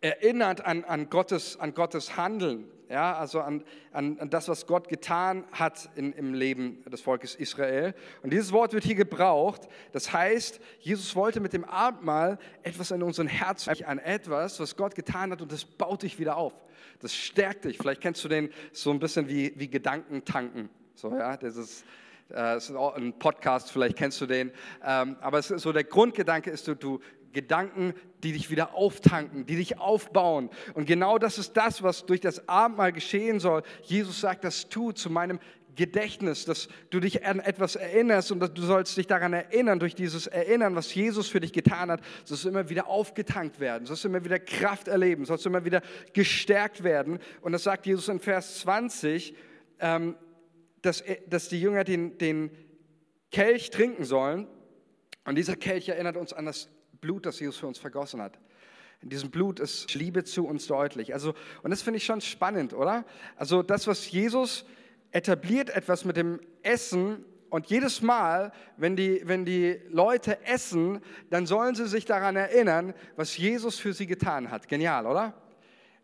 erinnert 0.00 0.64
an, 0.64 0.84
an, 0.84 1.10
Gottes, 1.10 1.58
an 1.58 1.74
Gottes 1.74 2.16
Handeln, 2.16 2.68
ja, 2.88 3.16
also 3.16 3.40
an, 3.40 3.64
an, 3.92 4.18
an 4.18 4.30
das, 4.30 4.48
was 4.48 4.66
Gott 4.66 4.88
getan 4.88 5.44
hat 5.52 5.90
in, 5.96 6.12
im 6.12 6.32
Leben 6.32 6.82
des 6.84 7.00
Volkes 7.00 7.34
Israel. 7.34 7.94
Und 8.22 8.32
dieses 8.32 8.52
Wort 8.52 8.72
wird 8.72 8.84
hier 8.84 8.94
gebraucht. 8.94 9.68
Das 9.92 10.12
heißt, 10.12 10.60
Jesus 10.80 11.14
wollte 11.14 11.40
mit 11.40 11.52
dem 11.52 11.64
Abendmahl 11.64 12.38
etwas 12.62 12.90
in 12.90 13.02
unseren 13.02 13.26
Herzen, 13.26 13.84
an 13.84 13.98
etwas, 13.98 14.58
was 14.60 14.76
Gott 14.76 14.94
getan 14.94 15.32
hat 15.32 15.42
und 15.42 15.52
das 15.52 15.64
baut 15.64 16.02
dich 16.02 16.18
wieder 16.18 16.36
auf. 16.36 16.54
Das 17.00 17.14
stärkt 17.14 17.64
dich. 17.64 17.76
Vielleicht 17.76 18.00
kennst 18.00 18.24
du 18.24 18.28
den 18.28 18.50
so 18.72 18.90
ein 18.90 18.98
bisschen 18.98 19.28
wie, 19.28 19.52
wie 19.56 19.68
Gedankentanken. 19.68 20.70
So, 20.94 21.14
ja, 21.14 21.36
das 21.36 21.56
ist, 21.56 21.82
äh, 22.30 22.34
das 22.34 22.70
ist 22.70 22.76
ein 22.76 23.18
Podcast, 23.18 23.70
vielleicht 23.70 23.96
kennst 23.96 24.20
du 24.20 24.26
den. 24.26 24.50
Ähm, 24.82 25.16
aber 25.20 25.38
es 25.38 25.48
so 25.48 25.72
der 25.72 25.84
Grundgedanke 25.84 26.50
ist, 26.50 26.66
du, 26.66 26.74
du, 26.74 27.00
Gedanken, 27.32 27.94
die 28.22 28.32
dich 28.32 28.50
wieder 28.50 28.74
auftanken, 28.74 29.46
die 29.46 29.56
dich 29.56 29.78
aufbauen. 29.78 30.50
Und 30.74 30.86
genau 30.86 31.18
das 31.18 31.38
ist 31.38 31.56
das, 31.56 31.82
was 31.82 32.06
durch 32.06 32.20
das 32.20 32.48
Abendmahl 32.48 32.92
geschehen 32.92 33.40
soll. 33.40 33.62
Jesus 33.82 34.20
sagt, 34.20 34.44
das 34.44 34.68
tu 34.68 34.92
zu 34.92 35.10
meinem 35.10 35.38
Gedächtnis, 35.78 36.44
dass 36.44 36.68
du 36.90 36.98
dich 36.98 37.24
an 37.24 37.38
etwas 37.38 37.76
erinnerst 37.76 38.32
und 38.32 38.40
dass 38.40 38.52
du 38.52 38.62
sollst 38.62 38.96
dich 38.96 39.06
daran 39.06 39.32
erinnern, 39.32 39.78
durch 39.78 39.94
dieses 39.94 40.26
Erinnern, 40.26 40.74
was 40.74 40.92
Jesus 40.92 41.28
für 41.28 41.38
dich 41.38 41.52
getan 41.52 41.90
hat, 41.90 42.00
sollst 42.24 42.44
du 42.44 42.48
immer 42.48 42.68
wieder 42.68 42.88
aufgetankt 42.88 43.60
werden, 43.60 43.86
sollst 43.86 44.02
du 44.02 44.08
immer 44.08 44.24
wieder 44.24 44.40
Kraft 44.40 44.88
erleben, 44.88 45.24
sollst 45.24 45.44
du 45.44 45.50
immer 45.50 45.64
wieder 45.64 45.80
gestärkt 46.12 46.82
werden. 46.82 47.20
Und 47.42 47.52
das 47.52 47.62
sagt 47.62 47.86
Jesus 47.86 48.08
in 48.08 48.18
Vers 48.18 48.58
20, 48.60 49.34
ähm, 49.78 50.16
dass, 50.82 51.04
dass 51.28 51.48
die 51.48 51.60
Jünger 51.60 51.84
den, 51.84 52.18
den 52.18 52.50
Kelch 53.30 53.70
trinken 53.70 54.04
sollen. 54.04 54.48
Und 55.24 55.36
dieser 55.36 55.54
Kelch 55.54 55.88
erinnert 55.88 56.16
uns 56.16 56.32
an 56.32 56.46
das 56.46 56.68
Blut, 57.00 57.26
das 57.26 57.40
Jesus 57.40 57.56
für 57.56 57.66
uns 57.66 57.78
vergossen 57.78 58.20
hat. 58.20 58.38
In 59.00 59.10
diesem 59.10 59.30
Blut 59.30 59.60
ist 59.60 59.94
Liebe 59.94 60.24
zu 60.24 60.46
uns 60.46 60.66
deutlich. 60.66 61.14
Also, 61.14 61.34
und 61.62 61.70
das 61.70 61.82
finde 61.82 61.98
ich 61.98 62.04
schon 62.04 62.20
spannend, 62.20 62.74
oder? 62.74 63.04
Also 63.36 63.62
das, 63.62 63.86
was 63.86 64.10
Jesus 64.10 64.64
etabliert, 65.12 65.70
etwas 65.70 66.04
mit 66.04 66.16
dem 66.16 66.40
Essen 66.62 67.24
und 67.50 67.68
jedes 67.68 68.02
Mal, 68.02 68.52
wenn 68.76 68.96
die, 68.96 69.22
wenn 69.24 69.44
die 69.44 69.80
Leute 69.88 70.44
essen, 70.44 71.00
dann 71.30 71.46
sollen 71.46 71.74
sie 71.74 71.86
sich 71.86 72.04
daran 72.04 72.36
erinnern, 72.36 72.92
was 73.16 73.36
Jesus 73.36 73.78
für 73.78 73.92
sie 73.92 74.06
getan 74.06 74.50
hat. 74.50 74.68
Genial, 74.68 75.06
oder? 75.06 75.34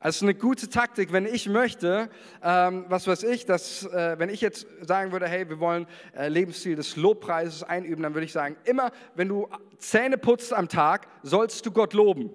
Also 0.04 0.26
eine 0.26 0.34
gute 0.34 0.68
Taktik, 0.68 1.14
wenn 1.14 1.24
ich 1.24 1.48
möchte, 1.48 2.10
ähm, 2.42 2.84
was 2.88 3.06
weiß 3.06 3.22
ich, 3.22 3.46
dass, 3.46 3.86
äh, 3.86 4.18
wenn 4.18 4.28
ich 4.28 4.42
jetzt 4.42 4.66
sagen 4.82 5.12
würde, 5.12 5.26
hey, 5.26 5.48
wir 5.48 5.60
wollen 5.60 5.86
äh, 6.14 6.28
Lebensstil 6.28 6.76
des 6.76 6.96
Lobpreises 6.96 7.62
einüben, 7.62 8.02
dann 8.02 8.12
würde 8.12 8.26
ich 8.26 8.32
sagen, 8.32 8.54
immer 8.64 8.90
wenn 9.14 9.28
du 9.28 9.48
Zähne 9.78 10.18
putzt 10.18 10.52
am 10.52 10.68
Tag, 10.68 11.08
sollst 11.22 11.64
du 11.64 11.70
Gott 11.70 11.94
loben. 11.94 12.28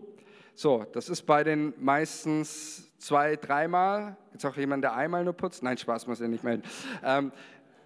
So, 0.56 0.84
das 0.94 1.10
ist 1.10 1.28
bei 1.28 1.44
den 1.44 1.76
meistens 1.78 2.90
zwei, 2.98 3.36
dreimal. 3.36 4.18
Es 4.36 4.44
auch 4.46 4.58
jemanden, 4.58 4.82
der 4.82 4.96
einmal 4.96 5.24
nur 5.24 5.34
putzt? 5.34 5.62
Nein, 5.62 5.78
Spaß 5.78 6.08
muss 6.08 6.20
er 6.20 6.28
nicht 6.28 6.44
melden. 6.44 6.64
Ähm, 7.04 7.32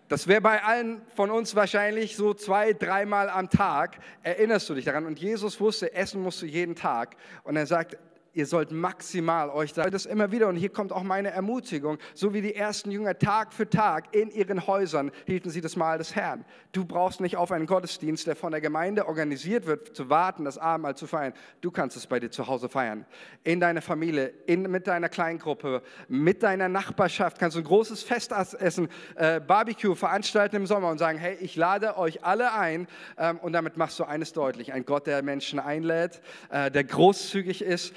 das 0.08 0.28
wäre 0.28 0.40
bei 0.40 0.64
allen 0.64 1.02
von 1.14 1.30
uns 1.30 1.56
wahrscheinlich 1.56 2.16
so 2.16 2.34
zwei, 2.34 2.72
dreimal 2.72 3.30
am 3.30 3.50
Tag. 3.50 3.98
Erinnerst 4.22 4.70
du 4.70 4.76
dich 4.76 4.86
daran? 4.86 5.06
Und 5.06 5.20
Jesus 5.20 5.60
wusste, 5.60 5.94
essen 5.94 6.22
musst 6.22 6.42
du 6.42 6.46
jeden 6.46 6.76
Tag. 6.76 7.18
Und 7.44 7.58
er 7.58 7.66
sagt, 7.66 7.98
ihr 8.34 8.46
sollt 8.46 8.72
maximal 8.72 9.50
euch 9.50 9.74
da, 9.74 9.90
das 9.90 10.06
immer 10.06 10.32
wieder, 10.32 10.48
und 10.48 10.56
hier 10.56 10.70
kommt 10.70 10.92
auch 10.92 11.04
meine 11.04 11.30
Ermutigung, 11.30 11.98
so 12.14 12.34
wie 12.34 12.42
die 12.42 12.56
ersten 12.56 12.92
Jünger 12.92 13.18
Tag 13.18 13.54
für 13.54 13.70
Tag 13.70 14.16
in 14.16 14.32
ihren 14.32 14.66
Häusern 14.68 15.12
hielten 15.26 15.50
sie 15.50 15.62
das 15.62 15.76
Mahl 15.76 16.00
des 16.00 16.16
Herrn. 16.16 16.44
Du 16.72 16.86
brauchst 16.86 17.22
nicht 17.22 17.38
auf 17.38 17.52
einen 17.52 17.68
Gottesdienst, 17.68 18.26
der 18.26 18.36
von 18.36 18.52
der 18.52 18.62
Gemeinde 18.62 19.08
organisiert 19.08 19.68
wird, 19.68 19.96
zu 19.96 20.10
warten, 20.10 20.46
das 20.46 20.58
Abendmahl 20.58 20.96
zu 20.96 21.06
feiern. 21.06 21.34
Du 21.62 21.70
kannst 21.70 21.96
es 21.96 22.08
bei 22.08 22.20
dir 22.20 22.32
zu 22.32 22.48
Hause 22.48 22.70
feiern. 22.70 23.06
In 23.44 23.60
deiner 23.60 23.82
Familie, 23.82 24.34
in, 24.48 24.64
mit 24.64 24.88
deiner 24.88 25.10
Kleingruppe, 25.10 25.84
mit 26.08 26.42
deiner 26.42 26.70
Nachbarschaft 26.70 27.38
kannst 27.38 27.56
du 27.56 27.62
ein 27.62 27.66
großes 27.66 28.04
Festessen, 28.04 28.90
äh, 29.16 29.40
Barbecue 29.40 29.96
veranstalten 29.96 30.56
im 30.56 30.66
Sommer 30.66 30.90
und 30.90 30.98
sagen, 30.98 31.20
hey, 31.20 31.38
ich 31.40 31.56
lade 31.56 31.98
euch 31.98 32.24
alle 32.24 32.54
ein 32.54 32.88
ähm, 33.18 33.38
und 33.40 33.54
damit 33.54 33.78
machst 33.78 34.00
du 34.00 34.06
eines 34.06 34.34
deutlich, 34.34 34.74
ein 34.74 34.86
Gott, 34.86 35.06
der 35.06 35.22
Menschen 35.22 35.60
einlädt, 35.60 36.22
äh, 36.50 36.72
der 36.72 36.84
großzügig 36.84 37.62
ist, 37.62 37.94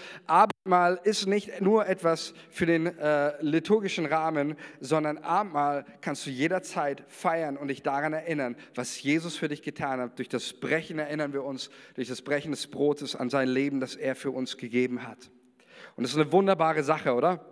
Abendmahl 0.66 0.98
ist 1.04 1.28
nicht 1.28 1.60
nur 1.60 1.86
etwas 1.86 2.34
für 2.50 2.66
den 2.66 2.86
äh, 2.86 3.40
liturgischen 3.40 4.04
Rahmen, 4.04 4.56
sondern 4.80 5.16
Abendmahl 5.18 5.84
kannst 6.00 6.26
du 6.26 6.30
jederzeit 6.30 7.04
feiern 7.06 7.56
und 7.56 7.68
dich 7.68 7.84
daran 7.84 8.12
erinnern, 8.12 8.56
was 8.74 9.00
Jesus 9.00 9.36
für 9.36 9.46
dich 9.46 9.62
getan 9.62 10.00
hat. 10.00 10.18
Durch 10.18 10.28
das 10.28 10.54
Brechen 10.54 10.98
erinnern 10.98 11.32
wir 11.32 11.44
uns, 11.44 11.70
durch 11.94 12.08
das 12.08 12.20
Brechen 12.20 12.50
des 12.50 12.66
Brotes 12.66 13.14
an 13.14 13.30
sein 13.30 13.48
Leben, 13.48 13.78
das 13.78 13.94
er 13.94 14.16
für 14.16 14.32
uns 14.32 14.56
gegeben 14.56 15.06
hat. 15.06 15.30
Und 15.94 16.02
das 16.02 16.10
ist 16.10 16.18
eine 16.18 16.32
wunderbare 16.32 16.82
Sache, 16.82 17.14
oder? 17.14 17.44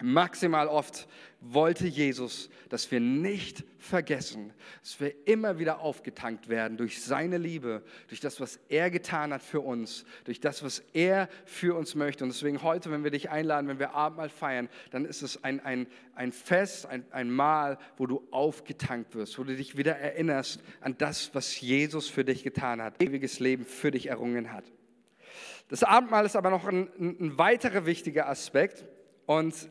Maximal 0.00 0.68
oft 0.68 1.08
wollte 1.40 1.86
Jesus, 1.86 2.50
dass 2.68 2.90
wir 2.90 3.00
nicht 3.00 3.64
vergessen, 3.78 4.52
dass 4.80 5.00
wir 5.00 5.26
immer 5.26 5.58
wieder 5.58 5.80
aufgetankt 5.80 6.48
werden 6.48 6.76
durch 6.76 7.02
seine 7.02 7.36
Liebe, 7.38 7.82
durch 8.08 8.20
das, 8.20 8.40
was 8.40 8.60
er 8.68 8.90
getan 8.90 9.32
hat 9.32 9.42
für 9.42 9.60
uns, 9.60 10.04
durch 10.24 10.40
das, 10.40 10.62
was 10.62 10.80
er 10.92 11.28
für 11.46 11.76
uns 11.76 11.96
möchte. 11.96 12.22
Und 12.22 12.32
deswegen 12.32 12.62
heute, 12.62 12.92
wenn 12.92 13.02
wir 13.02 13.10
dich 13.10 13.30
einladen, 13.30 13.66
wenn 13.66 13.80
wir 13.80 13.94
Abendmahl 13.94 14.28
feiern, 14.28 14.68
dann 14.90 15.04
ist 15.04 15.22
es 15.22 15.42
ein, 15.42 15.60
ein, 15.60 15.88
ein 16.14 16.30
Fest, 16.30 16.86
ein, 16.86 17.04
ein 17.10 17.30
Mahl, 17.30 17.78
wo 17.96 18.06
du 18.06 18.26
aufgetankt 18.30 19.16
wirst, 19.16 19.38
wo 19.38 19.44
du 19.44 19.56
dich 19.56 19.76
wieder 19.76 19.96
erinnerst 19.96 20.60
an 20.80 20.96
das, 20.98 21.34
was 21.34 21.60
Jesus 21.60 22.08
für 22.08 22.24
dich 22.24 22.44
getan 22.44 22.80
hat, 22.82 23.02
ewiges 23.02 23.40
Leben 23.40 23.64
für 23.64 23.90
dich 23.90 24.08
errungen 24.08 24.52
hat. 24.52 24.64
Das 25.68 25.82
Abendmahl 25.82 26.24
ist 26.24 26.36
aber 26.36 26.50
noch 26.50 26.66
ein, 26.66 26.88
ein 26.98 27.36
weiterer 27.36 27.84
wichtiger 27.84 28.28
Aspekt. 28.28 28.86
Und 29.26 29.68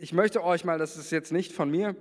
ich 0.00 0.12
möchte 0.12 0.42
euch 0.44 0.64
mal, 0.64 0.78
das 0.78 0.96
ist 0.96 1.10
jetzt 1.10 1.32
nicht 1.32 1.52
von 1.52 1.70
mir, 1.70 1.94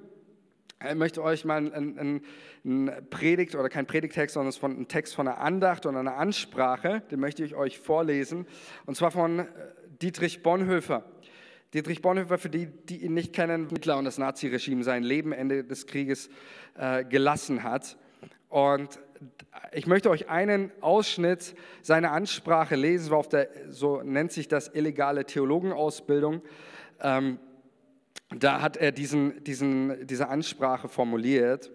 ich 0.88 0.96
möchte 0.96 1.24
euch 1.24 1.44
mal 1.44 1.74
einen, 1.74 2.22
einen 2.64 3.10
Predigt 3.10 3.56
oder 3.56 3.70
kein 3.70 3.88
Predigtext, 3.88 4.36
sondern 4.36 4.50
es 4.50 4.58
ist 4.58 4.64
ein 4.64 4.88
Text 4.88 5.16
von 5.16 5.28
einer 5.28 5.40
Andacht 5.40 5.86
oder 5.86 6.00
einer 6.00 6.18
Ansprache, 6.18 7.02
den 7.12 7.20
möchte 7.20 7.44
ich 7.44 7.56
euch 7.56 7.80
vorlesen, 7.80 8.46
und 8.86 8.96
zwar 8.96 9.12
von 9.12 9.40
äh, 9.40 9.46
Dietrich 10.02 10.44
Bonhoeffer. 10.44 11.04
Dietrich 11.74 12.02
Bonhoeffer, 12.02 12.38
für 12.38 12.50
die, 12.50 12.68
die 12.68 13.04
ihn 13.04 13.14
nicht 13.14 13.34
kennen, 13.34 13.68
Hitler 13.70 13.98
und 13.98 14.06
das 14.06 14.18
Naziregime 14.18 14.84
sein 14.84 15.04
Leben 15.04 15.32
Ende 15.32 15.64
des 15.64 15.86
Krieges 15.88 16.30
äh, 16.76 17.04
gelassen 17.04 17.64
hat. 17.64 17.98
Und 18.50 19.00
ich 19.74 19.88
möchte 19.88 20.10
euch 20.10 20.30
einen 20.30 20.72
Ausschnitt 20.82 21.56
seiner 21.82 22.12
Ansprache 22.12 22.76
lesen, 22.76 23.14
auf 23.14 23.28
der, 23.28 23.50
so 23.70 24.02
nennt 24.02 24.32
sich 24.32 24.48
das 24.48 24.74
illegale 24.74 25.26
Theologenausbildung. 25.26 26.42
Ähm, 27.02 27.40
da 28.30 28.62
hat 28.62 28.78
er 28.78 28.92
diesen, 28.92 29.44
diesen, 29.44 30.06
diese 30.06 30.28
Ansprache 30.28 30.90
formuliert. 30.90 31.72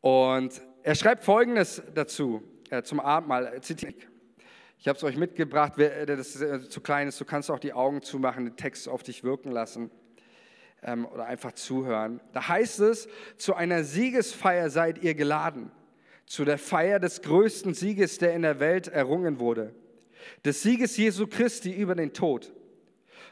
Und 0.00 0.60
er 0.82 0.94
schreibt 0.94 1.24
Folgendes 1.24 1.82
dazu, 1.94 2.42
äh, 2.70 2.82
zum 2.82 3.00
Abendmahl. 3.00 3.60
Ich 4.78 4.88
habe 4.88 4.96
es 4.96 5.04
euch 5.04 5.16
mitgebracht, 5.16 5.74
wer 5.76 6.06
das 6.06 6.32
zu 6.68 6.80
klein 6.80 7.08
ist, 7.08 7.20
du 7.20 7.24
kannst 7.24 7.50
auch 7.50 7.58
die 7.58 7.72
Augen 7.72 8.02
zumachen, 8.02 8.46
den 8.46 8.56
Text 8.56 8.88
auf 8.88 9.02
dich 9.02 9.22
wirken 9.22 9.50
lassen 9.50 9.90
ähm, 10.82 11.06
oder 11.06 11.26
einfach 11.26 11.52
zuhören. 11.52 12.20
Da 12.32 12.48
heißt 12.48 12.80
es, 12.80 13.08
zu 13.36 13.54
einer 13.54 13.84
Siegesfeier 13.84 14.70
seid 14.70 15.02
ihr 15.02 15.14
geladen, 15.14 15.70
zu 16.26 16.44
der 16.44 16.58
Feier 16.58 16.98
des 16.98 17.22
größten 17.22 17.74
Sieges, 17.74 18.18
der 18.18 18.34
in 18.34 18.42
der 18.42 18.58
Welt 18.58 18.88
errungen 18.88 19.38
wurde, 19.38 19.74
des 20.44 20.62
Sieges 20.62 20.96
Jesu 20.96 21.26
Christi 21.26 21.72
über 21.72 21.94
den 21.94 22.12
Tod. 22.12 22.52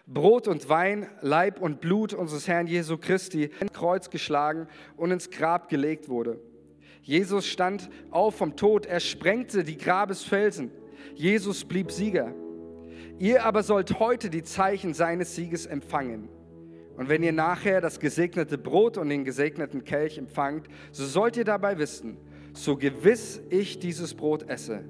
Brot 0.08 0.48
und 0.48 0.68
Wein, 0.68 1.06
Leib 1.20 1.60
und 1.60 1.80
Blut 1.80 2.14
unseres 2.14 2.48
Herrn 2.48 2.66
Jesu 2.66 2.96
Christi, 2.96 3.50
ins 3.60 3.72
Kreuz 3.72 4.10
geschlagen 4.10 4.66
und 4.96 5.10
ins 5.10 5.30
Grab 5.30 5.68
gelegt 5.68 6.08
wurde. 6.08 6.40
Jesus 7.02 7.46
stand 7.46 7.88
auf 8.10 8.34
vom 8.34 8.56
Tod, 8.56 8.86
er 8.86 9.00
sprengte 9.00 9.64
die 9.64 9.78
Grabesfelsen 9.78 10.70
Jesus 11.14 11.64
blieb 11.64 11.90
Sieger. 11.90 12.32
Ihr 13.18 13.44
aber 13.44 13.62
sollt 13.62 13.98
heute 13.98 14.30
die 14.30 14.44
Zeichen 14.44 14.94
seines 14.94 15.34
Sieges 15.34 15.66
empfangen. 15.66 16.28
Und 16.96 17.08
wenn 17.08 17.22
ihr 17.22 17.32
nachher 17.32 17.80
das 17.80 18.00
gesegnete 18.00 18.58
Brot 18.58 18.98
und 18.98 19.08
den 19.08 19.24
gesegneten 19.24 19.84
Kelch 19.84 20.18
empfangt, 20.18 20.68
so 20.92 21.04
sollt 21.04 21.36
ihr 21.36 21.44
dabei 21.44 21.78
wissen, 21.78 22.18
so 22.54 22.76
gewiss 22.76 23.40
ich 23.50 23.78
dieses 23.78 24.14
Brot 24.14 24.48
esse, 24.48 24.84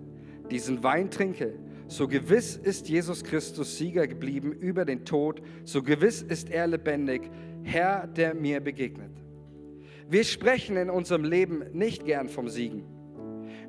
diesen 0.50 0.82
Wein 0.82 1.10
trinke, 1.10 1.54
so 1.88 2.06
gewiss 2.06 2.56
ist 2.56 2.88
Jesus 2.88 3.24
Christus 3.24 3.78
Sieger 3.78 4.06
geblieben 4.06 4.52
über 4.52 4.84
den 4.84 5.04
Tod, 5.04 5.42
so 5.64 5.82
gewiss 5.82 6.22
ist 6.22 6.50
er 6.50 6.66
lebendig, 6.66 7.30
Herr, 7.62 8.06
der 8.06 8.34
mir 8.34 8.60
begegnet. 8.60 9.10
Wir 10.08 10.24
sprechen 10.24 10.76
in 10.76 10.90
unserem 10.90 11.24
Leben 11.24 11.64
nicht 11.72 12.04
gern 12.04 12.28
vom 12.28 12.48
Siegen. 12.48 12.84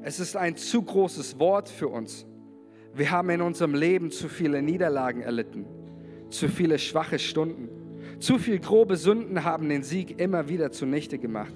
Es 0.03 0.19
ist 0.19 0.35
ein 0.35 0.55
zu 0.55 0.81
großes 0.81 1.39
Wort 1.39 1.69
für 1.69 1.87
uns. 1.87 2.25
Wir 2.93 3.11
haben 3.11 3.29
in 3.29 3.41
unserem 3.41 3.73
Leben 3.73 4.11
zu 4.11 4.27
viele 4.29 4.61
Niederlagen 4.61 5.21
erlitten, 5.21 5.65
zu 6.29 6.47
viele 6.47 6.77
schwache 6.79 7.19
Stunden. 7.19 7.69
Zu 8.19 8.37
viele 8.37 8.59
grobe 8.59 8.97
Sünden 8.97 9.45
haben 9.45 9.69
den 9.69 9.83
Sieg 9.83 10.19
immer 10.19 10.49
wieder 10.49 10.71
zunichte 10.71 11.19
gemacht. 11.19 11.53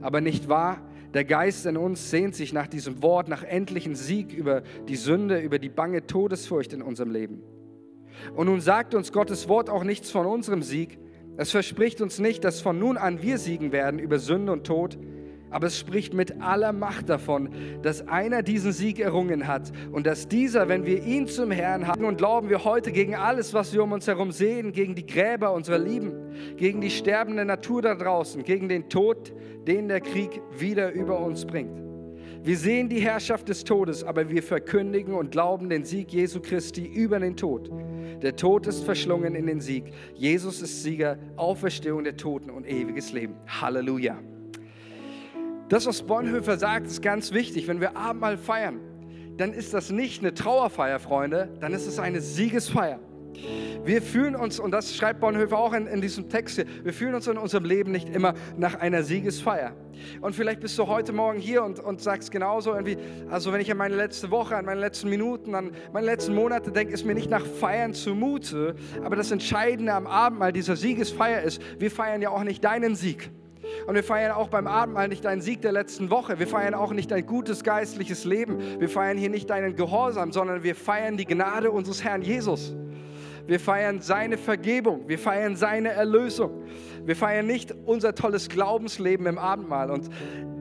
Aber 0.00 0.20
nicht 0.20 0.48
wahr? 0.48 0.82
Der 1.16 1.24
Geist 1.24 1.64
in 1.64 1.78
uns 1.78 2.10
sehnt 2.10 2.34
sich 2.34 2.52
nach 2.52 2.66
diesem 2.66 3.02
Wort, 3.02 3.26
nach 3.28 3.42
endlichen 3.42 3.94
Sieg 3.94 4.34
über 4.34 4.60
die 4.86 4.96
Sünde, 4.96 5.38
über 5.38 5.58
die 5.58 5.70
bange 5.70 6.06
Todesfurcht 6.06 6.74
in 6.74 6.82
unserem 6.82 7.10
Leben. 7.10 7.42
Und 8.34 8.48
nun 8.48 8.60
sagt 8.60 8.94
uns 8.94 9.12
Gottes 9.12 9.48
Wort 9.48 9.70
auch 9.70 9.82
nichts 9.82 10.10
von 10.10 10.26
unserem 10.26 10.60
Sieg. 10.60 10.98
Es 11.38 11.52
verspricht 11.52 12.02
uns 12.02 12.18
nicht, 12.18 12.44
dass 12.44 12.60
von 12.60 12.78
nun 12.78 12.98
an 12.98 13.22
wir 13.22 13.38
siegen 13.38 13.72
werden 13.72 13.98
über 13.98 14.18
Sünde 14.18 14.52
und 14.52 14.66
Tod, 14.66 14.98
aber 15.50 15.68
es 15.68 15.78
spricht 15.78 16.14
mit 16.14 16.40
aller 16.40 16.72
Macht 16.72 17.08
davon, 17.08 17.50
dass 17.82 18.06
einer 18.08 18.42
diesen 18.42 18.72
Sieg 18.72 18.98
errungen 18.98 19.46
hat 19.46 19.72
und 19.92 20.06
dass 20.06 20.28
dieser, 20.28 20.68
wenn 20.68 20.84
wir 20.84 21.02
ihn 21.04 21.26
zum 21.26 21.50
Herrn 21.50 21.86
haben 21.86 22.04
und 22.04 22.18
glauben 22.18 22.48
wir 22.48 22.64
heute 22.64 22.92
gegen 22.92 23.14
alles, 23.14 23.54
was 23.54 23.72
wir 23.72 23.82
um 23.82 23.92
uns 23.92 24.06
herum 24.06 24.32
sehen, 24.32 24.72
gegen 24.72 24.94
die 24.94 25.06
Gräber 25.06 25.52
unserer 25.52 25.78
Lieben, 25.78 26.12
gegen 26.56 26.80
die 26.80 26.90
sterbende 26.90 27.44
Natur 27.44 27.82
da 27.82 27.94
draußen, 27.94 28.42
gegen 28.42 28.68
den 28.68 28.88
Tod, 28.88 29.32
den 29.66 29.88
der 29.88 30.00
Krieg 30.00 30.40
wieder 30.58 30.92
über 30.92 31.20
uns 31.20 31.46
bringt. 31.46 31.86
Wir 32.42 32.56
sehen 32.56 32.88
die 32.88 33.00
Herrschaft 33.00 33.48
des 33.48 33.64
Todes, 33.64 34.04
aber 34.04 34.30
wir 34.30 34.42
verkündigen 34.42 35.14
und 35.14 35.32
glauben 35.32 35.68
den 35.68 35.84
Sieg 35.84 36.12
Jesu 36.12 36.40
Christi 36.40 36.86
über 36.86 37.18
den 37.18 37.36
Tod. 37.36 37.70
Der 38.22 38.36
Tod 38.36 38.66
ist 38.68 38.84
verschlungen 38.84 39.34
in 39.34 39.46
den 39.46 39.60
Sieg. 39.60 39.92
Jesus 40.14 40.62
ist 40.62 40.82
Sieger, 40.84 41.18
Auferstehung 41.34 42.04
der 42.04 42.16
Toten 42.16 42.50
und 42.50 42.64
ewiges 42.66 43.12
Leben. 43.12 43.34
Halleluja. 43.46 44.16
Das, 45.68 45.86
was 45.86 46.02
Bonhoeffer 46.02 46.58
sagt, 46.58 46.86
ist 46.86 47.02
ganz 47.02 47.32
wichtig. 47.32 47.66
Wenn 47.66 47.80
wir 47.80 47.96
Abendmahl 47.96 48.38
feiern, 48.38 48.80
dann 49.36 49.52
ist 49.52 49.74
das 49.74 49.90
nicht 49.90 50.22
eine 50.22 50.32
Trauerfeier, 50.32 51.00
Freunde, 51.00 51.48
dann 51.60 51.74
ist 51.74 51.86
es 51.86 51.98
eine 51.98 52.20
Siegesfeier. 52.20 53.00
Wir 53.84 54.00
fühlen 54.00 54.34
uns, 54.34 54.58
und 54.58 54.70
das 54.70 54.96
schreibt 54.96 55.20
Bonhoeffer 55.20 55.58
auch 55.58 55.72
in, 55.74 55.86
in, 55.86 56.00
diesem 56.00 56.28
Text 56.28 56.56
hier, 56.56 56.64
wir 56.84 56.92
fühlen 56.92 57.14
uns 57.14 57.26
in 57.26 57.36
unserem 57.36 57.64
Leben 57.64 57.92
nicht 57.92 58.08
immer 58.08 58.34
nach 58.56 58.76
einer 58.76 59.02
Siegesfeier. 59.02 59.72
Und 60.20 60.34
vielleicht 60.34 60.60
bist 60.60 60.78
du 60.78 60.86
heute 60.86 61.12
Morgen 61.12 61.38
hier 61.38 61.62
und, 61.62 61.80
und 61.80 62.00
sagst 62.00 62.30
genauso 62.30 62.72
irgendwie, 62.72 62.96
also 63.28 63.52
wenn 63.52 63.60
ich 63.60 63.70
an 63.70 63.76
meine 63.76 63.94
letzte 63.94 64.30
Woche, 64.30 64.56
an 64.56 64.64
meine 64.64 64.80
letzten 64.80 65.10
Minuten, 65.10 65.54
an 65.54 65.72
meine 65.92 66.06
letzten 66.06 66.34
Monate 66.34 66.72
denke, 66.72 66.94
ist 66.94 67.04
mir 67.04 67.14
nicht 67.14 67.30
nach 67.30 67.44
Feiern 67.44 67.92
zumute. 67.92 68.74
Aber 69.04 69.16
das 69.16 69.30
Entscheidende 69.30 69.92
am 69.92 70.06
Abendmahl 70.06 70.52
dieser 70.52 70.76
Siegesfeier 70.76 71.42
ist, 71.42 71.60
wir 71.78 71.90
feiern 71.90 72.22
ja 72.22 72.30
auch 72.30 72.44
nicht 72.44 72.64
deinen 72.64 72.94
Sieg. 72.94 73.30
Und 73.86 73.94
wir 73.94 74.04
feiern 74.04 74.32
auch 74.32 74.48
beim 74.48 74.66
Abendmahl 74.66 75.08
nicht 75.08 75.24
deinen 75.24 75.40
Sieg 75.40 75.62
der 75.62 75.72
letzten 75.72 76.10
Woche. 76.10 76.38
Wir 76.38 76.46
feiern 76.46 76.74
auch 76.74 76.92
nicht 76.92 77.10
dein 77.10 77.26
gutes 77.26 77.62
geistliches 77.62 78.24
Leben. 78.24 78.80
Wir 78.80 78.88
feiern 78.88 79.16
hier 79.16 79.30
nicht 79.30 79.50
deinen 79.50 79.76
Gehorsam, 79.76 80.32
sondern 80.32 80.62
wir 80.62 80.74
feiern 80.74 81.16
die 81.16 81.24
Gnade 81.24 81.70
unseres 81.70 82.02
Herrn 82.02 82.22
Jesus. 82.22 82.74
Wir 83.46 83.60
feiern 83.60 84.00
seine 84.00 84.38
Vergebung. 84.38 85.08
Wir 85.08 85.18
feiern 85.18 85.56
seine 85.56 85.90
Erlösung. 85.90 86.64
Wir 87.04 87.14
feiern 87.14 87.46
nicht 87.46 87.72
unser 87.84 88.14
tolles 88.14 88.48
Glaubensleben 88.48 89.26
im 89.26 89.38
Abendmahl. 89.38 89.90
Und 89.90 90.10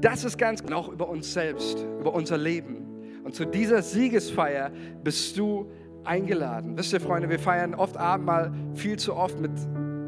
das 0.01 0.23
ist 0.23 0.37
ganz 0.37 0.61
genau 0.63 0.91
über 0.91 1.09
uns 1.09 1.33
selbst, 1.33 1.83
über 1.99 2.13
unser 2.13 2.37
Leben. 2.37 3.21
Und 3.23 3.33
zu 3.33 3.45
dieser 3.45 3.81
Siegesfeier 3.81 4.71
bist 5.03 5.35
du 5.37 5.71
eingeladen. 6.03 6.77
Wisst 6.77 6.93
ihr, 6.93 7.01
Freunde, 7.01 7.29
wir 7.29 7.39
feiern 7.39 7.73
oft 7.73 7.97
Abendmahl 7.97 8.51
viel 8.75 8.99
zu 8.99 9.15
oft 9.15 9.39
mit, 9.39 9.51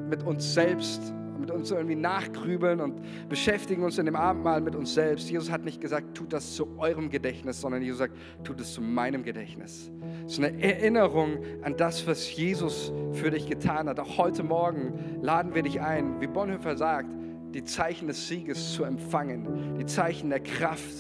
mit 0.10 0.22
uns 0.22 0.54
selbst 0.54 1.14
mit 1.40 1.52
uns 1.52 1.72
irgendwie 1.72 1.96
nachgrübeln 1.96 2.82
und 2.82 3.02
beschäftigen 3.30 3.84
uns 3.84 3.98
in 3.98 4.06
dem 4.06 4.16
Abendmahl 4.16 4.62
mit 4.62 4.76
uns 4.76 4.94
selbst. 4.94 5.30
Jesus 5.30 5.52
hat 5.52 5.64
nicht 5.64 5.82
gesagt, 5.82 6.16
tut 6.16 6.34
das 6.34 6.56
zu 6.56 6.68
eurem 6.78 7.10
Gedächtnis, 7.10 7.62
sondern 7.62 7.82
Jesus 7.82 8.00
sagt, 8.00 8.16
tut 8.44 8.60
es 8.62 8.74
zu 8.74 8.82
meinem 8.82 9.24
Gedächtnis. 9.24 9.92
Es 10.26 10.34
ist 10.34 10.44
eine 10.44 10.62
Erinnerung 10.62 11.38
an 11.64 11.76
das, 11.78 12.06
was 12.08 12.36
Jesus 12.36 12.92
für 13.14 13.32
dich 13.32 13.48
getan 13.48 13.90
hat. 13.90 14.00
Auch 14.00 14.18
heute 14.18 14.44
Morgen 14.44 15.20
laden 15.22 15.56
wir 15.56 15.64
dich 15.64 15.82
ein, 15.82 16.20
wie 16.22 16.28
Bonhoeffer 16.28 16.78
sagt, 16.78 17.10
die 17.54 17.64
Zeichen 17.64 18.08
des 18.08 18.28
Sieges 18.28 18.74
zu 18.74 18.84
empfangen, 18.84 19.76
die 19.80 19.86
Zeichen 19.86 20.30
der 20.30 20.42
Kraft, 20.42 20.96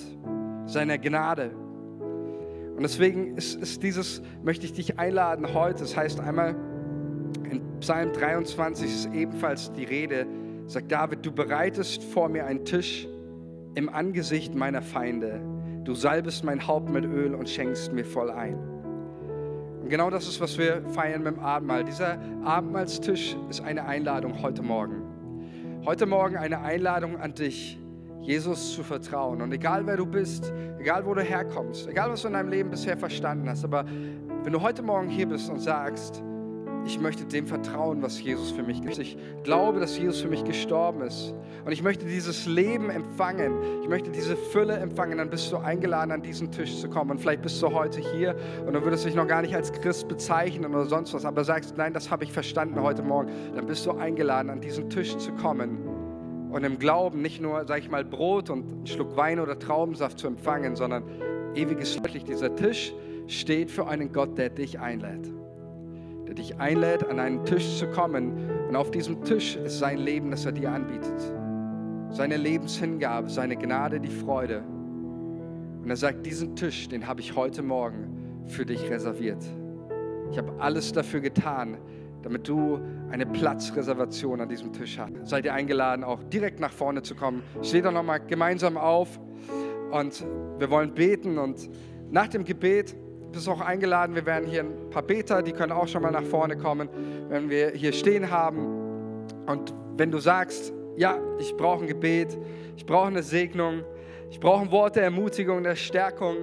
seiner 0.66 0.98
Gnade. 0.98 1.52
Und 2.76 2.84
deswegen 2.84 3.36
ist, 3.36 3.56
ist 3.56 3.82
dieses, 3.82 4.22
möchte 4.44 4.66
ich 4.66 4.74
dich 4.74 5.00
einladen 5.00 5.54
heute. 5.54 5.80
Das 5.80 5.98
heißt 5.98 6.20
einmal, 6.20 6.56
in 7.52 7.80
Psalm 7.80 8.14
23 8.14 8.86
ist 8.88 9.14
ebenfalls 9.14 9.72
die 9.74 9.84
Rede, 9.84 10.26
sagt 10.68 10.92
David, 10.92 11.26
du 11.26 11.32
bereitest 11.32 12.04
vor 12.04 12.30
mir 12.30 12.46
einen 12.46 12.66
Tisch 12.66 13.08
im 13.76 13.90
Angesicht 13.90 14.56
meiner 14.56 14.82
Feinde. 14.82 15.42
Du 15.84 15.94
salbest 15.94 16.44
mein 16.44 16.68
Haupt 16.68 16.90
mit 16.90 17.06
Öl 17.06 17.34
und 17.34 17.48
schenkst 17.48 17.94
mir 17.94 18.04
voll 18.04 18.30
ein. 18.30 18.58
Und 19.82 19.90
genau 19.90 20.10
das 20.10 20.28
ist, 20.28 20.42
was 20.42 20.58
wir 20.58 20.82
feiern 20.90 21.24
mit 21.24 21.38
dem 21.38 21.40
Abendmahl. 21.40 21.84
Dieser 21.84 22.18
Abendmahlstisch 22.44 23.38
ist 23.50 23.62
eine 23.62 23.86
Einladung 23.86 24.42
heute 24.42 24.62
Morgen. 24.62 25.02
Heute 25.86 26.06
Morgen 26.06 26.36
eine 26.36 26.60
Einladung 26.60 27.18
an 27.18 27.34
dich, 27.34 27.80
Jesus 28.22 28.74
zu 28.74 28.84
vertrauen. 28.84 29.42
Und 29.42 29.54
egal 29.54 29.86
wer 29.88 29.96
du 29.96 30.06
bist, 30.06 30.52
egal 30.80 31.06
wo 31.06 31.14
du 31.14 31.22
herkommst, 31.22 31.88
egal 31.88 32.12
was 32.12 32.24
du 32.24 32.28
in 32.28 32.34
deinem 32.34 32.50
Leben 32.50 32.70
bisher 32.70 32.98
verstanden 32.98 33.48
hast, 33.48 33.64
aber 33.64 33.86
wenn 34.44 34.52
du 34.52 34.62
heute 34.62 34.82
Morgen 34.82 35.08
hier 35.08 35.28
bist 35.28 35.50
und 35.50 35.60
sagst, 35.60 36.22
ich 36.88 37.02
möchte 37.02 37.26
dem 37.26 37.48
vertrauen, 37.48 38.02
was 38.02 38.22
Jesus 38.22 38.52
für 38.52 38.64
mich 38.64 38.82
gibt. 38.82 38.98
Ich 38.98 39.18
glaube, 39.44 39.82
dass 39.82 39.98
Jesus 39.98 40.22
für 40.22 40.30
mich 40.30 40.46
gestorben 40.46 41.02
ist. 41.02 41.34
Und 41.66 41.74
ich 41.74 41.84
möchte 41.84 42.06
dieses 42.06 42.46
Leben 42.46 42.90
empfangen. 42.90 43.82
Ich 43.84 43.90
möchte 43.90 44.10
diese 44.10 44.38
Fülle 44.38 44.78
empfangen. 44.78 45.18
Dann 45.18 45.30
bist 45.30 45.52
du 45.52 45.58
eingeladen, 45.58 46.12
an 46.12 46.22
diesen 46.22 46.50
Tisch 46.50 46.80
zu 46.80 46.90
kommen. 46.90 47.12
Und 47.12 47.20
vielleicht 47.20 47.42
bist 47.42 47.62
du 47.62 47.74
heute 47.74 48.00
hier 48.00 48.36
und 48.66 48.74
du 48.74 48.84
würdest 48.84 49.06
dich 49.06 49.16
noch 49.16 49.28
gar 49.28 49.42
nicht 49.42 49.54
als 49.54 49.74
Christ 49.74 50.08
bezeichnen 50.08 50.74
oder 50.74 50.86
sonst 50.86 51.14
was, 51.14 51.26
aber 51.26 51.44
sagst, 51.44 51.76
nein, 51.78 51.94
das 51.94 52.10
habe 52.10 52.24
ich 52.24 52.32
verstanden 52.32 52.82
heute 52.82 53.04
Morgen. 53.04 53.32
Dann 53.54 53.66
bist 53.66 53.86
du 53.86 53.92
eingeladen, 53.92 54.50
an 54.50 54.62
diesen 54.62 54.90
Tisch 54.90 55.18
zu 55.18 55.34
kommen 55.34 55.80
und 56.52 56.64
im 56.64 56.80
Glauben 56.80 57.22
nicht 57.22 57.42
nur, 57.42 57.66
sag 57.68 57.80
ich 57.80 57.92
mal, 57.92 58.06
Brot 58.06 58.50
und 58.50 58.72
einen 58.72 58.88
Schluck 58.88 59.18
Wein 59.18 59.42
oder 59.42 59.60
Traubensaft 59.60 60.20
zu 60.20 60.28
empfangen, 60.28 60.78
sondern 60.78 61.04
ewiges 61.54 61.96
Leben. 61.98 62.26
Dieser 62.26 62.56
Tisch 62.56 62.94
steht 63.28 63.72
für 63.72 63.88
einen 63.88 64.14
Gott, 64.14 64.38
der 64.38 64.50
dich 64.50 64.80
einlädt 64.80 65.37
der 66.28 66.36
dich 66.36 66.60
einlädt, 66.60 67.10
an 67.10 67.20
einen 67.20 67.46
Tisch 67.46 67.78
zu 67.78 67.88
kommen. 67.88 68.34
Und 68.68 68.76
auf 68.76 68.92
diesem 68.92 69.24
Tisch 69.24 69.56
ist 69.56 69.80
sein 69.80 69.98
Leben, 69.98 70.30
das 70.30 70.46
er 70.46 70.52
dir 70.52 70.72
anbietet. 70.72 71.34
Seine 72.10 72.36
Lebenshingabe, 72.36 73.30
seine 73.30 73.56
Gnade, 73.56 74.02
die 74.02 74.10
Freude. 74.10 74.62
Und 75.82 75.90
er 75.90 75.96
sagt, 75.96 76.26
diesen 76.26 76.56
Tisch, 76.56 76.90
den 76.90 77.08
habe 77.08 77.22
ich 77.22 77.36
heute 77.36 77.64
Morgen 77.64 78.44
für 78.48 78.66
dich 78.66 78.90
reserviert. 78.90 79.42
Ich 80.30 80.38
habe 80.38 80.52
alles 80.60 80.92
dafür 80.92 81.22
getan, 81.22 81.78
damit 82.24 82.50
du 82.50 82.78
eine 83.10 83.26
Platzreservation 83.26 84.42
an 84.42 84.50
diesem 84.50 84.74
Tisch 84.74 85.00
hast. 85.00 85.14
Seid 85.24 85.46
ihr 85.46 85.54
eingeladen, 85.54 86.04
auch 86.04 86.22
direkt 86.24 86.60
nach 86.60 86.74
vorne 86.74 87.04
zu 87.04 87.16
kommen. 87.16 87.42
Steht 87.62 87.86
doch 87.86 87.94
nochmal 87.94 88.20
gemeinsam 88.20 88.76
auf 88.76 89.18
und 89.92 90.26
wir 90.60 90.70
wollen 90.70 90.94
beten 90.94 91.38
und 91.38 91.70
nach 92.12 92.28
dem 92.28 92.44
Gebet 92.44 92.98
bist 93.32 93.48
auch 93.50 93.62
eingeladen. 93.62 94.16
Wir 94.16 94.26
werden 94.26 94.48
hier 94.48 94.62
ein 94.62 94.90
paar 94.90 95.04
Beter, 95.04 95.42
die 95.42 95.52
können 95.52 95.72
auch 95.72 95.88
schon 95.88 96.02
mal 96.02 96.12
nach 96.12 96.24
vorne 96.24 96.58
kommen, 96.58 96.90
wenn 97.30 97.50
wir 97.50 97.72
hier 97.72 97.94
stehen 97.94 98.32
haben. 98.32 99.26
Und 99.46 99.74
wenn 99.98 100.12
du 100.12 100.20
sagst, 100.20 100.74
ja, 100.96 101.18
ich 101.40 101.56
brauche 101.56 101.82
ein 101.82 101.88
Gebet, 101.88 102.38
ich 102.76 102.86
brauche 102.86 103.08
eine 103.08 103.24
Segnung, 103.24 103.84
Ich 104.30 104.40
brauche 104.40 104.62
ein 104.62 104.72
Wort 104.72 104.96
der 104.96 105.04
Ermutigung, 105.04 105.64
der 105.64 105.76
Stärkung. 105.76 106.36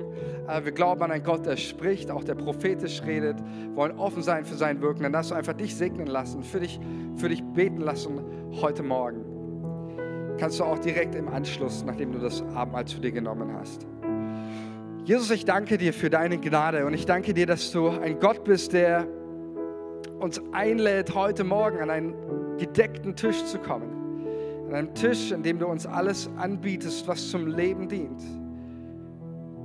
Äh, 0.49 0.65
wir 0.65 0.73
glauben 0.73 1.03
an 1.03 1.11
einen 1.11 1.23
Gott, 1.23 1.45
der 1.45 1.57
spricht, 1.57 2.11
auch 2.11 2.25
der 2.25 2.35
prophetisch 2.35 3.03
redet, 3.03 3.37
wollen 3.75 3.93
offen 3.99 4.23
sein 4.23 4.45
für 4.45 4.55
sein 4.55 4.81
Wirken. 4.81 5.03
Dann 5.03 5.13
darfst 5.13 5.31
du 5.31 5.35
einfach 5.35 5.53
dich 5.53 5.77
segnen 5.77 6.07
lassen, 6.07 6.43
für 6.43 6.61
dich, 6.61 6.81
für 7.17 7.29
dich 7.29 7.43
beten 7.43 7.81
lassen 7.81 8.21
heute 8.61 8.83
Morgen. 8.83 9.25
Kannst 10.39 10.59
du 10.61 10.65
auch 10.65 10.79
direkt 10.79 11.15
im 11.15 11.29
Anschluss, 11.29 11.85
nachdem 11.85 12.13
du 12.13 12.19
das 12.19 12.43
Abendmahl 12.55 12.87
zu 12.87 12.99
dir 13.01 13.13
genommen 13.13 13.53
hast. 13.55 13.87
Jesus, 15.05 15.31
ich 15.31 15.45
danke 15.45 15.79
dir 15.79 15.93
für 15.93 16.11
deine 16.11 16.39
Gnade 16.39 16.87
und 16.87 16.95
ich 16.95 17.07
danke 17.07 17.35
dir, 17.35 17.47
dass 17.47 17.71
du 17.73 17.89
ein 17.89 18.21
Gott 18.21 18.45
bist, 18.45 18.73
der 18.73 19.07
uns 20.19 20.41
einlädt, 20.53 21.15
heute 21.15 21.45
Morgen 21.45 21.81
an 21.81 21.91
einen 21.91 22.57
gedeckten 22.59 23.15
Tisch 23.15 23.45
zu 23.45 23.59
kommen 23.59 24.05
an 24.75 24.75
einem 24.75 24.95
Tisch, 24.95 25.33
an 25.33 25.43
dem 25.43 25.59
du 25.59 25.67
uns 25.67 25.87
alles 25.87 26.29
anbietest, 26.37 27.07
was 27.07 27.31
zum 27.31 27.47
Leben 27.47 27.89
dient. 27.89 28.21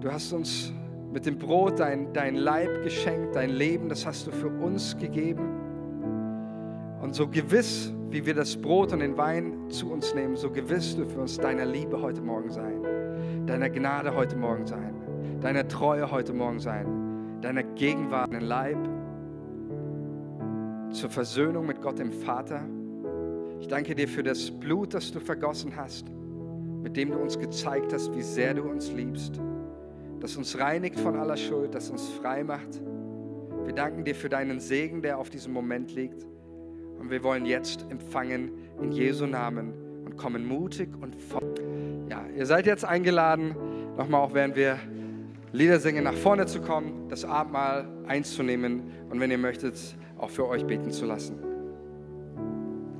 Du 0.02 0.12
hast 0.12 0.32
uns 0.34 0.72
mit 1.12 1.26
dem 1.26 1.38
Brot 1.38 1.80
dein, 1.80 2.14
dein 2.14 2.36
Leib 2.36 2.84
geschenkt, 2.84 3.36
dein 3.36 3.50
Leben, 3.50 3.90
das 3.90 4.06
hast 4.06 4.28
du 4.28 4.32
für 4.32 4.50
uns 4.50 4.96
gegeben. 4.98 5.50
Und 7.02 7.16
so 7.16 7.28
gewiss, 7.28 7.92
wie 8.10 8.26
wir 8.26 8.36
das 8.36 8.56
Brot 8.56 8.94
und 8.94 9.00
den 9.00 9.18
Wein 9.18 9.70
zu 9.70 9.92
uns 9.92 10.14
nehmen, 10.14 10.36
so 10.36 10.52
gewiss 10.52 10.96
du 10.96 11.06
für 11.06 11.22
uns 11.22 11.38
deiner 11.38 11.66
Liebe 11.66 12.00
heute 12.02 12.22
Morgen 12.22 12.52
sein, 12.52 13.46
deiner 13.48 13.70
Gnade 13.70 14.14
heute 14.14 14.36
Morgen 14.36 14.68
sein, 14.68 14.94
deiner 15.42 15.68
Treue 15.68 16.12
heute 16.12 16.34
Morgen 16.34 16.60
sein, 16.60 17.40
deiner 17.42 17.64
Gegenwart, 17.64 18.34
dein 18.34 18.42
Leib 18.42 18.78
zur 20.92 21.10
Versöhnung 21.10 21.66
mit 21.66 21.82
Gott 21.82 22.00
dem 22.00 22.12
Vater 22.12 22.62
ich 23.60 23.68
danke 23.68 23.94
dir 23.94 24.08
für 24.08 24.24
das 24.24 24.50
Blut, 24.50 24.94
das 24.94 25.12
du 25.12 25.20
vergossen 25.20 25.76
hast, 25.76 26.06
mit 26.82 26.96
dem 26.96 27.12
du 27.12 27.18
uns 27.18 27.38
gezeigt 27.38 27.94
hast, 27.94 28.16
wie 28.16 28.22
sehr 28.22 28.54
du 28.54 28.64
uns 28.64 28.92
liebst, 28.92 29.40
das 30.22 30.38
uns 30.38 30.58
reinigt 30.58 31.00
von 31.00 31.18
aller 31.18 31.36
Schuld, 31.36 31.76
das 31.76 31.90
uns 31.90 32.08
frei 32.08 32.44
macht. 32.44 32.82
Wir 33.66 33.74
danken 33.74 34.06
dir 34.06 34.16
für 34.16 34.30
deinen 34.30 34.60
Segen, 34.60 35.02
der 35.02 35.18
auf 35.18 35.30
diesem 35.30 35.54
Moment 35.54 35.94
liegt. 35.94 36.26
Und 37.00 37.12
wir 37.12 37.22
wollen 37.24 37.46
jetzt 37.46 37.86
empfangen 37.90 38.52
in 38.82 38.92
Jesu 38.92 39.26
Namen 39.26 39.74
und 40.06 40.18
kommen 40.18 40.48
mutig 40.48 40.90
und 41.00 41.16
voll. 41.16 41.54
Ja, 42.10 42.26
ihr 42.36 42.46
seid 42.46 42.66
jetzt 42.66 42.86
eingeladen, 42.86 43.56
nochmal 43.98 44.22
auch 44.22 44.34
während 44.34 44.56
wir 44.56 44.78
Lieder 45.52 45.80
singen, 45.80 46.04
nach 46.04 46.14
vorne 46.14 46.46
zu 46.46 46.62
kommen, 46.62 47.10
das 47.10 47.26
Abendmahl 47.26 47.88
einzunehmen 48.08 48.92
und 49.10 49.20
wenn 49.20 49.32
ihr 49.32 49.38
möchtet, 49.40 49.76
auch 50.18 50.30
für 50.30 50.48
euch 50.48 50.66
beten 50.66 50.92
zu 50.92 51.06
lassen. 51.06 51.49